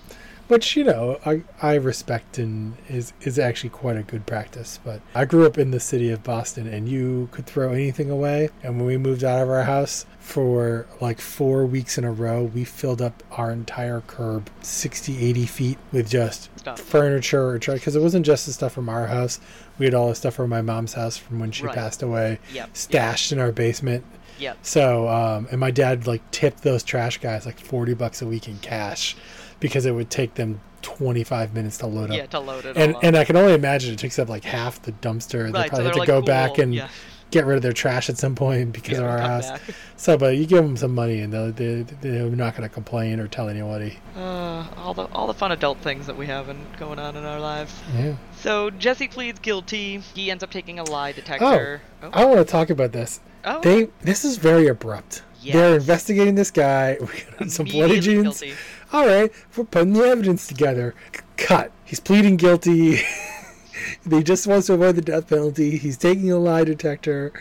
which 0.48 0.76
you 0.76 0.84
know 0.84 1.20
I, 1.26 1.44
I 1.62 1.76
respect 1.76 2.38
and 2.38 2.76
is 2.90 3.14
is 3.22 3.38
actually 3.40 3.70
quite 3.72 3.98
a 3.98 4.04
good 4.04 4.26
practice. 4.26 4.80
But 4.84 5.02
I 5.16 5.26
grew 5.26 5.46
up 5.46 5.58
in 5.58 5.72
the 5.72 5.80
city 5.80 6.10
of 6.10 6.24
Boston, 6.24 6.68
and 6.68 6.88
you 6.88 7.30
could 7.32 7.46
throw 7.46 7.72
anything 7.74 8.10
away. 8.10 8.50
And 8.64 8.78
when 8.78 8.86
we 8.86 8.98
moved 8.98 9.24
out 9.24 9.42
of 9.42 9.50
our 9.50 9.64
house 9.64 10.06
for 10.20 10.86
like 11.00 11.22
four 11.22 11.66
weeks 11.66 11.98
in 11.98 12.04
a 12.04 12.12
row, 12.12 12.44
we 12.44 12.64
filled 12.64 13.02
up 13.02 13.24
our 13.32 13.52
entire 13.52 14.02
curb 14.02 14.50
60, 14.62 15.26
80 15.26 15.46
feet 15.46 15.78
with 15.92 16.10
just 16.10 16.50
Stuff. 16.60 16.80
furniture 16.82 17.48
or 17.48 17.60
trash. 17.60 17.80
because 17.80 17.96
it 17.96 18.02
wasn't 18.02 18.26
just 18.26 18.46
the 18.46 18.52
stuff 18.54 18.74
from 18.74 18.90
our 18.90 19.08
house. 19.08 19.40
We 19.80 19.86
had 19.86 19.94
all 19.94 20.10
the 20.10 20.16
stuff 20.16 20.34
from 20.36 20.50
my 20.50 20.62
mom's 20.62 20.94
house 20.94 21.16
from 21.18 21.40
when 21.40 21.52
she 21.52 21.64
Right. 21.66 21.76
passed 21.76 22.04
away, 22.04 22.40
Yep. 22.54 22.70
stashed 22.74 23.32
in 23.32 23.40
our 23.40 23.52
basement. 23.54 24.04
Yep. 24.40 24.58
So, 24.64 25.08
um, 25.08 25.48
and 25.50 25.60
my 25.60 25.72
dad 25.72 26.06
like 26.08 26.30
tipped 26.32 26.62
those 26.62 26.84
trash 26.84 27.18
guys 27.20 27.46
like 27.46 27.60
40 27.60 27.94
bucks 27.94 28.22
a 28.22 28.28
week 28.28 28.48
in 28.48 28.58
cash 28.60 29.16
because 29.60 29.86
it 29.86 29.92
would 29.92 30.10
take 30.10 30.36
them 30.36 30.60
25 30.82 31.54
minutes 31.54 31.78
to 31.80 31.88
load 31.88 32.12
up. 32.12 32.18
Yeah, 32.18 32.26
to 32.28 32.40
load 32.40 32.66
it 32.66 32.78
and 32.78 32.96
and 33.04 33.18
I 33.18 33.24
can 33.24 33.36
only 33.36 33.54
imagine 33.54 33.94
it 33.94 34.00
takes 34.00 34.20
up 34.20 34.30
like 34.30 34.44
half 34.44 34.82
the 34.82 34.92
dumpster. 34.94 35.46
they 35.46 35.52
Right, 35.52 35.66
so 35.66 35.70
probably 35.70 35.84
they're 35.84 35.84
have 35.86 35.94
to 35.94 36.00
like, 36.00 36.08
go 36.08 36.22
back 36.22 36.58
and 36.60 36.74
yeah. 36.74 36.88
get 37.32 37.46
rid 37.46 37.58
of 37.58 37.62
their 37.64 37.74
trash 37.74 38.10
at 38.10 38.18
some 38.18 38.36
point 38.36 38.72
because 38.72 38.92
Yeah, 38.98 39.04
of 39.06 39.10
our 39.12 39.20
house. 39.20 39.50
back. 39.52 39.62
So, 40.00 40.16
but 40.16 40.38
you 40.38 40.46
give 40.46 40.64
them 40.64 40.78
some 40.78 40.94
money 40.94 41.22
and 41.22 41.34
they'll, 41.34 41.52
they, 41.52 41.82
they're 41.82 42.30
not 42.30 42.56
going 42.56 42.70
to 42.70 42.74
complain 42.74 43.20
or 43.20 43.28
tell 43.28 43.50
anybody. 43.50 43.98
Uh, 44.16 44.68
all 44.78 44.94
the 44.94 45.06
all 45.06 45.26
the 45.26 45.34
fun 45.34 45.52
adult 45.52 45.80
things 45.80 46.06
that 46.06 46.16
we 46.16 46.28
have 46.28 46.50
in, 46.50 46.58
going 46.78 47.00
on 47.00 47.16
in 47.18 47.24
our 47.26 47.40
lives. 47.40 47.74
Yeah. 47.98 48.16
So 48.42 48.70
Jesse 48.70 49.08
pleads 49.08 49.40
guilty. 49.40 49.98
He 50.14 50.30
ends 50.30 50.44
up 50.44 50.52
taking 50.52 50.78
a 50.78 50.84
lie 50.84 51.12
detector. 51.14 51.82
Oh, 52.04 52.10
I 52.14 52.26
want 52.26 52.38
to 52.38 52.46
talk 52.46 52.70
about 52.70 52.92
this. 52.92 53.20
oh, 53.44 53.60
They 53.62 53.90
this 54.02 54.24
is 54.24 54.38
very 54.38 54.68
abrupt. 54.68 55.24
They're 55.44 55.76
investigating 55.76 56.36
this 56.36 56.52
guy. 56.52 56.98
We 57.02 57.08
got 57.40 57.50
some 57.52 57.66
bloody 57.66 58.00
jeans. 58.02 58.40
guilty. 58.42 58.54
All 58.94 59.06
right, 59.06 59.32
we're 59.56 59.66
putting 59.66 59.94
the 59.94 60.04
evidence 60.04 60.48
together. 60.48 60.96
Cut. 61.36 61.72
He's 61.84 62.00
pleading 62.00 62.38
guilty. 62.38 63.02
he 64.10 64.24
just 64.24 64.48
wants 64.48 64.68
to 64.68 64.76
avoid 64.76 64.96
the 64.96 65.02
death 65.02 65.28
penalty. 65.28 65.78
He's 65.78 65.98
taking 65.98 66.32
a 66.32 66.38
lie 66.38 66.64
detector. 66.64 67.34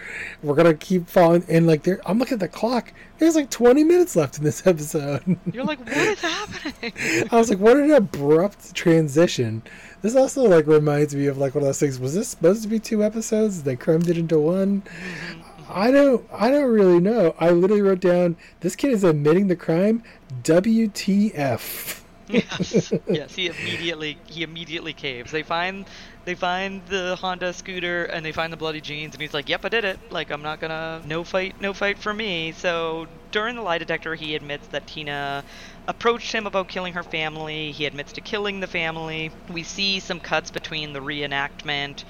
We're 0.43 0.57
gonna 0.57 0.75
keep 0.75 1.09
following. 1.09 1.45
And 1.49 1.69
like, 1.69 1.85
there, 1.85 2.01
I'm 2.05 2.19
looking 2.19 2.35
at 2.35 2.41
the 2.41 2.49
clock. 2.49 2.93
There's 3.19 3.37
like 3.37 3.49
20 3.49 3.85
minutes 3.85 4.17
left 4.17 4.39
in 4.39 4.45
this 4.45 4.67
episode. 4.67 5.39
You're 5.53 5.65
like, 5.65 5.79
what 5.79 5.97
is 5.97 6.21
happening? 6.21 7.29
I 7.31 7.37
was 7.37 7.49
like, 7.49 7.61
what 7.61 7.77
an 7.77 7.93
abrupt 7.93 8.75
transition. 8.75 9.63
This 10.03 10.17
also 10.17 10.43
like 10.49 10.67
reminds 10.67 11.15
me 11.15 11.27
of 11.27 11.39
like 11.39 11.55
one 11.55 11.63
of 11.63 11.69
those 11.69 11.79
things. 11.79 12.01
Was 12.01 12.15
this 12.15 12.27
supposed 12.27 12.65
to 12.65 12.69
be 12.69 12.81
two 12.81 13.05
episodes? 13.05 13.63
They 13.63 13.77
crammed 13.77 14.11
it 14.11 14.19
into 14.19 14.41
one. 14.41 14.83
Mm-hmm. 14.83 15.43
I 15.69 15.91
don't. 15.91 16.25
I 16.33 16.51
don't 16.51 16.71
really 16.71 17.01
know. 17.01 17.35
I 17.39 17.51
literally 17.51 17.83
wrote 17.83 18.01
down 18.01 18.37
this 18.61 18.77
kid 18.77 18.93
is 18.93 19.03
admitting 19.03 19.49
the 19.49 19.57
crime. 19.57 20.03
WTF? 20.43 22.03
yes, 22.29 22.93
yes. 23.09 23.35
He 23.35 23.47
immediately 23.47 24.19
he 24.27 24.43
immediately 24.43 24.93
caves. 24.93 25.31
They 25.31 25.45
find 25.45 25.87
they 26.25 26.35
find 26.35 26.85
the 26.87 27.17
Honda 27.21 27.53
scooter 27.53 28.05
and 28.07 28.27
they 28.27 28.33
find 28.33 28.53
the 28.53 28.57
bloody 28.57 28.81
jeans, 28.81 29.15
and 29.15 29.23
he's 29.23 29.33
like, 29.33 29.49
"Yep, 29.49 29.65
I 29.65 29.69
did 29.69 29.85
it. 29.85 30.01
Like 30.11 30.33
I'm 30.33 30.43
not 30.43 30.59
gonna 30.59 31.03
no 31.07 31.23
fight 31.23 31.61
no 31.61 31.73
fight 31.73 31.99
for 31.99 32.12
me." 32.12 32.51
So 32.51 33.07
during 33.31 33.55
the 33.55 33.62
lie 33.62 33.79
detector, 33.79 34.17
he 34.17 34.35
admits 34.35 34.67
that 34.69 34.89
Tina 34.89 35.45
approached 35.87 36.33
him 36.33 36.49
about 36.49 36.67
killing 36.67 36.95
her 36.95 37.05
family. 37.05 37.71
He 37.71 37.87
admits 37.87 38.12
to 38.15 38.21
killing 38.21 38.59
the 38.59 38.67
family. 38.67 39.31
We 39.49 39.62
see 39.62 40.01
some 40.01 40.19
cuts 40.19 40.51
between 40.51 40.95
the 40.95 41.01
reenactment 41.01 42.03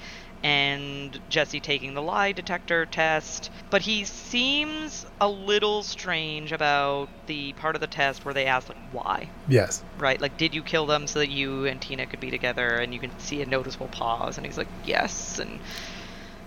and 0.47 1.19
Jesse 1.27 1.59
taking 1.59 1.93
the 1.93 2.01
lie 2.01 2.31
detector 2.31 2.85
test, 2.85 3.49
but 3.69 3.81
he 3.81 4.05
seems 4.05 5.05
a 5.19 5.27
little 5.27 5.83
strange 5.83 6.53
about 6.53 7.09
the 7.25 7.51
part 7.53 7.75
of 7.75 7.81
the 7.81 7.87
test 7.87 8.23
where 8.23 8.33
they 8.33 8.45
ask 8.45 8.69
like 8.69 8.77
why 8.93 9.29
Yes. 9.49 9.83
right? 9.97 10.21
Like, 10.21 10.37
did 10.37 10.55
you 10.55 10.63
kill 10.63 10.85
them 10.85 11.05
so 11.05 11.19
that 11.19 11.29
you 11.29 11.65
and 11.65 11.81
Tina 11.81 12.05
could 12.05 12.21
be 12.21 12.31
together? 12.31 12.77
And 12.77 12.93
you 12.93 12.99
can 13.01 13.11
see 13.19 13.41
a 13.41 13.45
noticeable 13.45 13.89
pause. 13.89 14.37
And 14.37 14.45
he's 14.45 14.57
like, 14.57 14.69
yes. 14.85 15.37
And 15.37 15.59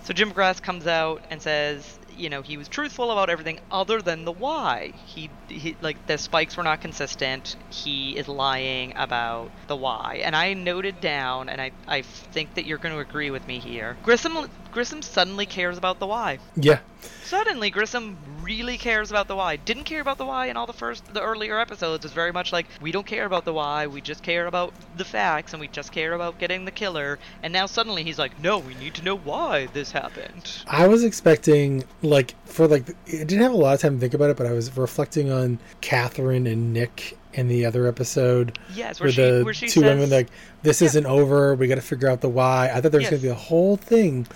so 0.03 0.15
Jim 0.15 0.31
McGrath 0.31 0.63
comes 0.63 0.87
out 0.87 1.21
and 1.29 1.39
says, 1.39 1.99
you 2.21 2.29
know, 2.29 2.41
he 2.41 2.55
was 2.55 2.67
truthful 2.67 3.11
about 3.11 3.29
everything 3.29 3.59
other 3.71 4.01
than 4.01 4.25
the 4.25 4.31
why. 4.31 4.93
He, 5.05 5.29
he 5.49 5.75
like, 5.81 6.05
the 6.05 6.17
spikes 6.17 6.55
were 6.55 6.63
not 6.63 6.79
consistent. 6.79 7.55
He 7.69 8.15
is 8.15 8.27
lying 8.27 8.93
about 8.95 9.51
the 9.67 9.75
why. 9.75 10.21
And 10.23 10.35
I 10.35 10.53
noted 10.53 11.01
down, 11.01 11.49
and 11.49 11.59
I, 11.59 11.71
I 11.87 12.03
think 12.03 12.53
that 12.53 12.65
you're 12.65 12.77
going 12.77 12.93
to 12.93 13.01
agree 13.01 13.31
with 13.31 13.47
me 13.47 13.59
here. 13.59 13.97
Grissom, 14.03 14.49
Grissom 14.71 15.01
suddenly 15.01 15.45
cares 15.45 15.77
about 15.77 15.99
the 15.99 16.07
why. 16.07 16.39
Yeah. 16.55 16.79
Suddenly, 17.23 17.71
Grissom 17.71 18.17
really 18.57 18.77
cares 18.77 19.09
about 19.11 19.27
the 19.27 19.35
why. 19.35 19.55
Didn't 19.55 19.85
care 19.85 20.01
about 20.01 20.17
the 20.17 20.25
why 20.25 20.47
in 20.47 20.57
all 20.57 20.65
the 20.67 20.73
first, 20.73 21.13
the 21.13 21.21
earlier 21.21 21.59
episodes. 21.59 22.03
It's 22.05 22.13
very 22.13 22.31
much 22.31 22.51
like 22.51 22.67
we 22.81 22.91
don't 22.91 23.05
care 23.07 23.25
about 23.25 23.45
the 23.45 23.53
why. 23.53 23.87
We 23.87 24.01
just 24.01 24.23
care 24.23 24.45
about 24.47 24.73
the 24.97 25.05
facts, 25.05 25.53
and 25.53 25.61
we 25.61 25.67
just 25.67 25.91
care 25.91 26.13
about 26.13 26.37
getting 26.39 26.65
the 26.65 26.71
killer. 26.71 27.17
And 27.43 27.53
now 27.53 27.65
suddenly 27.65 28.03
he's 28.03 28.19
like, 28.19 28.39
no, 28.41 28.59
we 28.59 28.75
need 28.75 28.93
to 28.95 29.03
know 29.03 29.17
why 29.17 29.67
this 29.67 29.91
happened. 29.91 30.63
I 30.67 30.87
was 30.87 31.03
expecting 31.03 31.85
like 32.01 32.35
for 32.45 32.67
like 32.67 32.89
I 33.07 33.23
didn't 33.23 33.41
have 33.41 33.53
a 33.53 33.57
lot 33.57 33.73
of 33.75 33.79
time 33.81 33.95
to 33.95 33.99
think 33.99 34.13
about 34.13 34.29
it, 34.29 34.37
but 34.37 34.45
I 34.47 34.51
was 34.51 34.75
reflecting 34.77 35.31
on 35.31 35.59
Catherine 35.81 36.45
and 36.47 36.73
Nick 36.73 37.17
in 37.33 37.47
the 37.47 37.65
other 37.65 37.87
episode 37.87 38.59
Yes, 38.75 38.99
where 38.99 39.05
where 39.05 39.11
she, 39.13 39.21
the 39.21 39.43
where 39.45 39.53
she 39.53 39.67
two 39.67 39.79
says, 39.79 39.83
women 39.83 40.09
like 40.09 40.27
this 40.63 40.81
Yeah. 40.81 40.87
isn't 40.87 41.05
over. 41.05 41.55
We 41.55 41.67
got 41.67 41.75
to 41.75 41.81
figure 41.81 42.09
out 42.09 42.19
the 42.19 42.27
why. 42.29 42.69
I 42.73 42.81
thought 42.81 42.91
there 42.91 42.99
was 42.99 43.09
going 43.09 43.21
to 43.21 43.25
be 43.27 43.31
a 43.31 43.33
whole 43.33 43.77
thing. 43.77 44.27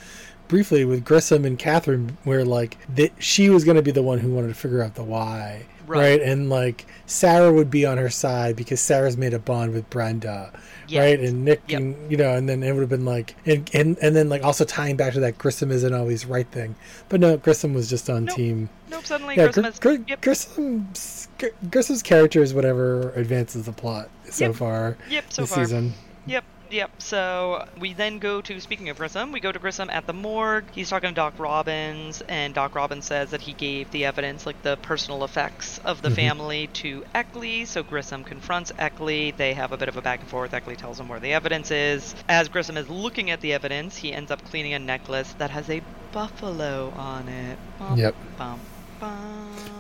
Briefly 0.47 0.86
with 0.86 1.03
Grissom 1.03 1.45
and 1.45 1.58
Catherine, 1.58 2.17
where 2.23 2.45
like 2.45 2.77
that 2.95 3.12
she 3.21 3.49
was 3.49 3.63
going 3.63 3.77
to 3.77 3.81
be 3.84 3.91
the 3.91 4.03
one 4.03 4.19
who 4.19 4.31
wanted 4.34 4.49
to 4.49 4.53
figure 4.53 4.81
out 4.84 4.95
the 4.95 5.03
why, 5.03 5.63
Right. 5.88 5.99
right? 5.99 6.21
And 6.21 6.49
like 6.49 6.86
Sarah 7.05 7.51
would 7.51 7.69
be 7.71 7.86
on 7.86 7.97
her 7.97 8.10
side 8.10 8.55
because 8.55 8.79
Sarah's 8.79 9.17
made 9.17 9.34
a 9.34 9.39
bond 9.39 9.73
with 9.73 9.89
Brenda, 9.89 10.51
right? 10.93 11.19
And 11.19 11.45
Nick, 11.45 11.62
Yep. 11.67 11.79
and 11.79 12.12
you 12.12 12.17
know, 12.17 12.34
and 12.36 12.47
then 12.49 12.62
it 12.63 12.71
would 12.73 12.81
have 12.81 12.89
been 12.89 13.05
like, 13.05 13.36
and, 13.45 13.69
and 13.73 13.97
and 14.01 14.15
then 14.15 14.29
like 14.29 14.43
also 14.43 14.65
tying 14.65 14.95
back 14.97 15.13
to 15.13 15.19
that 15.21 15.38
Grissom 15.38 15.71
isn't 15.71 15.93
always 15.93 16.25
right 16.25 16.47
thing, 16.51 16.75
but 17.10 17.19
no, 17.19 17.38
Grissom 17.38 17.73
was 17.73 17.89
just 17.89 18.10
on 18.10 18.25
Nope. 18.25 18.36
team. 18.36 18.69
nope, 18.89 19.05
suddenly 19.05 19.36
Yeah, 19.36 19.47
Grissom 19.51 19.73
Gr- 19.79 20.03
yep, 20.10 20.21
Grissom's 20.21 21.27
Gr- 21.39 21.47
Grissom's 21.69 22.01
character 22.03 22.41
is 22.41 22.53
whatever 22.53 23.12
advances 23.12 23.63
the 23.65 23.71
plot 23.71 24.10
so 24.29 24.45
Yep. 24.45 24.55
far 24.55 24.97
yep, 25.10 25.25
so 25.29 25.41
this 25.43 25.53
far. 25.53 25.63
season. 25.65 25.93
Yep, 26.27 26.43
yep. 26.75 26.91
So 27.01 27.63
we 27.77 27.93
then 27.93 28.19
go 28.19 28.41
to 28.41 28.59
speaking 28.59 28.89
of 28.89 28.97
Grissom, 28.97 29.31
we 29.31 29.39
go 29.39 29.51
to 29.51 29.59
Grissom 29.59 29.89
at 29.89 30.05
the 30.05 30.13
morgue. 30.13 30.69
He's 30.73 30.89
talking 30.89 31.09
to 31.09 31.13
Doc 31.13 31.39
Robbins, 31.39 32.21
and 32.29 32.53
Doc 32.53 32.75
Robbins 32.75 33.05
says 33.05 33.31
that 33.31 33.41
he 33.41 33.53
gave 33.53 33.89
the 33.91 34.05
evidence, 34.05 34.45
like 34.45 34.61
the 34.61 34.77
personal 34.77 35.23
effects 35.23 35.77
of 35.79 36.01
the 36.01 36.09
Mhm. 36.09 36.15
family, 36.15 36.67
to 36.67 37.03
Ecklie. 37.15 37.67
So 37.67 37.83
Grissom 37.83 38.23
confronts 38.23 38.71
Ecklie. 38.79 39.35
They 39.35 39.53
have 39.53 39.71
a 39.71 39.77
bit 39.77 39.89
of 39.89 39.97
a 39.97 40.01
back 40.01 40.21
and 40.21 40.29
forth. 40.29 40.51
Ecklie 40.51 40.77
tells 40.77 40.99
him 40.99 41.07
where 41.07 41.19
the 41.19 41.33
evidence 41.33 41.71
is. 41.71 42.13
As 42.29 42.49
Grissom 42.49 42.77
is 42.77 42.89
looking 42.89 43.29
at 43.31 43.41
the 43.41 43.53
evidence, 43.53 43.97
he 43.97 44.13
ends 44.13 44.31
up 44.31 44.43
cleaning 44.43 44.73
a 44.73 44.79
necklace 44.79 45.33
that 45.35 45.51
has 45.51 45.69
a 45.69 45.81
buffalo 46.11 46.91
on 46.91 47.27
it. 47.27 47.59
Bum, 47.77 47.97
Yep. 47.97 48.15
Bum. 48.38 48.74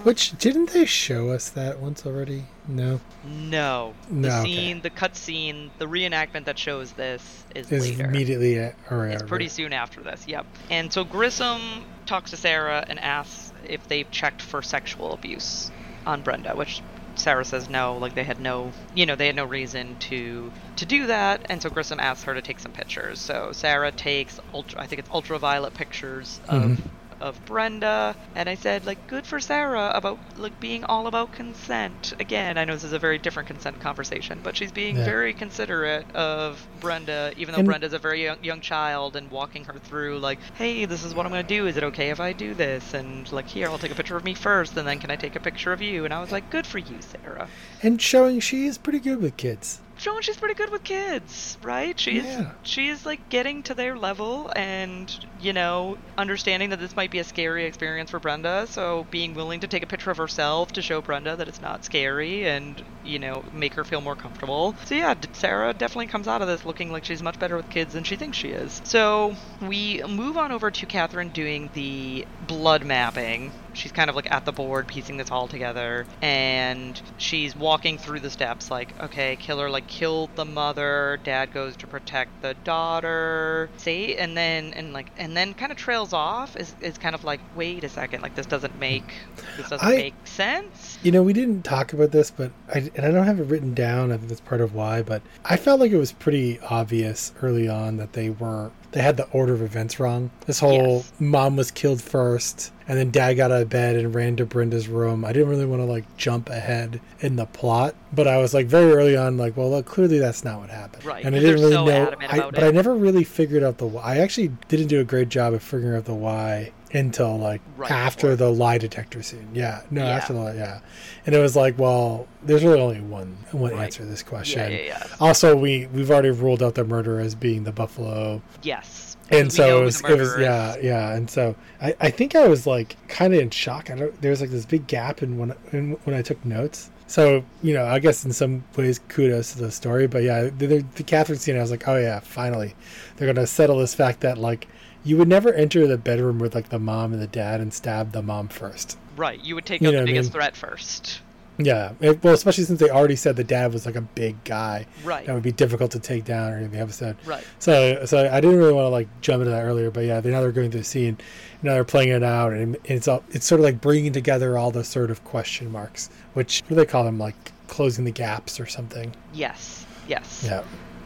Which 0.03 0.31
didn't 0.37 0.71
they 0.71 0.85
show 0.85 1.29
us 1.29 1.49
that 1.49 1.79
once 1.79 2.05
already? 2.05 2.45
No, 2.67 2.99
No. 3.23 3.93
The 4.07 4.13
No, 4.15 4.39
okay. 4.41 4.53
scene, 4.53 4.81
the 4.81 4.89
cut 4.89 5.15
scene, 5.15 5.71
the 5.79 5.85
reenactment 5.87 6.45
that 6.45 6.59
shows 6.59 6.91
this 6.93 7.43
is, 7.55 7.71
is 7.71 7.81
later. 7.81 8.05
immediately 8.05 8.59
at, 8.59 8.75
or 8.91 9.07
It's 9.07 9.23
pretty 9.23 9.47
soon 9.49 9.73
after 9.73 10.01
this, 10.01 10.27
yep. 10.27 10.45
And 10.69 10.91
so 10.93 11.03
Grissom 11.03 11.85
talks 12.05 12.31
to 12.31 12.37
Sarah 12.37 12.85
and 12.87 12.99
asks 12.99 13.51
if 13.67 13.87
they've 13.87 14.09
checked 14.11 14.41
for 14.41 14.61
sexual 14.61 15.13
abuse 15.13 15.71
on 16.05 16.21
Brenda, 16.21 16.55
which 16.55 16.81
Sarah 17.15 17.45
says 17.45 17.69
no, 17.69 17.97
like 17.97 18.13
they 18.13 18.23
had 18.23 18.39
no, 18.39 18.71
you 18.93 19.05
know, 19.05 19.15
they 19.15 19.27
had 19.27 19.35
no 19.35 19.45
reason 19.45 19.95
to 20.01 20.51
to 20.75 20.85
do 20.85 21.07
that. 21.07 21.41
And 21.45 21.61
so 21.61 21.69
Grissom 21.69 21.99
asks 21.99 22.25
her 22.25 22.33
to 22.33 22.41
take 22.41 22.59
some 22.59 22.73
pictures. 22.73 23.19
So 23.19 23.51
Sarah 23.53 23.91
takes 23.91 24.39
ultra, 24.53 24.81
I 24.81 24.87
think 24.87 24.99
it's 24.99 25.09
ultraviolet 25.09 25.73
pictures 25.73 26.39
of 26.49 26.63
Mhm. 26.63 26.77
Of 27.21 27.43
Brenda, 27.45 28.15
and 28.35 28.49
I 28.49 28.55
said 28.55 28.85
like 28.85 29.07
good 29.07 29.25
for 29.25 29.39
Sarah 29.39 29.91
about 29.93 30.19
like 30.37 30.59
being 30.59 30.83
all 30.83 31.07
about 31.07 31.31
consent. 31.31 32.13
Again, 32.19 32.57
I 32.57 32.65
know 32.65 32.73
this 32.73 32.83
is 32.83 32.93
a 32.93 32.99
very 32.99 33.17
different 33.17 33.47
consent 33.47 33.79
conversation, 33.79 34.39
but 34.43 34.55
she's 34.57 34.71
being 34.71 34.97
Yeah. 34.97 35.05
very 35.05 35.33
considerate 35.33 36.05
of 36.15 36.65
Brenda, 36.79 37.31
even 37.37 37.53
though 37.53 37.59
And- 37.59 37.67
Brenda's 37.67 37.93
a 37.93 37.99
very 37.99 38.23
young, 38.23 38.37
young 38.43 38.61
child, 38.61 39.15
and 39.15 39.31
walking 39.31 39.63
her 39.65 39.73
through 39.79 40.19
like, 40.19 40.39
hey, 40.55 40.85
this 40.85 41.03
is 41.03 41.13
what 41.15 41.25
I'm 41.25 41.31
gonna 41.31 41.43
do. 41.43 41.67
Is 41.67 41.77
it 41.77 41.83
okay 41.83 42.09
if 42.09 42.19
I 42.19 42.33
do 42.33 42.53
this? 42.53 42.93
And 42.93 43.31
like, 43.31 43.47
here, 43.47 43.67
I'll 43.69 43.77
take 43.77 43.91
a 43.91 43.95
picture 43.95 44.17
of 44.17 44.23
me 44.23 44.33
first, 44.33 44.75
and 44.77 44.87
then 44.87 44.99
can 44.99 45.09
I 45.11 45.15
take 45.15 45.35
a 45.35 45.39
picture 45.39 45.71
of 45.73 45.81
you? 45.81 46.05
And 46.05 46.13
I 46.13 46.19
was 46.21 46.31
like, 46.31 46.49
good 46.49 46.67
for 46.67 46.79
you, 46.79 46.97
Sarah. 46.99 47.47
and 47.81 48.01
showing 48.01 48.39
she 48.39 48.65
is 48.65 48.77
pretty 48.77 48.99
good 48.99 49.21
with 49.21 49.37
kids. 49.37 49.79
Showing 49.97 50.21
she's 50.21 50.37
pretty 50.37 50.55
good 50.55 50.71
with 50.71 50.83
kids, 50.83 51.57
right? 51.61 51.97
She's 51.99 52.23
Yeah. 52.25 52.53
she's 52.63 53.05
like 53.05 53.29
getting 53.29 53.63
to 53.63 53.73
their 53.73 53.97
level 53.97 54.51
and 54.55 55.13
you 55.39 55.53
know 55.53 55.97
understanding 56.17 56.69
that 56.71 56.79
this 56.79 56.95
might 56.95 57.11
be 57.11 57.19
a 57.19 57.23
scary 57.23 57.65
experience 57.65 58.09
for 58.11 58.19
Brenda, 58.19 58.67
so 58.67 59.05
being 59.11 59.33
willing 59.33 59.61
to 59.61 59.67
take 59.67 59.83
a 59.83 59.87
picture 59.87 60.11
of 60.11 60.17
herself 60.17 60.71
to 60.73 60.81
show 60.81 61.01
Brenda 61.01 61.35
that 61.37 61.47
it's 61.47 61.61
not 61.61 61.83
scary 61.85 62.45
and 62.45 62.81
you 63.05 63.19
know, 63.19 63.43
make 63.53 63.73
her 63.75 63.83
feel 63.83 64.01
more 64.01 64.15
comfortable. 64.15 64.75
So 64.85 64.95
yeah, 64.95 65.15
Sarah 65.33 65.73
definitely 65.73 66.07
comes 66.07 66.27
out 66.27 66.41
of 66.41 66.47
this 66.47 66.65
looking 66.65 66.91
like 66.91 67.05
she's 67.05 67.21
much 67.21 67.39
better 67.39 67.55
with 67.57 67.69
kids 67.69 67.93
than 67.93 68.03
she 68.03 68.15
thinks 68.15 68.37
she 68.37 68.49
is. 68.49 68.81
So 68.83 69.35
we 69.61 70.01
move 70.03 70.37
on 70.37 70.51
over 70.51 70.71
to 70.71 70.85
Catherine 70.85 71.29
doing 71.29 71.69
the 71.73 72.25
blood 72.47 72.85
mapping. 72.85 73.51
She's 73.73 73.91
kind 73.91 74.09
of 74.09 74.15
like 74.15 74.31
at 74.31 74.45
the 74.45 74.53
board 74.53 74.87
piecing 74.87 75.17
this 75.17 75.31
all 75.31 75.47
together 75.49 76.05
and 76.21 76.99
she's 77.17 77.55
walking 77.55 77.97
through 77.97 78.21
the 78.21 78.29
steps 78.29 78.71
like, 78.71 78.97
okay, 79.01 79.35
killer 79.35 79.69
like 79.69 79.87
killed 79.87 80.29
the 80.35 80.45
mother, 80.45 81.19
dad 81.25 81.53
goes 81.53 81.75
to 81.77 81.87
protect 81.87 82.41
the 82.41 82.53
daughter. 82.63 83.69
See? 83.77 84.15
And 84.15 84.37
then 84.37 84.73
and 84.73 84.93
like 84.93 85.07
and 85.17 85.35
then 85.35 85.53
kind 85.53 85.71
of 85.73 85.77
trails 85.77 86.13
off 86.13 86.55
is 86.55 86.73
is 86.79 86.97
kind 86.97 87.15
of 87.15 87.23
like, 87.25 87.41
wait 87.55 87.83
a 87.83 87.89
second, 87.89 88.21
like 88.21 88.35
this 88.35 88.45
doesn't 88.45 88.79
make 88.79 89.13
this 89.57 89.69
doesn't 89.69 89.87
I- 89.87 89.95
make 89.97 90.15
sense. 90.25 90.97
You 91.03 91.11
know, 91.11 91.21
we 91.21 91.33
didn't 91.33 91.63
talk 91.63 91.91
about 91.93 92.11
this, 92.11 92.31
but 92.31 92.51
I 92.73 92.89
and 92.95 93.05
I 93.05 93.11
don't 93.11 93.25
have 93.25 93.39
it 93.39 93.43
written 93.47 93.73
down. 93.73 94.11
I 94.11 94.17
think 94.17 94.29
that's 94.29 94.41
part 94.41 94.61
of 94.61 94.73
why. 94.73 95.01
But 95.01 95.21
I 95.43 95.57
felt 95.57 95.79
like 95.79 95.91
it 95.91 95.97
was 95.97 96.11
pretty 96.11 96.59
obvious 96.61 97.33
early 97.41 97.67
on 97.67 97.97
that 97.97 98.13
they 98.13 98.29
were 98.29 98.71
they 98.91 99.01
had 99.01 99.17
the 99.17 99.27
order 99.31 99.53
of 99.53 99.61
events 99.61 99.99
wrong. 99.99 100.31
This 100.45 100.59
whole 100.59 100.97
Yes. 100.97 101.11
mom 101.19 101.57
was 101.57 101.69
killed 101.69 102.01
first, 102.01 102.71
and 102.87 102.97
then 102.97 103.11
dad 103.11 103.33
got 103.33 103.51
out 103.51 103.61
of 103.61 103.69
bed 103.69 103.97
and 103.97 104.15
ran 104.15 104.37
to 104.37 104.45
Brenda's 104.45 104.87
room. 104.87 105.25
I 105.25 105.33
didn't 105.33 105.49
really 105.49 105.65
want 105.65 105.81
to 105.81 105.85
like 105.85 106.05
jump 106.15 106.49
ahead 106.49 107.01
in 107.19 107.35
the 107.35 107.45
plot, 107.45 107.93
but 108.13 108.25
I 108.25 108.37
was 108.37 108.53
like 108.53 108.67
very 108.67 108.93
early 108.93 109.17
on, 109.17 109.37
like, 109.37 109.57
well, 109.57 109.69
look, 109.69 109.85
clearly 109.85 110.17
that's 110.19 110.45
not 110.45 110.61
what 110.61 110.69
happened. 110.69 111.03
Right, 111.03 111.25
And 111.25 111.35
I 111.35 111.39
didn't 111.39 111.55
really 111.59 111.71
so 111.73 111.85
know. 111.85 112.13
I, 112.29 112.39
but. 112.51 112.63
I 112.63 112.71
never 112.71 112.95
really 112.95 113.25
figured 113.25 113.63
out 113.63 113.79
the. 113.79 113.87
why. 113.87 114.01
I 114.01 114.17
actually 114.19 114.51
didn't 114.69 114.87
do 114.87 115.01
a 115.01 115.03
great 115.03 115.27
job 115.27 115.53
of 115.53 115.61
figuring 115.61 115.97
out 115.97 116.05
the 116.05 116.13
why 116.13 116.71
until 116.95 117.37
like 117.37 117.61
Right 117.77 117.91
after 117.91 118.31
before. 118.31 118.35
the 118.37 118.51
lie 118.51 118.77
detector 118.77 119.21
scene. 119.21 119.49
Yeah, 119.53 119.81
no, 119.91 120.03
Yeah. 120.03 120.09
after 120.15 120.33
the 120.33 120.39
lie, 120.39 120.53
yeah, 120.55 120.79
and 121.25 121.35
it 121.35 121.39
was 121.39 121.55
like, 121.55 121.77
well, 121.77 122.27
there's 122.43 122.63
really 122.63 122.79
only 122.81 123.01
one 123.01 123.37
one 123.51 123.71
Right. 123.73 123.83
answer 123.85 123.99
to 124.03 124.05
this 124.05 124.23
question. 124.23 124.71
Yeah, 124.71 124.77
yeah, 124.77 124.83
yeah. 124.87 125.03
Also, 125.19 125.55
we 125.55 125.87
we've 125.93 126.09
already 126.09 126.31
ruled 126.31 126.63
out 126.63 126.75
the 126.75 126.83
murder 126.83 127.19
as 127.19 127.35
being 127.35 127.63
the 127.65 127.71
buffalo, 127.71 128.41
Yes. 128.63 129.17
and 129.29 129.45
We 129.47 129.49
so 129.51 129.81
it 129.81 129.85
was, 129.85 130.01
it 130.01 130.17
was 130.17 130.35
yeah, 130.39 130.75
yeah, 130.81 131.13
and 131.13 131.29
so 131.29 131.55
I, 131.81 131.95
I 131.99 132.09
think 132.09 132.35
I 132.35 132.47
was 132.47 132.65
like 132.65 132.95
kind 133.07 133.33
of 133.33 133.39
in 133.39 133.49
shock. 133.49 133.89
I 133.91 133.95
don't, 133.95 134.21
there 134.21 134.31
was 134.31 134.41
like 134.41 134.49
this 134.51 134.65
big 134.65 134.87
gap 134.87 135.21
in 135.21 135.37
when 135.37 135.53
in, 135.71 135.91
when 136.05 136.15
I 136.15 136.21
took 136.21 136.43
notes. 136.45 136.89
So 137.07 137.43
you 137.61 137.73
know, 137.75 137.85
I 137.85 137.99
guess 137.99 138.25
in 138.25 138.31
some 138.33 138.63
ways, 138.75 138.99
kudos 139.09 139.53
to 139.53 139.59
the 139.59 139.71
story. 139.71 140.07
But 140.07 140.23
yeah, 140.23 140.43
the, 140.57 140.65
the, 140.65 140.85
the 140.95 141.03
Catherine 141.03 141.37
scene, 141.37 141.55
I 141.55 141.61
was 141.61 141.69
like, 141.69 141.87
oh 141.87 141.97
yeah, 141.97 142.19
finally, 142.19 142.73
they're 143.17 143.31
gonna 143.31 143.45
settle 143.45 143.77
this 143.77 143.93
fact 143.93 144.21
that 144.21 144.37
like 144.39 144.67
you 145.05 145.15
would 145.17 145.27
never 145.29 145.53
enter 145.53 145.87
the 145.87 145.97
bedroom 145.97 146.39
with 146.39 146.53
like 146.55 146.67
the 146.69 146.79
mom 146.79 147.13
and 147.13 147.21
the 147.21 147.27
dad 147.27 147.61
and 147.61 147.73
stab 147.73 148.11
the 148.11 148.21
mom 148.21 148.49
first. 148.49 148.97
Right. 149.15 149.41
You 149.41 149.55
would 149.55 149.65
take 149.65 149.79
You 149.81 149.87
out 149.87 149.91
the 149.91 149.97
what 149.99 150.01
I 150.03 150.05
biggest 150.05 150.27
mean? 150.29 150.33
threat 150.33 150.55
first. 150.57 151.21
Yeah, 151.57 151.93
it, 152.01 152.21
well, 152.21 152.33
especially 152.33 152.65
since 152.65 152.81
they 152.81 152.89
already 152.89 153.15
said 153.15 153.37
the 153.37 153.43
dad 153.45 153.71
was 153.71 153.85
like 153.85 153.95
a 153.95 154.01
big 154.01 154.43
guy 154.43 154.85
Right. 155.05 155.25
that 155.25 155.33
would 155.33 155.41
be 155.41 155.53
difficult 155.53 155.91
to 155.91 155.99
take 155.99 156.25
down 156.25 156.51
or 156.51 156.57
in 156.57 156.69
the 156.69 156.79
episode. 156.79 157.15
Right. 157.25 157.45
So, 157.59 158.03
so 158.05 158.29
I 158.29 158.41
didn't 158.41 158.57
really 158.57 158.73
want 158.73 158.83
to 158.87 158.89
like 158.89 159.07
jump 159.21 159.39
into 159.39 159.51
that 159.51 159.61
earlier, 159.63 159.89
but 159.89 160.01
yeah, 160.01 160.19
they 160.19 160.31
now 160.31 160.41
they're 160.41 160.51
going 160.51 160.69
through 160.69 160.81
the 160.81 160.85
scene, 160.85 161.17
now 161.63 161.75
they're 161.75 161.85
playing 161.85 162.09
it 162.09 162.23
out, 162.23 162.51
and 162.51 162.75
it's 162.83 163.07
all 163.07 163.23
it's 163.31 163.45
sort 163.45 163.61
of 163.61 163.63
like 163.63 163.79
bringing 163.79 164.11
together 164.11 164.57
all 164.57 164.69
the 164.69 164.83
sort 164.83 165.09
of 165.09 165.23
question 165.23 165.71
marks, 165.71 166.09
which 166.33 166.59
what 166.63 166.69
do 166.71 166.75
they 166.75 166.85
call 166.85 167.05
them, 167.05 167.17
like 167.17 167.53
closing 167.67 168.03
the 168.03 168.11
gaps 168.11 168.59
or 168.59 168.65
something. 168.65 169.13
Yes. 169.33 169.85
Yes. 170.09 170.43
Yeah, 170.45 170.61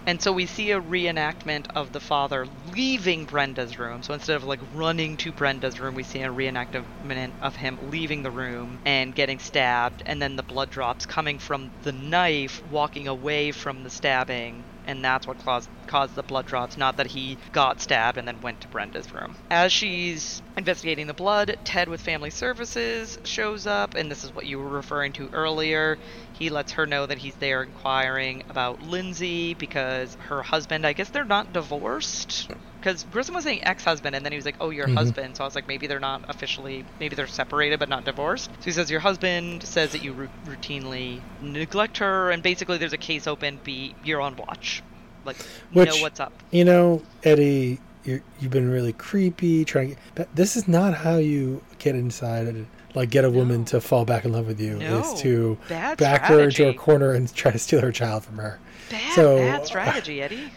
And 0.09 0.19
so 0.19 0.33
we 0.33 0.47
see 0.47 0.71
a 0.71 0.81
reenactment 0.81 1.67
of 1.75 1.91
the 1.91 1.99
father 1.99 2.47
leaving 2.65 3.27
Brenda's 3.27 3.77
room. 3.77 4.01
So 4.01 4.15
instead 4.15 4.37
of 4.37 4.43
like 4.43 4.59
running 4.73 5.17
to 5.17 5.31
Brenda's 5.31 5.79
room, 5.79 5.93
we 5.93 6.01
see 6.01 6.21
a 6.23 6.29
reenactment 6.29 7.33
of 7.39 7.55
him 7.55 7.77
leaving 7.79 8.23
the 8.23 8.31
room 8.31 8.79
and 8.85 9.13
getting 9.13 9.37
stabbed, 9.37 10.01
and 10.07 10.19
then 10.19 10.35
the 10.35 10.41
blood 10.41 10.71
drops 10.71 11.05
coming 11.05 11.37
from 11.37 11.73
the 11.83 11.91
knife, 11.91 12.65
walking 12.65 13.07
away 13.07 13.51
from 13.51 13.83
the 13.83 13.91
stabbing. 13.91 14.65
And 14.89 15.05
that's 15.05 15.27
what 15.27 15.37
caused, 15.37 15.69
caused 15.85 16.15
the 16.15 16.23
blood 16.23 16.47
drops, 16.47 16.75
not 16.75 16.97
that 16.97 17.05
he 17.05 17.37
got 17.51 17.79
stabbed 17.79 18.17
and 18.17 18.27
then 18.27 18.41
went 18.41 18.59
to 18.61 18.67
Brenda's 18.67 19.13
room. 19.13 19.35
As 19.51 19.71
she's 19.71 20.41
investigating 20.57 21.05
the 21.05 21.13
blood, 21.13 21.55
Ted 21.63 21.87
with 21.89 22.01
Family 22.01 22.31
Services 22.31 23.15
shows 23.23 23.67
up, 23.67 23.93
and 23.93 24.09
this 24.09 24.23
is 24.23 24.33
what 24.33 24.47
you 24.47 24.57
were 24.57 24.67
referring 24.67 25.13
to 25.13 25.29
earlier. 25.31 25.99
He 26.33 26.49
lets 26.49 26.71
her 26.71 26.87
know 26.87 27.05
that 27.05 27.19
he's 27.19 27.35
there 27.35 27.61
inquiring 27.61 28.41
about 28.49 28.81
Lindsay 28.81 29.53
because 29.53 30.17
her 30.21 30.41
husband, 30.41 30.87
I 30.87 30.93
guess 30.93 31.09
they're 31.11 31.23
not 31.23 31.53
divorced. 31.53 32.49
Because 32.79 33.03
Grissom 33.11 33.35
was 33.35 33.43
saying 33.43 33.63
ex 33.63 33.83
husband, 33.83 34.15
and 34.15 34.23
then 34.25 34.31
he 34.31 34.37
was 34.37 34.45
like, 34.45 34.55
oh, 34.61 34.69
your 34.69 34.87
Mhm. 34.87 34.95
husband. 34.95 35.35
So 35.35 35.43
I 35.43 35.47
was 35.47 35.55
like, 35.55 35.67
maybe 35.67 35.85
they're 35.87 35.99
not 35.99 36.23
officially, 36.29 36.85
maybe 36.99 37.15
they're 37.15 37.27
separated 37.27 37.77
but 37.79 37.89
not 37.89 38.05
divorced. 38.05 38.49
So 38.59 38.65
he 38.65 38.71
says, 38.71 38.89
your 38.89 39.01
husband 39.01 39.63
says 39.63 39.91
that 39.91 40.03
you 40.03 40.13
ru- 40.13 40.29
routinely 40.45 41.19
neglect 41.41 41.97
her, 41.97 42.31
and 42.31 42.41
basically 42.41 42.77
there's 42.77 42.93
a 42.93 42.97
case 42.97 43.27
open, 43.27 43.59
be 43.63 43.95
you're 44.03 44.21
on 44.21 44.35
watch. 44.37 44.81
Like, 45.25 45.37
you 45.73 45.83
know 45.85 45.97
what's 45.97 46.19
up. 46.21 46.31
you 46.51 46.63
know, 46.63 47.03
Eddie, 47.23 47.79
you're, 48.05 48.21
you've 48.39 48.51
been 48.51 48.71
really 48.71 48.93
creepy 48.93 49.65
trying. 49.65 49.91
To, 49.95 49.97
but 50.15 50.33
this 50.33 50.55
is 50.55 50.67
not 50.67 50.93
how 50.93 51.17
you 51.17 51.61
get 51.77 51.95
inside 51.95 52.47
and 52.47 52.65
like 52.95 53.09
get 53.11 53.25
a 53.25 53.29
woman 53.29 53.59
No. 53.59 53.65
to 53.65 53.81
fall 53.81 54.05
back 54.05 54.23
in 54.25 54.31
love 54.31 54.47
with 54.47 54.59
you. 54.59 54.77
No. 54.77 55.01
Is 55.01 55.21
to 55.21 55.57
Bad 55.67 55.97
back 55.97 56.23
her 56.25 56.39
into 56.39 56.69
a 56.69 56.73
corner 56.73 57.11
and 57.11 57.31
try 57.35 57.51
to 57.51 57.59
steal 57.59 57.81
her 57.81 57.91
child 57.91 58.23
from 58.23 58.37
her. 58.37 58.57
Bad, 58.89 59.13
so- 59.13 59.37
bad 59.37 59.65
strategy, 59.67 60.21
Eddie. 60.21 60.49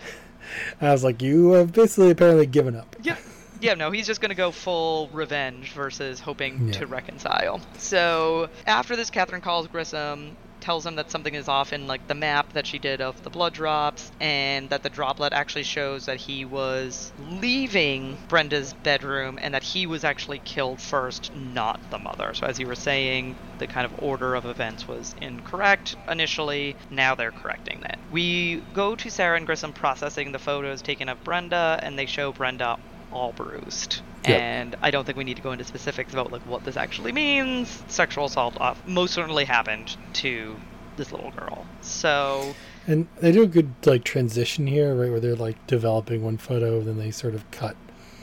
I 0.81 0.91
was 0.93 1.05
like, 1.05 1.23
you 1.23 1.53
have 1.53 1.73
basically 1.73 2.11
apparently 2.11 2.47
given 2.47 2.77
up. 2.77 2.97
Yeah. 3.03 3.17
Yeah, 3.61 3.75
no, 3.75 3.93
he's 3.93 4.09
just 4.09 4.21
going 4.21 4.31
to 4.31 4.35
go 4.35 4.51
full 4.51 5.09
revenge 5.13 5.71
versus 5.71 6.19
hoping 6.19 6.67
Yeah. 6.67 6.73
to 6.81 6.87
reconcile. 6.89 7.61
So, 7.79 8.49
after 8.67 8.97
this, 8.97 9.09
Catherine 9.09 9.41
calls 9.41 9.69
Grissom, 9.69 10.37
tells 10.63 10.87
him 10.87 10.95
that 10.95 11.11
something 11.11 11.35
is 11.35 11.49
off 11.49 11.73
in 11.73 11.87
like 11.87 12.07
the 12.07 12.15
map 12.15 12.53
that 12.53 12.67
she 12.67 12.79
did 12.79 13.01
of 13.01 13.21
the 13.23 13.31
blood 13.31 13.53
drops 13.53 14.11
and 14.21 14.71
that 14.71 14.83
the 14.83 14.89
droplet 14.91 15.33
actually 15.33 15.65
shows 15.65 16.07
that 16.07 16.17
he 16.21 16.45
was 16.45 17.13
leaving 17.19 18.19
Brenda's 18.29 18.73
bedroom 18.73 19.39
and 19.43 19.53
that 19.53 19.65
he 19.65 19.87
was 19.87 20.05
actually 20.05 20.39
killed 20.39 20.81
first, 20.81 21.35
not 21.35 21.81
the 21.91 21.99
mother. 21.99 22.33
So 22.35 22.47
as 22.47 22.59
you 22.59 22.67
were 22.67 22.75
saying, 22.75 23.37
the 23.59 23.67
kind 23.67 23.85
of 23.85 23.95
order 23.99 24.35
of 24.35 24.45
events 24.47 24.89
was 24.89 25.15
incorrect 25.21 25.95
initially. 26.09 26.77
Now 26.91 27.15
they're 27.15 27.33
correcting 27.33 27.81
that. 27.81 27.99
We 28.09 28.63
go 28.73 28.95
to 28.97 29.11
Sarah 29.11 29.37
and 29.37 29.47
Grissom 29.47 29.73
processing 29.73 30.33
the 30.33 30.39
photos 30.39 30.83
taken 30.83 31.09
of 31.09 31.23
Brenda 31.25 31.79
and 31.83 31.99
they 31.99 32.07
show 32.07 32.33
Brenda 32.33 32.77
all 33.13 33.33
bruised. 33.33 34.01
Yep. 34.27 34.41
And 34.41 34.77
I 34.83 34.91
don't 34.91 35.05
think 35.05 35.19
we 35.19 35.25
need 35.25 35.37
to 35.37 35.43
go 35.43 35.53
into 35.53 35.65
specifics 35.65 36.13
about 36.13 36.33
like 36.33 36.43
what 36.43 36.65
this 36.65 36.77
actually 36.77 37.13
means. 37.13 37.83
Sexual 37.89 38.27
assault 38.27 38.57
uh, 38.61 38.75
most 38.87 39.15
certainly 39.15 39.45
happened 39.45 39.97
to 40.15 40.57
this 40.97 41.13
little 41.13 41.31
girl. 41.33 41.67
So 41.81 42.55
And 42.87 43.09
they 43.21 43.33
do 43.33 43.43
a 43.43 43.47
good 43.47 43.73
like 43.85 44.05
transition 44.05 44.67
here, 44.67 44.95
right, 44.95 45.11
where 45.11 45.21
they're 45.21 45.37
like 45.37 45.67
developing 45.67 46.23
one 46.23 46.39
photo, 46.39 46.81
then 46.81 46.99
they 46.99 47.11
sort 47.11 47.35
of 47.35 47.51
cut 47.51 47.77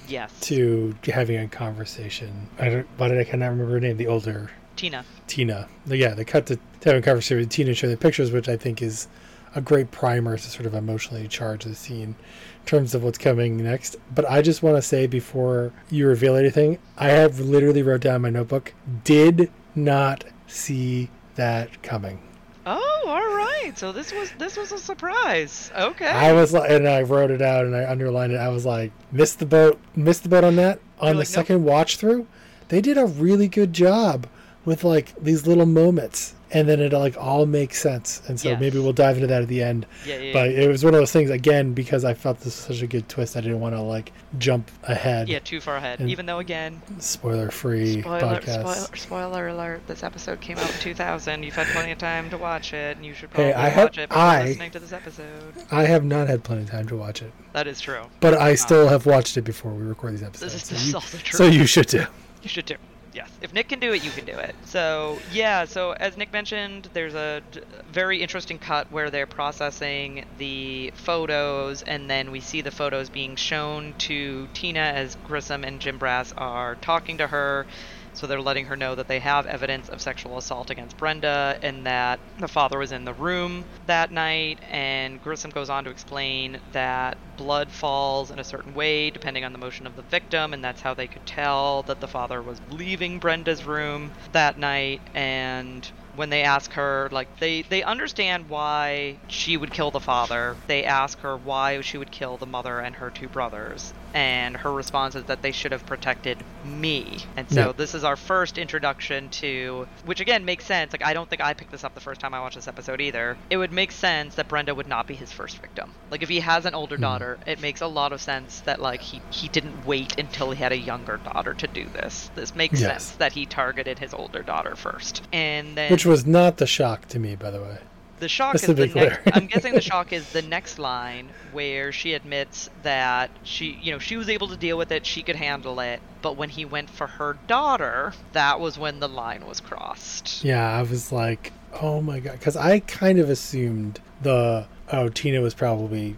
yes, 0.07 0.39
to 0.41 0.95
having 1.05 1.37
a 1.37 1.47
conversation. 1.47 2.49
I 2.57 2.69
don't, 2.69 2.87
why 2.97 3.09
did 3.09 3.17
I 3.17 3.23
cannot 3.23 3.49
remember 3.49 3.73
her 3.73 3.79
name? 3.79 3.97
The 3.97 4.07
older 4.07 4.51
Tina. 4.75 5.03
Tina. 5.27 5.67
Yeah, 5.85 6.13
they 6.13 6.23
cut 6.23 6.45
to, 6.47 6.55
to 6.55 6.61
having 6.83 7.03
a 7.03 7.05
conversation 7.05 7.37
with 7.37 7.49
Tina, 7.49 7.73
showing 7.73 7.91
the 7.91 7.97
pictures, 7.97 8.31
which 8.31 8.47
I 8.47 8.55
think 8.55 8.81
is 8.81 9.07
a 9.55 9.61
great 9.61 9.91
primer 9.91 10.37
to 10.37 10.49
sort 10.49 10.65
of 10.65 10.73
emotionally 10.73 11.27
charge 11.27 11.63
the 11.63 11.75
scene 11.75 12.15
in 12.59 12.65
terms 12.65 12.93
of 12.93 13.03
what's 13.03 13.17
coming 13.17 13.57
next. 13.57 13.95
But 14.13 14.29
I 14.29 14.41
just 14.41 14.63
want 14.63 14.75
to 14.77 14.81
say 14.81 15.07
before 15.07 15.73
you 15.89 16.07
reveal 16.07 16.35
anything, 16.35 16.77
I 16.97 17.09
have 17.09 17.39
literally 17.39 17.83
wrote 17.83 18.01
down 18.01 18.17
in 18.17 18.21
my 18.21 18.29
notebook, 18.29 18.73
did 19.03 19.51
not 19.75 20.23
see 20.47 21.09
that 21.35 21.81
coming. 21.83 22.21
Oh, 22.65 23.03
all 23.07 23.35
right. 23.35 23.77
So 23.77 23.91
this 23.91 24.11
was 24.11 24.31
this 24.37 24.57
was 24.57 24.71
a 24.71 24.77
surprise. 24.77 25.71
Okay. 25.77 26.05
I 26.07 26.33
was 26.33 26.53
like, 26.53 26.69
and 26.69 26.87
I 26.87 27.01
wrote 27.01 27.31
it 27.31 27.41
out 27.41 27.65
and 27.65 27.75
I 27.75 27.89
underlined 27.89 28.33
it. 28.33 28.37
I 28.37 28.49
was 28.49 28.65
like, 28.65 28.91
missed 29.11 29.39
the 29.39 29.45
boat, 29.45 29.79
missed 29.95 30.23
the 30.23 30.29
boat 30.29 30.43
on 30.43 30.55
that. 30.57 30.79
On 30.99 31.07
You're 31.07 31.13
the 31.13 31.19
like, 31.19 31.27
nope. 31.29 31.33
second 31.33 31.63
watch 31.63 31.97
through, 31.97 32.27
they 32.67 32.81
did 32.81 32.97
a 32.97 33.05
really 33.05 33.47
good 33.47 33.73
job 33.73 34.27
with 34.65 34.83
like 34.83 35.15
these 35.15 35.47
little 35.47 35.65
moments, 35.65 36.35
and 36.51 36.67
then 36.67 36.79
it 36.79 36.93
like 36.93 37.15
all 37.17 37.45
makes 37.45 37.79
sense. 37.81 38.21
And 38.27 38.39
so 38.39 38.49
Yes. 38.49 38.59
maybe 38.59 38.79
we'll 38.79 38.93
dive 38.93 39.15
into 39.17 39.27
that 39.27 39.41
at 39.43 39.47
the 39.47 39.61
end. 39.61 39.85
yeah, 40.05 40.17
yeah, 40.17 40.33
But 40.33 40.51
yeah. 40.51 40.61
it 40.61 40.67
was 40.67 40.83
one 40.83 40.93
of 40.93 40.99
those 40.99 41.11
things 41.11 41.29
again 41.29 41.73
because 41.73 42.03
I 42.05 42.13
felt 42.13 42.39
this 42.39 42.45
was 42.67 42.77
such 42.77 42.81
a 42.83 42.87
good 42.87 43.07
twist. 43.07 43.37
I 43.37 43.41
didn't 43.41 43.59
want 43.59 43.75
to 43.75 43.81
like 43.81 44.11
jump 44.37 44.69
ahead. 44.83 45.29
Yeah, 45.29 45.39
too 45.39 45.61
far 45.61 45.77
ahead. 45.77 46.01
Even 46.01 46.25
though, 46.25 46.39
again, 46.39 46.81
Spoiler 46.99 47.49
free 47.51 48.01
podcast. 48.03 48.61
spoiler, 48.61 48.95
spoiler 48.95 49.47
alert, 49.49 49.81
this 49.87 50.03
episode 50.03 50.41
came 50.41 50.57
out 50.57 50.69
in 50.69 50.79
2000. 50.79 51.43
You've 51.43 51.55
had 51.55 51.67
plenty 51.67 51.91
of 51.91 51.97
time 51.97 52.29
to 52.29 52.37
watch 52.37 52.73
it, 52.73 52.97
and 52.97 53.05
you 53.05 53.13
should 53.13 53.29
probably 53.31 53.53
Hey, 53.53 53.53
I 53.53 53.69
have- 53.69 53.83
watch 53.85 53.97
it 53.97 54.09
before 54.09 54.21
I- 54.23 54.43
listening 54.45 54.71
to 54.71 54.79
this 54.79 54.93
episode. 54.93 55.53
I 55.71 55.85
have 55.85 56.03
not 56.03 56.27
had 56.27 56.43
plenty 56.43 56.63
of 56.63 56.69
time 56.71 56.87
to 56.87 56.95
watch 56.95 57.21
it, 57.21 57.31
That 57.53 57.67
is 57.67 57.79
true. 57.81 58.01
but 58.19 58.33
I 58.33 58.55
still 58.55 58.87
have 58.87 59.05
watched 59.05 59.37
it 59.37 59.41
before 59.43 59.71
we 59.71 59.83
record 59.83 60.13
these 60.13 60.23
episodes. 60.23 60.53
This 60.53 60.61
is, 60.63 60.67
so 60.69 60.73
this 60.75 60.83
is 60.83 60.89
you- 60.89 60.95
also 60.95 61.17
true. 61.19 61.37
so 61.37 61.45
you 61.45 61.65
should 61.65 61.87
too. 61.87 62.05
You 62.41 62.49
should 62.49 62.65
do. 62.65 62.75
Yes. 63.11 63.35
If 63.41 63.51
Nick 63.53 63.69
can 63.69 63.79
do 63.79 63.91
it, 63.91 64.03
you 64.03 64.11
can 64.11 64.25
do 64.25 64.37
it. 64.37 64.55
So, 64.63 65.19
yeah, 65.25 65.65
so 65.65 65.93
as 65.99 66.15
Nick 66.15 66.31
mentioned, 66.31 66.89
there's 66.93 67.15
a 67.15 67.41
very 67.87 68.21
interesting 68.21 68.59
cut 68.59 68.91
where 68.91 69.09
they're 69.09 69.25
processing 69.25 70.25
the 70.29 70.91
photos, 70.93 71.81
and 71.81 72.07
then 72.07 72.29
we 72.29 72.39
see 72.39 72.61
the 72.61 72.69
photos 72.69 73.09
being 73.09 73.35
shown 73.35 73.95
to 73.99 74.47
Tina 74.53 74.79
as 74.81 75.15
Grissom 75.15 75.63
and 75.63 75.81
Jim 75.81 75.97
Brass 75.97 76.31
are 76.37 76.75
talking 76.75 77.17
to 77.17 77.27
her. 77.27 77.65
So 78.13 78.27
they're 78.27 78.41
letting 78.41 78.65
her 78.65 78.75
know 78.75 78.95
that 78.95 79.07
they 79.07 79.19
have 79.19 79.45
evidence 79.45 79.89
of 79.89 80.01
sexual 80.01 80.37
assault 80.37 80.69
against 80.69 80.97
Brenda 80.97 81.57
and 81.61 81.85
that 81.85 82.19
the 82.37 82.47
father 82.47 82.77
was 82.79 82.91
in 82.91 83.05
the 83.05 83.13
room 83.13 83.65
that 83.85 84.11
night. 84.11 84.59
And 84.69 85.21
Grissom 85.21 85.51
goes 85.51 85.69
on 85.69 85.83
to 85.85 85.89
explain 85.89 86.59
that 86.71 87.17
blood 87.37 87.71
falls 87.71 88.31
in 88.31 88.39
a 88.39 88.43
certain 88.43 88.73
way 88.73 89.09
depending 89.09 89.43
on 89.43 89.53
the 89.53 89.59
motion 89.59 89.87
of 89.87 89.95
the 89.95 90.03
victim, 90.03 90.53
and 90.53 90.63
that's 90.63 90.81
how 90.81 90.93
they 90.93 91.07
could 91.07 91.25
tell 91.25 91.83
that 91.83 91.99
the 91.99 92.07
father 92.07 92.41
was 92.43 92.59
leaving 92.69 93.19
Brenda's 93.19 93.65
room 93.65 94.11
that 94.31 94.57
night. 94.57 95.01
And 95.13 95.89
when 96.11 96.29
they 96.29 96.43
ask 96.43 96.73
her 96.73 97.07
like 97.11 97.37
they 97.39 97.61
they 97.63 97.83
understand 97.83 98.49
why 98.49 99.19
she 99.27 99.57
would 99.57 99.71
kill 99.71 99.91
the 99.91 99.99
father 99.99 100.57
they 100.67 100.83
ask 100.83 101.19
her 101.19 101.37
why 101.37 101.81
she 101.81 101.97
would 101.97 102.11
kill 102.11 102.37
the 102.37 102.47
mother 102.47 102.79
and 102.79 102.95
her 102.95 103.11
two 103.11 103.29
brothers 103.29 103.93
and 104.13 104.57
her 104.57 104.71
response 104.71 105.15
is 105.15 105.23
that 105.25 105.41
they 105.41 105.51
should 105.51 105.71
have 105.71 105.85
protected 105.85 106.37
me. 106.65 107.19
And 107.37 107.49
so 107.49 107.73
this 107.73 107.93
is 107.93 108.03
our 108.03 108.15
first 108.15 108.57
introduction 108.57 109.29
to 109.29 109.87
which 110.05 110.19
again 110.19 110.45
makes 110.45 110.65
sense. 110.65 110.91
Like 110.91 111.03
i 111.03 111.13
don't 111.13 111.29
think 111.29 111.41
i 111.41 111.53
picked 111.53 111.71
this 111.71 111.83
up 111.83 111.93
the 111.93 112.01
first 112.01 112.19
time 112.19 112.33
i 112.33 112.39
watched 112.39 112.55
this 112.55 112.67
episode 112.67 113.01
either. 113.01 113.37
It 113.49 113.57
would 113.57 113.71
make 113.71 113.91
sense 113.91 114.35
that 114.35 114.47
brenda 114.47 114.73
would 114.73 114.87
not 114.87 115.07
be 115.07 115.15
his 115.15 115.31
first 115.31 115.57
victim. 115.59 115.93
Like 116.11 116.23
if 116.23 116.29
he 116.29 116.39
has 116.39 116.65
an 116.65 116.75
older 116.75 116.95
hmm. 116.95 117.01
daughter 117.01 117.39
it 117.45 117.61
makes 117.61 117.81
a 117.81 117.87
lot 117.87 118.13
of 118.13 118.21
sense 118.21 118.61
that 118.61 118.81
like 118.81 119.01
he 119.01 119.21
he 119.29 119.47
didn't 119.47 119.85
wait 119.85 120.17
until 120.17 120.51
he 120.51 120.61
had 120.61 120.71
a 120.71 120.77
younger 120.77 121.17
daughter 121.17 121.53
to 121.53 121.67
do 121.67 121.85
this. 121.85 122.31
This 122.35 122.55
makes 122.55 122.79
Yes. 122.81 123.05
sense 123.05 123.17
that 123.17 123.33
he 123.33 123.45
targeted 123.45 123.99
his 123.99 124.13
older 124.13 124.41
daughter 124.43 124.75
first. 124.75 125.21
And 125.31 125.77
then 125.77 125.91
Which 125.91 126.05
was 126.05 126.25
not 126.25 126.57
the 126.57 126.67
shock 126.67 127.07
to 127.09 127.19
me, 127.19 127.35
by 127.35 127.51
the 127.51 127.61
way. 127.61 127.79
The 128.19 128.29
shock 128.29 128.55
is 128.55 128.61
the 128.61 128.87
next, 128.87 129.19
I'm 129.33 129.47
guessing 129.47 129.73
the 129.73 129.81
shock 129.81 130.13
is 130.13 130.31
the 130.31 130.41
next 130.55 130.79
line 130.79 131.29
where 131.51 131.91
she 131.91 132.13
admits 132.13 132.69
that 132.83 133.31
she, 133.43 133.79
you 133.81 133.91
know, 133.91 133.99
she 133.99 134.17
was 134.17 134.29
able 134.29 134.47
to 134.49 134.57
deal 134.57 134.77
with 134.77 134.91
it, 134.91 135.05
she 135.05 135.23
could 135.23 135.35
handle 135.35 135.79
it, 135.79 136.01
but 136.21 136.37
when 136.37 136.49
he 136.49 136.65
went 136.65 136.89
for 136.89 137.07
her 137.07 137.37
daughter, 137.47 138.13
that 138.33 138.59
was 138.59 138.77
when 138.77 138.99
the 138.99 139.09
line 139.09 139.45
was 139.45 139.59
crossed. 139.59 140.43
Yeah, 140.43 140.69
I 140.69 140.81
was 140.83 141.11
like, 141.11 141.53
oh 141.81 142.01
my 142.01 142.19
god, 142.19 142.33
because 142.33 142.55
I 142.55 142.79
kind 142.79 143.19
of 143.19 143.29
assumed 143.29 143.99
the 144.21 144.67
oh 144.91 145.09
Tina 145.09 145.41
was 145.41 145.53
probably 145.53 146.17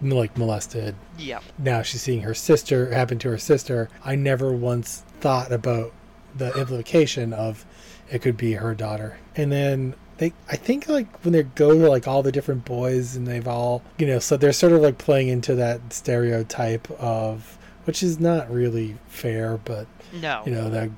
like 0.00 0.36
molested. 0.36 0.94
Yeah. 1.18 1.40
Now 1.58 1.82
she's 1.82 2.02
seeing 2.02 2.22
her 2.22 2.34
sister 2.34 2.92
happen 2.92 3.18
to 3.20 3.30
her 3.30 3.38
sister. 3.38 3.88
I 4.04 4.14
never 4.14 4.52
once 4.52 5.04
thought 5.20 5.52
about 5.52 5.92
the 6.34 6.58
implication 6.58 7.32
of 7.32 7.66
it 8.10 8.22
could 8.22 8.36
be 8.36 8.54
her 8.54 8.74
daughter. 8.74 9.18
And 9.36 9.50
then 9.50 9.94
they, 10.22 10.32
I 10.48 10.56
think 10.56 10.88
like 10.88 11.24
when 11.24 11.32
they 11.32 11.42
go 11.42 11.72
to 11.78 11.88
like 11.90 12.06
all 12.06 12.22
the 12.22 12.32
different 12.32 12.64
boys 12.64 13.16
and 13.16 13.26
they've 13.26 13.46
all, 13.48 13.82
you 13.98 14.06
know, 14.06 14.18
so 14.18 14.36
they're 14.36 14.52
sort 14.52 14.72
of 14.72 14.80
like 14.80 14.98
playing 14.98 15.28
into 15.28 15.54
that 15.56 15.92
stereotype 15.92 16.90
of, 16.92 17.58
which 17.84 18.02
is 18.02 18.20
not 18.20 18.50
really 18.50 18.96
fair, 19.08 19.56
but 19.64 19.86
No. 20.20 20.42
you 20.46 20.52
know 20.52 20.68
the 20.70 20.90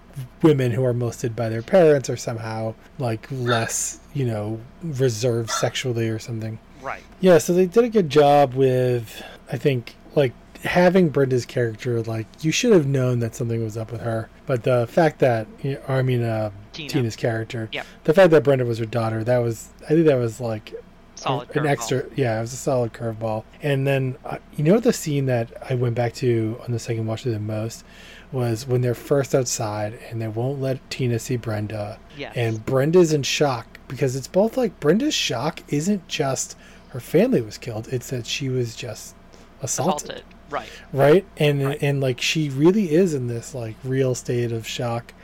women 0.43 0.71
who 0.73 0.85
are 0.85 0.93
molested 0.93 1.35
by 1.35 1.49
their 1.49 1.63
parents 1.63 2.11
are 2.11 2.17
somehow 2.17 2.75
like 2.99 3.27
less 3.31 4.01
you 4.13 4.27
know 4.27 4.61
reserved 4.83 5.51
sexually 5.51 6.09
or 6.09 6.19
something 6.19 6.59
Right. 6.83 7.03
yeah 7.21 7.39
so 7.39 7.55
they 7.55 7.67
did 7.67 7.85
a 7.85 7.89
good 7.89 8.11
job 8.11 8.55
with 8.55 9.23
i 9.51 9.57
think 9.57 9.95
like 10.15 10.33
having 10.65 11.09
brenda's 11.11 11.47
character 11.47 12.03
like 12.03 12.27
you 12.41 12.51
should 12.53 12.73
have 12.73 12.87
known 12.87 13.21
that 13.21 13.35
something 13.37 13.63
was 13.65 13.77
up 13.79 13.91
with 13.93 14.01
her 14.03 14.29
but 14.47 14.65
the 14.65 14.87
fact 14.89 15.21
that 15.21 15.47
you 15.63 15.75
know, 15.75 15.81
or 15.89 15.95
i 15.95 16.03
mean 16.03 16.23
uh, 16.25 16.51
Tina. 16.75 16.89
tina's 16.89 17.17
character 17.17 17.69
Yep. 17.73 17.87
the 18.05 18.15
fact 18.15 18.31
that 18.33 18.43
brenda 18.45 18.65
was 18.65 18.79
her 18.79 18.85
daughter 18.87 19.25
that 19.25 19.39
was 19.39 19.69
i 19.85 19.89
think 19.89 20.07
that 20.07 20.17
was 20.17 20.41
like 20.41 20.75
Solid 21.17 21.49
an 21.57 21.63
curveball. 21.63 21.69
extra 21.69 22.05
yeah 22.17 22.39
it 22.39 22.41
was 22.43 22.53
a 22.53 22.57
solid 22.57 22.93
curveball 22.93 23.45
and 23.63 23.87
then 23.87 24.17
uh, 24.25 24.39
you 24.57 24.65
know 24.65 24.79
the 24.81 24.93
scene 24.93 25.27
that 25.27 25.49
i 25.71 25.75
went 25.75 25.95
back 25.95 26.13
to 26.15 26.59
on 26.65 26.73
the 26.73 26.79
second 26.79 27.07
watch 27.07 27.23
the 27.23 27.39
most 27.39 27.85
was 28.33 28.67
when 28.67 28.81
they're 28.81 28.95
first 28.97 29.33
outside 29.35 29.97
and 30.11 30.21
they 30.21 30.27
won't 30.29 30.61
let 30.61 30.79
tina 30.91 31.19
see 31.19 31.37
brenda 31.37 31.99
Yes. 32.19 32.33
and 32.37 32.65
brenda's 32.67 33.13
in 33.13 33.23
shock 33.23 33.79
because 33.89 34.17
it's 34.17 34.27
both 34.27 34.57
like 34.57 34.79
brenda's 34.81 35.15
shock 35.15 35.63
isn't 35.69 36.07
just 36.09 36.57
her 36.89 37.01
family 37.01 37.41
was 37.41 37.59
killed 37.59 37.87
it's 37.93 38.11
that 38.11 38.27
she 38.27 38.49
was 38.49 38.75
just 38.75 39.15
assaulted, 39.63 40.09
Assaulted. 40.11 40.25
Right. 40.51 40.69
right 40.93 41.25
and 41.37 41.65
Right. 41.65 41.79
and 41.83 42.01
like 42.01 42.21
she 42.21 42.51
really 42.51 42.93
is 42.93 43.15
in 43.15 43.29
this 43.29 43.55
like 43.55 43.77
real 43.85 44.15
state 44.17 44.51
of 44.53 44.67
shock 44.67 45.15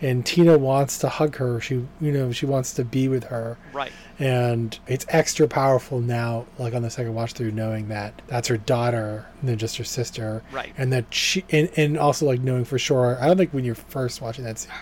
and 0.00 0.24
tina 0.24 0.56
wants 0.56 0.98
to 0.98 1.08
hug 1.08 1.36
her 1.36 1.60
she 1.60 1.74
you 2.00 2.12
know 2.12 2.30
she 2.30 2.46
wants 2.46 2.72
to 2.74 2.84
be 2.84 3.08
with 3.08 3.24
her 3.24 3.56
Right. 3.72 3.90
and 4.18 4.78
it's 4.86 5.04
extra 5.08 5.48
powerful 5.48 6.00
now 6.00 6.46
like 6.58 6.74
on 6.74 6.82
the 6.82 6.90
second 6.90 7.14
watch 7.14 7.32
through 7.32 7.50
knowing 7.52 7.88
that 7.88 8.20
that's 8.28 8.48
her 8.48 8.56
daughter 8.56 9.26
than 9.42 9.58
just 9.58 9.76
her 9.78 9.84
sister 9.84 10.42
Right. 10.52 10.72
and 10.78 10.92
that 10.92 11.12
she 11.12 11.44
and, 11.50 11.68
and 11.76 11.98
also 11.98 12.26
like 12.26 12.40
knowing 12.40 12.64
for 12.64 12.78
sure 12.78 13.18
i 13.20 13.26
don't 13.26 13.36
think 13.36 13.52
when 13.52 13.64
you're 13.64 13.74
first 13.74 14.20
watching 14.20 14.44
that 14.44 14.58
scene 14.58 14.72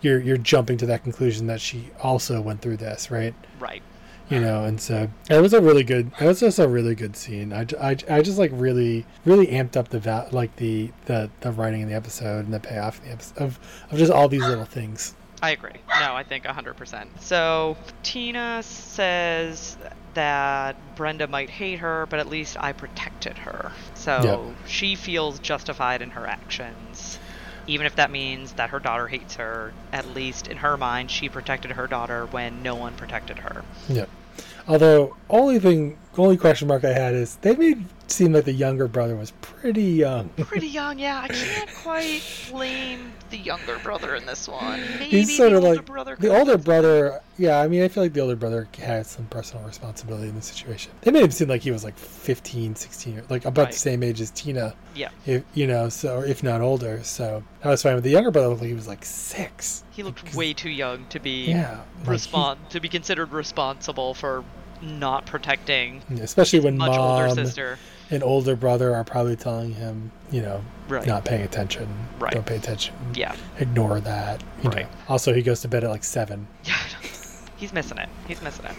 you're 0.00 0.20
you're 0.20 0.36
jumping 0.36 0.76
to 0.78 0.86
that 0.86 1.02
conclusion 1.02 1.46
that 1.48 1.60
she 1.60 1.90
also 2.02 2.40
went 2.40 2.60
through 2.60 2.76
this 2.76 3.10
right 3.10 3.34
Right. 3.58 3.82
You 4.30 4.40
know 4.40 4.64
and 4.64 4.80
so 4.80 5.08
it 5.30 5.40
was 5.40 5.52
a 5.54 5.60
really 5.60 5.82
good 5.84 6.10
it 6.20 6.24
was 6.26 6.40
just 6.40 6.58
a 6.58 6.68
really 6.68 6.94
good 6.94 7.16
scene 7.16 7.52
i, 7.52 7.66
I, 7.80 7.96
I 8.10 8.22
just 8.22 8.38
like 8.38 8.50
really 8.54 9.06
really 9.24 9.46
amped 9.46 9.76
up 9.76 9.88
the 9.88 9.98
val- 9.98 10.28
like 10.32 10.54
the 10.56 10.90
the 11.06 11.30
the 11.40 11.50
writing 11.52 11.80
in 11.80 11.88
the 11.88 11.94
episode 11.94 12.44
and 12.44 12.52
the 12.52 12.60
payoff 12.60 13.02
the 13.02 13.10
episode 13.10 13.38
of, 13.38 13.58
of 13.90 13.98
just 13.98 14.12
all 14.12 14.28
these 14.28 14.44
little 14.44 14.64
things 14.64 15.14
I 15.40 15.50
agree. 15.52 15.70
No, 16.00 16.16
I 16.16 16.24
think 16.24 16.42
100%. 16.46 17.06
So, 17.20 17.76
Tina 18.02 18.60
says 18.64 19.76
that 20.14 20.74
Brenda 20.96 21.28
might 21.28 21.48
hate 21.48 21.78
her, 21.78 22.06
but 22.10 22.18
at 22.18 22.28
least 22.28 22.56
I 22.58 22.72
protected 22.72 23.38
her. 23.38 23.70
So, 23.94 24.20
Yep. 24.48 24.56
she 24.66 24.96
feels 24.96 25.38
justified 25.38 26.02
in 26.02 26.10
her 26.10 26.26
actions. 26.26 27.20
Even 27.68 27.86
if 27.86 27.94
that 27.94 28.10
means 28.10 28.54
that 28.54 28.70
her 28.70 28.80
daughter 28.80 29.06
hates 29.06 29.36
her, 29.36 29.72
at 29.92 30.08
least 30.12 30.48
in 30.48 30.56
her 30.56 30.76
mind, 30.76 31.08
she 31.08 31.28
protected 31.28 31.70
her 31.70 31.86
daughter 31.86 32.26
when 32.26 32.64
no 32.64 32.74
one 32.74 32.94
protected 32.94 33.38
her. 33.38 33.62
Yep. 33.88 34.08
Although 34.68 35.16
only 35.30 35.58
thing, 35.58 35.98
only 36.16 36.36
question 36.36 36.68
mark 36.68 36.84
I 36.84 36.92
had 36.92 37.14
is 37.14 37.36
they 37.36 37.54
made 37.56 37.84
seem 38.08 38.32
like 38.32 38.44
the 38.44 38.52
younger 38.52 38.88
brother 38.88 39.14
was 39.16 39.30
pretty 39.42 39.82
young. 39.82 40.28
Pretty 40.36 40.66
young, 40.68 40.98
yeah. 40.98 41.20
I 41.22 41.28
can't 41.28 41.68
quite 41.82 42.22
blame 42.50 43.12
the 43.30 43.36
younger 43.36 43.78
brother 43.80 44.14
in 44.14 44.24
this 44.24 44.48
one. 44.48 44.80
Maybe 44.98 45.04
He's 45.10 45.36
sort 45.36 45.50
the 45.50 45.58
of 45.58 45.62
like 45.64 46.18
the 46.18 46.28
older 46.34 46.56
brother. 46.56 47.20
Yeah, 47.36 47.60
I 47.60 47.68
mean, 47.68 47.82
I 47.82 47.88
feel 47.88 48.02
like 48.04 48.14
the 48.14 48.20
older 48.20 48.34
brother 48.34 48.66
had 48.78 49.04
some 49.06 49.26
personal 49.26 49.64
responsibility 49.66 50.28
in 50.28 50.34
the 50.34 50.40
situation. 50.42 50.90
They 51.02 51.10
made 51.10 51.22
him 51.24 51.30
seem 51.30 51.48
like 51.48 51.60
he 51.60 51.70
was 51.70 51.84
like 51.84 51.98
15, 51.98 52.76
16, 52.76 53.12
years, 53.12 53.30
like 53.30 53.44
about 53.44 53.64
Right. 53.64 53.72
the 53.72 53.78
same 53.78 54.02
age 54.02 54.20
as 54.22 54.30
Tina. 54.30 54.74
Yeah, 54.94 55.10
If 55.26 55.44
you 55.54 55.66
know, 55.66 55.90
so 55.90 56.20
if 56.22 56.42
not 56.42 56.62
older. 56.62 57.00
So 57.04 57.42
I 57.62 57.68
was 57.68 57.82
fine. 57.82 57.94
with 57.94 58.04
the 58.04 58.10
younger 58.10 58.30
brother 58.30 58.48
looked 58.48 58.62
like 58.62 58.68
he 58.68 58.74
was 58.74 58.88
like 58.88 59.04
six. 59.04 59.84
he 59.90 60.02
looked 60.02 60.34
way 60.34 60.54
too 60.54 60.70
young 60.70 61.04
to 61.10 61.20
be 61.20 61.46
Yeah, 61.50 61.80
like 61.98 62.04
he- 62.06 62.10
respond 62.12 62.60
to 62.70 62.80
be 62.80 62.88
considered 62.88 63.32
responsible 63.32 64.14
for 64.14 64.44
not 64.82 65.26
protecting 65.26 66.02
especially 66.20 66.60
when 66.60 66.76
much 66.78 66.90
older 66.96 67.26
mom 67.26 67.34
sister. 67.34 67.78
and 68.10 68.22
older 68.22 68.56
brother 68.56 68.94
are 68.94 69.04
probably 69.04 69.36
telling 69.36 69.74
him, 69.74 70.10
you 70.30 70.40
know, 70.42 70.62
Right. 70.88 71.06
not 71.06 71.24
paying 71.24 71.42
attention. 71.42 71.88
Right. 72.18 72.32
Don't 72.32 72.46
pay 72.46 72.56
attention. 72.56 72.94
Yeah. 73.14 73.34
Ignore 73.58 74.00
that. 74.00 74.42
You 74.62 74.70
Right. 74.70 74.82
know. 74.84 74.88
Also, 75.08 75.34
he 75.34 75.42
goes 75.42 75.60
to 75.62 75.68
bed 75.68 75.84
at 75.84 75.90
like 75.90 76.04
seven. 76.04 76.46
Yeah. 76.64 76.74
He's 77.56 77.72
missing 77.72 77.98
it. 77.98 78.08
He's 78.28 78.40
missing 78.40 78.66
it. 78.66 78.74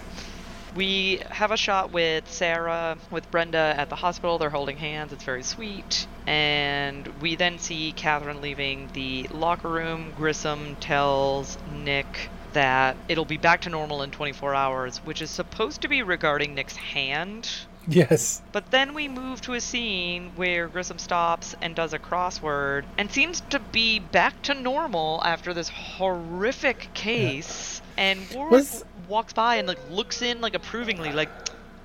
We 0.76 1.20
have 1.32 1.52
a 1.52 1.58
shot 1.58 1.92
with 1.92 2.30
Sarah, 2.32 2.98
with 3.12 3.30
Brenda 3.32 3.74
at 3.76 3.90
the 3.90 3.96
hospital. 3.98 4.38
They're 4.38 4.50
holding 4.52 4.78
hands. 4.78 5.12
It's 5.12 5.24
very 5.24 5.44
sweet. 5.44 6.08
And 6.28 7.08
we 7.22 7.36
then 7.36 7.60
see 7.60 7.92
Catherine 7.92 8.40
leaving 8.40 8.88
the 8.94 9.28
locker 9.34 9.68
room. 9.68 10.14
Grissom 10.16 10.78
tells 10.80 11.58
Nick 11.84 12.30
that 12.54 12.96
it'll 13.08 13.26
be 13.26 13.38
back 13.38 13.62
to 13.62 13.70
normal 13.70 14.02
in 14.04 14.12
24 14.12 14.54
hours, 14.56 14.98
which 15.00 15.22
is 15.22 15.30
supposed 15.30 15.82
to 15.82 15.88
be 15.88 16.02
regarding 16.04 16.56
Nick's 16.56 16.76
hand. 16.76 17.50
Yes. 17.88 18.42
But 18.52 18.70
then 18.72 18.94
we 18.94 19.08
move 19.08 19.42
to 19.42 19.54
a 19.54 19.62
scene 19.62 20.32
where 20.36 20.68
Grissom 20.68 21.00
stops 21.00 21.56
and 21.62 21.74
does 21.76 21.94
a 21.94 22.00
crossword 22.00 22.84
and 22.98 23.12
seems 23.12 23.42
to 23.50 23.60
be 23.60 24.00
back 24.00 24.42
to 24.44 24.54
normal 24.54 25.22
after 25.26 25.54
this 25.54 25.70
horrific 25.70 26.94
case. 26.94 27.82
And 27.98 28.20
Warrick 28.34 28.52
Was- 28.52 28.86
walks 29.08 29.34
by 29.34 29.56
and 29.56 29.68
like 29.68 29.80
looks 29.90 30.22
in 30.22 30.40
like 30.42 30.54
approvingly, 30.54 31.12
like, 31.12 31.30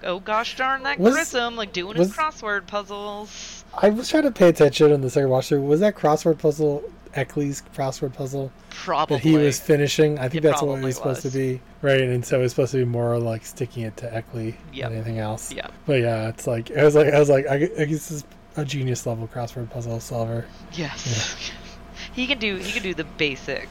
"Oh 0.02 0.20
gosh 0.20 0.56
darn 0.56 0.82
that 0.82 0.98
Was- 0.98 1.14
Grissom, 1.14 1.56
like 1.56 1.72
doing 1.72 1.96
was- 1.96 2.08
his 2.08 2.16
crossword 2.16 2.66
puzzles." 2.66 3.53
I 3.78 3.88
was 3.90 4.08
trying 4.08 4.22
to 4.24 4.32
pay 4.32 4.48
attention 4.48 4.92
on 4.92 5.00
the 5.00 5.10
second 5.10 5.30
watch 5.30 5.48
through. 5.48 5.62
Was 5.62 5.80
that 5.80 5.94
crossword 5.96 6.38
puzzle 6.38 6.82
Ecklie's 7.14 7.62
crossword 7.76 8.12
puzzle 8.14 8.50
Probably. 8.70 9.16
that 9.16 9.22
he 9.22 9.36
was 9.36 9.60
finishing? 9.60 10.18
I 10.18 10.28
think 10.28 10.44
It 10.44 10.48
that's 10.48 10.62
what 10.62 10.68
it 10.68 10.72
probably 10.72 10.84
was 10.86 10.96
supposed 10.96 11.22
to 11.22 11.30
be, 11.30 11.60
right? 11.82 12.00
And 12.00 12.24
so 12.24 12.38
it 12.40 12.42
was 12.42 12.52
supposed 12.52 12.72
to 12.72 12.78
be 12.78 12.84
more 12.84 13.18
like 13.18 13.44
sticking 13.46 13.84
it 13.84 13.96
to 13.98 14.06
Ecklie 14.06 14.54
Yep. 14.72 14.88
than 14.88 14.98
anything 14.98 15.18
else. 15.18 15.52
Yeah. 15.52 15.68
But 15.86 16.00
yeah, 16.00 16.28
it's 16.28 16.46
like 16.46 16.70
I 16.76 16.84
was 16.84 16.94
like 16.94 17.12
I 17.12 17.18
was 17.18 17.28
like 17.28 17.46
I, 17.46 17.54
I 17.54 17.58
guess 17.84 18.08
this 18.08 18.10
is 18.10 18.24
a 18.56 18.64
genius 18.64 19.06
level 19.06 19.28
crossword 19.28 19.70
puzzle 19.70 20.00
solver. 20.00 20.46
Yes. 20.72 21.52
he 22.12 22.26
can 22.26 22.38
do 22.38 22.56
he 22.56 22.72
can 22.72 22.82
do 22.82 22.94
the 22.94 23.04
basic 23.04 23.68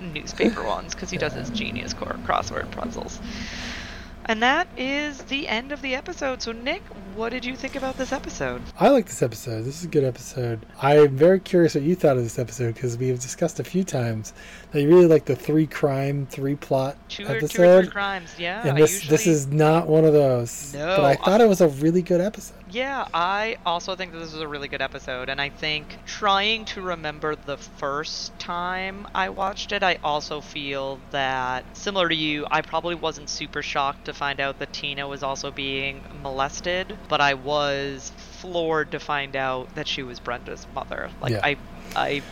newspaper 0.00 0.62
ones 0.66 0.94
because 0.94 1.10
he 1.10 1.16
does 1.18 1.32
his 1.32 1.50
genius 1.50 1.92
core 1.94 2.18
crossword 2.24 2.70
puzzles. 2.70 3.20
And 4.26 4.42
that 4.42 4.66
is 4.76 5.18
the 5.24 5.46
end 5.48 5.72
of 5.72 5.82
the 5.82 5.94
episode. 5.94 6.42
So 6.42 6.50
Nick, 6.52 6.82
what 7.16 7.30
did 7.32 7.44
you 7.46 7.56
think 7.56 7.76
about 7.76 7.96
this 7.96 8.12
episode? 8.12 8.60
I 8.78 8.90
like 8.90 9.06
this 9.06 9.22
episode. 9.22 9.62
This 9.62 9.78
is 9.78 9.84
a 9.84 9.88
good 9.88 10.04
episode. 10.04 10.66
I'm 10.82 11.16
very 11.16 11.40
curious 11.40 11.74
what 11.74 11.82
you 11.82 11.94
thought 11.94 12.18
of 12.18 12.22
this 12.22 12.38
episode 12.38 12.74
because 12.74 12.98
we 12.98 13.08
have 13.08 13.18
discussed 13.20 13.58
a 13.58 13.64
few 13.64 13.84
times 13.84 14.34
that 14.72 14.82
you 14.82 14.88
really 14.88 15.06
like 15.06 15.24
the 15.24 15.34
three 15.34 15.66
crime, 15.66 16.26
three 16.26 16.56
plot 16.56 16.98
Two 17.08 17.24
or, 17.26 17.36
episode. 17.36 17.48
two 17.56 17.62
or 17.62 17.82
three 17.84 17.90
crimes, 17.90 18.34
yeah. 18.38 18.60
and 18.66 18.72
I 18.76 18.80
this 18.82 19.08
this 19.08 19.26
is 19.26 19.46
not 19.46 19.88
one 19.88 20.04
of 20.04 20.12
those. 20.12 20.74
No, 20.74 20.84
but 20.96 21.04
I 21.04 21.10
I- 21.12 21.16
thought 21.16 21.40
it 21.40 21.48
was 21.48 21.62
a 21.62 21.68
really 21.68 22.02
good 22.02 22.20
episode. 22.20 22.54
Yeah, 22.68 23.06
I 23.14 23.56
also 23.64 23.94
think 23.94 24.12
that 24.12 24.18
this 24.18 24.32
was 24.32 24.42
a 24.42 24.48
really 24.48 24.66
good 24.66 24.82
episode, 24.82 25.28
and 25.28 25.40
I 25.40 25.48
think 25.50 25.86
trying 26.04 26.64
to 26.66 26.82
remember 26.82 27.36
the 27.36 27.56
first 27.56 28.36
time 28.40 29.06
I 29.14 29.28
watched 29.28 29.70
it, 29.70 29.84
I 29.84 29.98
also 30.02 30.40
feel 30.40 30.98
that, 31.12 31.64
similar 31.76 32.08
to 32.08 32.14
you, 32.14 32.44
I 32.50 32.62
probably 32.62 32.96
wasn't 32.96 33.30
super 33.30 33.62
shocked 33.62 34.06
to 34.06 34.12
find 34.12 34.40
out 34.40 34.58
that 34.58 34.72
Tina 34.72 35.06
was 35.06 35.22
also 35.22 35.52
being 35.52 36.02
molested, 36.24 36.98
but 37.08 37.20
I 37.20 37.34
was 37.34 38.12
floored 38.18 38.92
to 38.92 39.00
find 39.00 39.36
out 39.36 39.74
that 39.74 39.88
she 39.88 40.02
was 40.02 40.20
Brenda's 40.20 40.66
mother. 40.74 41.10
Like, 41.20 41.32
Yeah. 41.32 41.40
I, 41.42 41.56
I, 41.94 42.22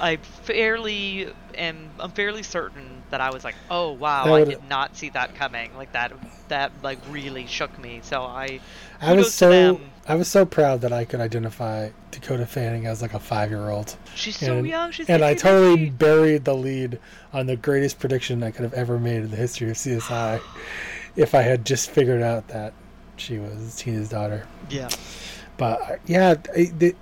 I 0.00 0.16
fairly 0.16 1.32
am, 1.56 1.90
I'm 1.98 2.10
fairly 2.10 2.42
certain 2.42 3.02
that 3.10 3.20
I 3.20 3.30
was 3.30 3.44
like, 3.44 3.54
oh 3.70 3.92
wow, 3.92 4.24
That 4.24 4.34
I 4.34 4.38
would- 4.40 4.48
did 4.48 4.68
not 4.68 4.96
see 4.96 5.08
that 5.10 5.34
coming. 5.34 5.74
Like 5.76 5.92
that, 5.92 6.12
that 6.48 6.72
like 6.82 6.98
really 7.10 7.46
shook 7.46 7.76
me. 7.78 8.00
So 8.02 8.22
I, 8.22 8.60
I 9.00 9.14
was 9.14 9.32
so. 9.32 9.80
I 10.06 10.14
was 10.14 10.26
so 10.26 10.46
proud 10.46 10.80
that 10.80 10.92
I 10.92 11.04
could 11.04 11.20
identify 11.20 11.90
Dakota 12.12 12.46
Fanning 12.46 12.86
as 12.86 13.02
like 13.02 13.12
a 13.12 13.18
five 13.18 13.50
year 13.50 13.68
old. 13.68 13.94
She's 14.14 14.38
so 14.38 14.56
and, 14.56 14.66
young. 14.66 14.90
She's 14.90 15.08
and 15.10 15.22
I 15.22 15.34
totally 15.34 15.90
buried 15.90 16.46
the 16.46 16.54
lead 16.54 16.98
on 17.34 17.44
the 17.44 17.56
greatest 17.56 17.98
prediction 17.98 18.42
I 18.42 18.50
could 18.50 18.62
have 18.62 18.72
ever 18.72 18.98
made 18.98 19.22
in 19.24 19.30
the 19.30 19.36
history 19.36 19.68
of 19.68 19.76
CSI 19.76 20.40
if 21.16 21.34
I 21.34 21.42
had 21.42 21.66
just 21.66 21.90
figured 21.90 22.22
out 22.22 22.48
that 22.48 22.72
she 23.20 23.38
was 23.38 23.76
Tina's 23.76 24.08
daughter. 24.08 24.46
Yeah. 24.70 24.88
But 25.56 25.80
uh, 25.82 25.96
yeah, 26.06 26.36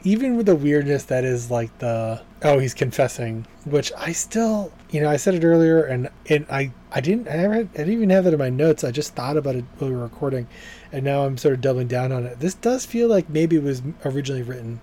even 0.03 0.37
with 0.37 0.47
the 0.47 0.57
weirdness 0.57 1.05
that 1.05 1.25
is 1.25 1.51
like 1.51 1.77
the 1.79 2.23
oh 2.43 2.59
he's 2.59 2.73
confessing, 2.75 3.47
which 3.67 3.93
I 3.97 4.13
still 4.13 4.73
you 4.91 5.01
know 5.03 5.11
I 5.11 5.17
said 5.17 5.35
it 5.35 5.45
earlier 5.45 5.83
and 5.85 6.09
and 6.31 6.47
I 6.51 6.73
I 6.91 7.01
didn't 7.01 7.29
I, 7.29 7.37
never 7.37 7.55
I 7.55 7.63
didn't 7.65 7.93
even 7.93 8.11
have 8.11 8.27
it 8.27 8.33
in 8.33 8.39
my 8.39 8.49
notes. 8.49 8.83
I 8.83 8.91
just 8.93 9.15
thought 9.15 9.37
about 9.37 9.57
it 9.57 9.65
while 9.79 9.91
we 9.91 9.97
were 9.97 10.03
recording, 10.03 10.47
and 10.91 11.05
now 11.05 11.27
I'm 11.27 11.37
sort 11.37 11.53
of 11.55 11.61
doubling 11.61 11.89
down 11.89 12.13
on 12.13 12.25
it. 12.25 12.41
This 12.41 12.55
does 12.55 12.87
feel 12.87 13.09
like 13.09 13.29
maybe 13.29 13.57
it 13.57 13.63
was 13.63 13.83
originally 14.07 14.43
written 14.43 14.81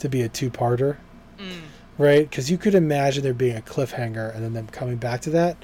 to 0.00 0.08
be 0.08 0.20
a 0.22 0.28
two 0.28 0.50
parter, 0.50 0.96
Mm. 1.38 1.62
right? 1.96 2.28
Because 2.28 2.50
you 2.50 2.58
could 2.58 2.74
imagine 2.74 3.22
there 3.22 3.32
being 3.34 3.56
a 3.56 3.62
cliffhanger 3.62 4.34
and 4.34 4.44
then 4.44 4.52
them 4.52 4.66
coming 4.66 4.96
back 4.96 5.20
to 5.22 5.30
that, 5.30 5.56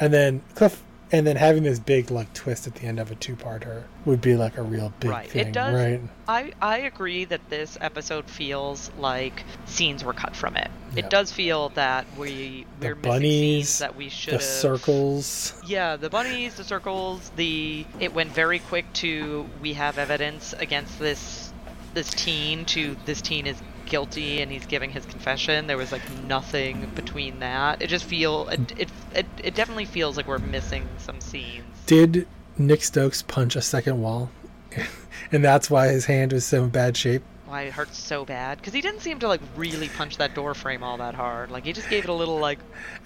and 0.00 0.12
then 0.12 0.42
cliff. 0.56 0.82
And 1.14 1.24
then 1.24 1.36
having 1.36 1.62
this 1.62 1.78
big 1.78 2.10
like 2.10 2.32
twist 2.34 2.66
at 2.66 2.74
the 2.74 2.86
end 2.86 2.98
of 2.98 3.12
a 3.12 3.14
two-parter 3.14 3.84
would 4.04 4.20
be 4.20 4.34
like 4.34 4.56
a 4.58 4.62
real 4.62 4.92
big 4.98 5.12
Right. 5.12 5.36
It 5.36 5.52
does- 5.52 5.72
right? 5.74 6.00
I 6.26 6.52
I 6.60 6.78
agree 6.78 7.24
that 7.26 7.48
this 7.50 7.78
episode 7.80 8.28
feels 8.28 8.90
like 8.98 9.44
scenes 9.66 10.02
were 10.02 10.12
cut 10.12 10.34
from 10.34 10.56
it. 10.56 10.68
Yeah. 10.92 11.04
It 11.04 11.10
does 11.10 11.30
feel 11.30 11.68
that 11.70 12.04
we 12.18 12.66
we're 12.80 12.96
missing 12.96 13.02
bunnies, 13.02 13.68
scenes 13.68 13.78
that 13.78 13.94
we 13.94 14.08
should 14.08 14.34
the 14.34 14.40
circles. 14.40 15.54
Yeah, 15.64 15.94
the 15.94 16.10
bunnies, 16.10 16.56
the 16.56 16.64
circles, 16.64 17.30
the 17.36 17.86
it 18.00 18.12
went 18.12 18.32
very 18.32 18.58
quick 18.58 18.92
to 18.94 19.48
we 19.62 19.74
have 19.74 19.98
evidence 19.98 20.52
against 20.58 20.98
this 20.98 21.52
this 21.94 22.10
teen 22.10 22.64
to 22.64 22.96
this 23.04 23.22
teen 23.22 23.46
is 23.46 23.56
guilty 23.94 24.42
and 24.42 24.50
he's 24.50 24.66
giving 24.66 24.90
his 24.90 25.06
confession. 25.06 25.68
There 25.68 25.76
was 25.76 25.92
like 25.92 26.02
nothing 26.26 26.90
between 26.96 27.38
that. 27.38 27.80
It 27.80 27.86
just 27.86 28.04
feel 28.04 28.48
it 28.48 28.58
hmm. 28.58 28.80
it 28.80 28.88
it, 29.14 29.26
it 29.44 29.54
definitely 29.54 29.84
feels 29.84 30.16
like 30.16 30.26
we're 30.26 30.38
missing 30.38 30.88
some 30.98 31.20
scenes. 31.20 31.64
Did 31.86 32.26
Nick 32.58 32.82
Stokes 32.82 33.22
punch 33.22 33.54
a 33.54 33.62
second 33.62 34.02
wall? 34.02 34.32
and 35.32 35.44
that's 35.44 35.70
why 35.70 35.86
his 35.86 36.06
hand 36.06 36.32
was 36.32 36.44
so 36.44 36.64
in 36.64 36.70
bad 36.70 36.96
shape? 36.96 37.22
Why 37.46 37.62
it 37.62 37.72
hurts 37.72 37.96
so 37.96 38.24
bad? 38.24 38.58
Because 38.58 38.72
he 38.72 38.80
didn't 38.80 38.98
seem 38.98 39.20
to 39.20 39.28
like 39.28 39.40
really 39.54 39.88
punch 39.90 40.16
that 40.16 40.34
door 40.34 40.54
frame 40.54 40.82
all 40.82 40.96
that 40.96 41.14
hard. 41.14 41.52
Like 41.52 41.64
he 41.64 41.72
just 41.72 41.88
gave 41.88 42.02
it 42.02 42.10
a 42.10 42.14
little 42.14 42.40
like 42.40 42.58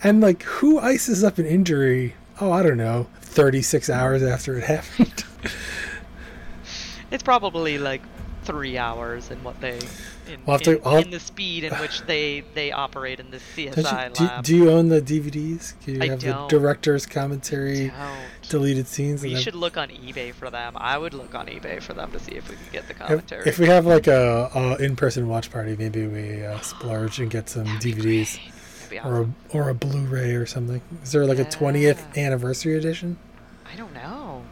And 0.02 0.22
like, 0.22 0.42
who 0.44 0.78
ices 0.78 1.22
up 1.22 1.36
an 1.36 1.44
injury? 1.44 2.14
Oh, 2.40 2.50
I 2.50 2.62
don't 2.62 2.78
know, 2.78 3.08
36 3.20 3.90
hours 3.90 4.22
after 4.22 4.56
it 4.56 4.64
happened. 4.74 5.24
It's 7.10 7.22
probably 7.22 7.76
like 7.76 8.00
three 8.44 8.78
hours 8.78 9.30
in 9.30 9.44
what 9.44 9.60
they 9.60 9.78
in, 10.28 10.40
I'll 10.46 10.54
have 10.54 10.62
to- 10.62 10.88
in, 10.96 11.04
in 11.04 11.10
the 11.10 11.20
speed 11.20 11.64
in 11.64 11.72
which 11.74 12.02
they 12.02 12.42
they 12.54 12.72
operate 12.72 13.20
in 13.20 13.30
this 13.30 13.42
Don't 13.56 13.74
CSI 13.74 14.08
you, 14.08 14.14
do, 14.14 14.24
lab. 14.24 14.44
do 14.44 14.56
you 14.56 14.70
own 14.70 14.88
the 14.88 15.00
DVDs? 15.00 15.74
Do 15.84 15.92
you 15.92 16.02
I 16.02 16.06
have 16.08 16.20
don't. 16.20 16.48
the 16.48 16.58
director's 16.58 17.06
commentary, 17.06 17.92
deleted 18.48 18.86
scenes? 18.86 19.22
Then- 19.22 19.36
should 19.36 19.54
look 19.54 19.76
on 19.76 19.88
eBay 19.88 20.32
for 20.34 20.50
them. 20.50 20.74
I 20.76 20.98
would 20.98 21.14
look 21.14 21.34
on 21.34 21.46
eBay 21.46 21.80
for 21.82 21.94
them 21.94 22.10
to 22.12 22.18
see 22.18 22.32
if 22.32 22.48
we 22.48 22.56
can 22.56 22.64
get 22.72 22.88
the 22.88 22.94
commentary. 22.94 23.48
if 23.48 23.58
we 23.58 23.66
have 23.66 23.86
like 23.86 24.06
a, 24.06 24.50
a 24.54 24.76
in-person 24.82 25.28
watch 25.28 25.50
party, 25.50 25.76
maybe 25.76 26.06
we 26.06 26.44
uh, 26.44 26.58
splurge 26.60 27.20
and 27.20 27.30
get 27.30 27.48
some 27.48 27.66
DVDs. 27.66 28.38
That'd 28.90 29.04
or 29.04 29.22
a, 29.22 29.28
or 29.56 29.68
a 29.68 29.74
Blu-ray 29.74 30.34
or 30.34 30.46
something. 30.46 30.80
Is 31.02 31.12
there 31.12 31.26
like 31.26 31.38
a 31.38 31.44
20th 31.44 32.16
anniversary 32.16 32.76
edition? 32.76 33.18
I 33.70 33.76
don't 33.76 33.92
know. 33.92 34.42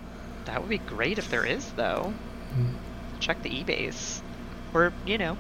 That 0.45 0.61
would 0.61 0.69
be 0.69 0.79
great 0.79 1.19
if 1.19 1.31
there 1.31 1.45
is, 1.45 1.73
though. 1.73 2.13
Mm. 2.55 2.75
Check 3.19 3.43
the 3.43 3.49
eBays, 3.51 4.21
or 4.75 4.93
you 5.07 5.17
know, 5.19 5.39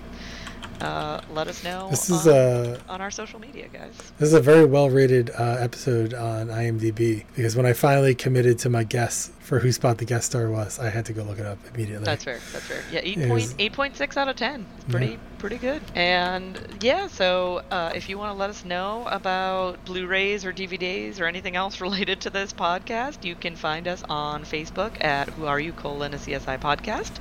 uh, 0.81 1.21
let 1.33 1.49
us 1.49 1.63
know. 1.65 1.89
This 1.91 2.11
is 2.11 2.27
on, 2.27 2.35
a 2.37 2.79
on 2.89 3.01
our 3.01 3.11
social 3.11 3.41
media, 3.41 3.69
guys. 3.69 3.97
This 4.19 4.29
is 4.29 4.35
a 4.35 4.41
very 4.41 4.65
well 4.65 4.91
rated 4.91 5.31
uh, 5.31 5.57
episode 5.59 6.15
on 6.15 6.49
IMDb 6.49 7.25
because 7.35 7.57
when 7.57 7.67
I 7.67 7.73
finally 7.73 8.15
committed 8.15 8.59
to 8.61 8.69
my 8.69 8.85
guess 8.85 9.31
for 9.41 9.61
who 9.61 9.71
Spot 9.71 9.97
the 9.97 10.05
guest 10.05 10.27
star 10.27 10.51
was, 10.51 10.79
I 10.81 10.89
had 10.91 11.07
to 11.07 11.13
go 11.13 11.23
look 11.23 11.39
it 11.39 11.47
up 11.47 11.59
immediately. 11.73 12.05
That's 12.05 12.25
fair. 12.25 12.41
That's 12.53 12.65
fair. 12.65 12.83
Yeah, 12.91 13.01
eight 13.03 13.19
It 13.19 13.55
eight 13.59 13.73
point 13.73 13.97
six 13.97 14.17
out 14.17 14.29
of 14.29 14.37
ten. 14.37 14.67
It's 14.77 14.85
pretty 14.87 15.07
Yeah. 15.13 15.17
pretty 15.39 15.59
good. 15.59 15.83
And 15.95 16.59
yeah, 16.81 17.07
so 17.07 17.63
uh, 17.71 17.93
if 17.95 18.09
you 18.09 18.19
want 18.19 18.33
to 18.35 18.39
let 18.39 18.51
us 18.51 18.65
know 18.65 19.05
about 19.07 19.85
Blu-rays 19.85 20.45
or 20.45 20.53
DVDs 20.53 21.21
or 21.21 21.27
anything 21.27 21.55
else 21.57 21.81
related 21.87 22.21
to 22.23 22.31
this 22.31 22.53
podcast, 22.53 23.25
you 23.25 23.35
can 23.37 23.55
find 23.55 23.87
us 23.87 24.03
on 24.09 24.43
Facebook 24.45 25.03
at 25.05 25.29
Who 25.31 25.47
Are 25.47 25.61
You 25.61 25.73
colon 25.73 26.13
a 26.15 26.17
CSI 26.19 26.59
podcast. 26.61 27.13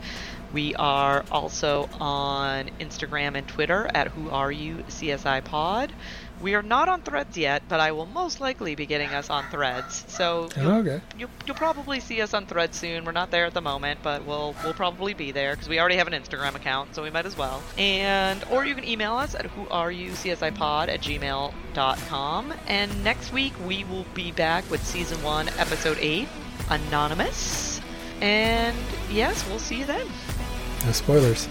We 0.55 0.73
are 0.75 1.25
also 1.33 1.89
on 1.99 2.69
Instagram 2.79 3.35
and 3.35 3.45
Twitter 3.45 3.89
at 3.93 4.07
Who 4.07 4.29
Are 4.29 4.49
You 4.49 4.85
CSI 4.87 5.43
Pod. 5.43 5.91
We 6.41 6.55
are 6.55 6.61
not 6.61 6.87
on 6.87 7.01
Threads 7.01 7.37
yet, 7.37 7.63
but 7.67 7.81
I 7.81 7.91
will 7.91 8.05
most 8.05 8.39
likely 8.39 8.73
be 8.73 8.85
getting 8.85 9.09
us 9.09 9.29
on 9.29 9.43
Threads. 9.51 10.05
So 10.07 10.47
Oh, 10.55 10.61
you'll 10.61 10.71
okay. 10.75 11.01
You'll, 11.19 11.29
you'll 11.45 11.57
probably 11.57 11.99
see 11.99 12.21
us 12.21 12.33
on 12.33 12.45
Threads 12.45 12.77
soon. 12.77 13.03
We're 13.03 13.11
not 13.11 13.31
there 13.31 13.43
at 13.45 13.53
the 13.53 13.59
moment, 13.59 13.99
but 14.01 14.23
we'll 14.23 14.55
we'll 14.63 14.73
probably 14.73 15.13
be 15.13 15.33
there 15.33 15.55
because 15.55 15.67
we 15.67 15.77
already 15.77 15.97
have 15.97 16.07
an 16.07 16.13
Instagram 16.13 16.55
account, 16.55 16.95
so 16.95 17.03
we 17.03 17.09
might 17.09 17.25
as 17.25 17.37
well. 17.37 17.61
And 17.77 18.41
or 18.49 18.65
you 18.65 18.75
can 18.75 18.85
email 18.87 19.15
us 19.15 19.35
at 19.35 19.47
whoareyoucsipod 19.47 20.87
at 20.87 21.01
gmail.com. 21.01 22.53
And 22.67 23.03
next 23.03 23.33
week 23.33 23.53
we 23.67 23.83
will 23.83 24.05
be 24.13 24.31
back 24.31 24.71
with 24.71 24.81
season 24.85 25.21
one, 25.21 25.49
episode 25.57 25.97
eight, 25.99 26.29
Anonymous. 26.69 27.81
And 28.21 28.77
yes, 29.11 29.45
we'll 29.49 29.59
see 29.59 29.79
you 29.79 29.85
then. 29.85 30.07
No 30.85 30.91
spoilers. 30.91 31.47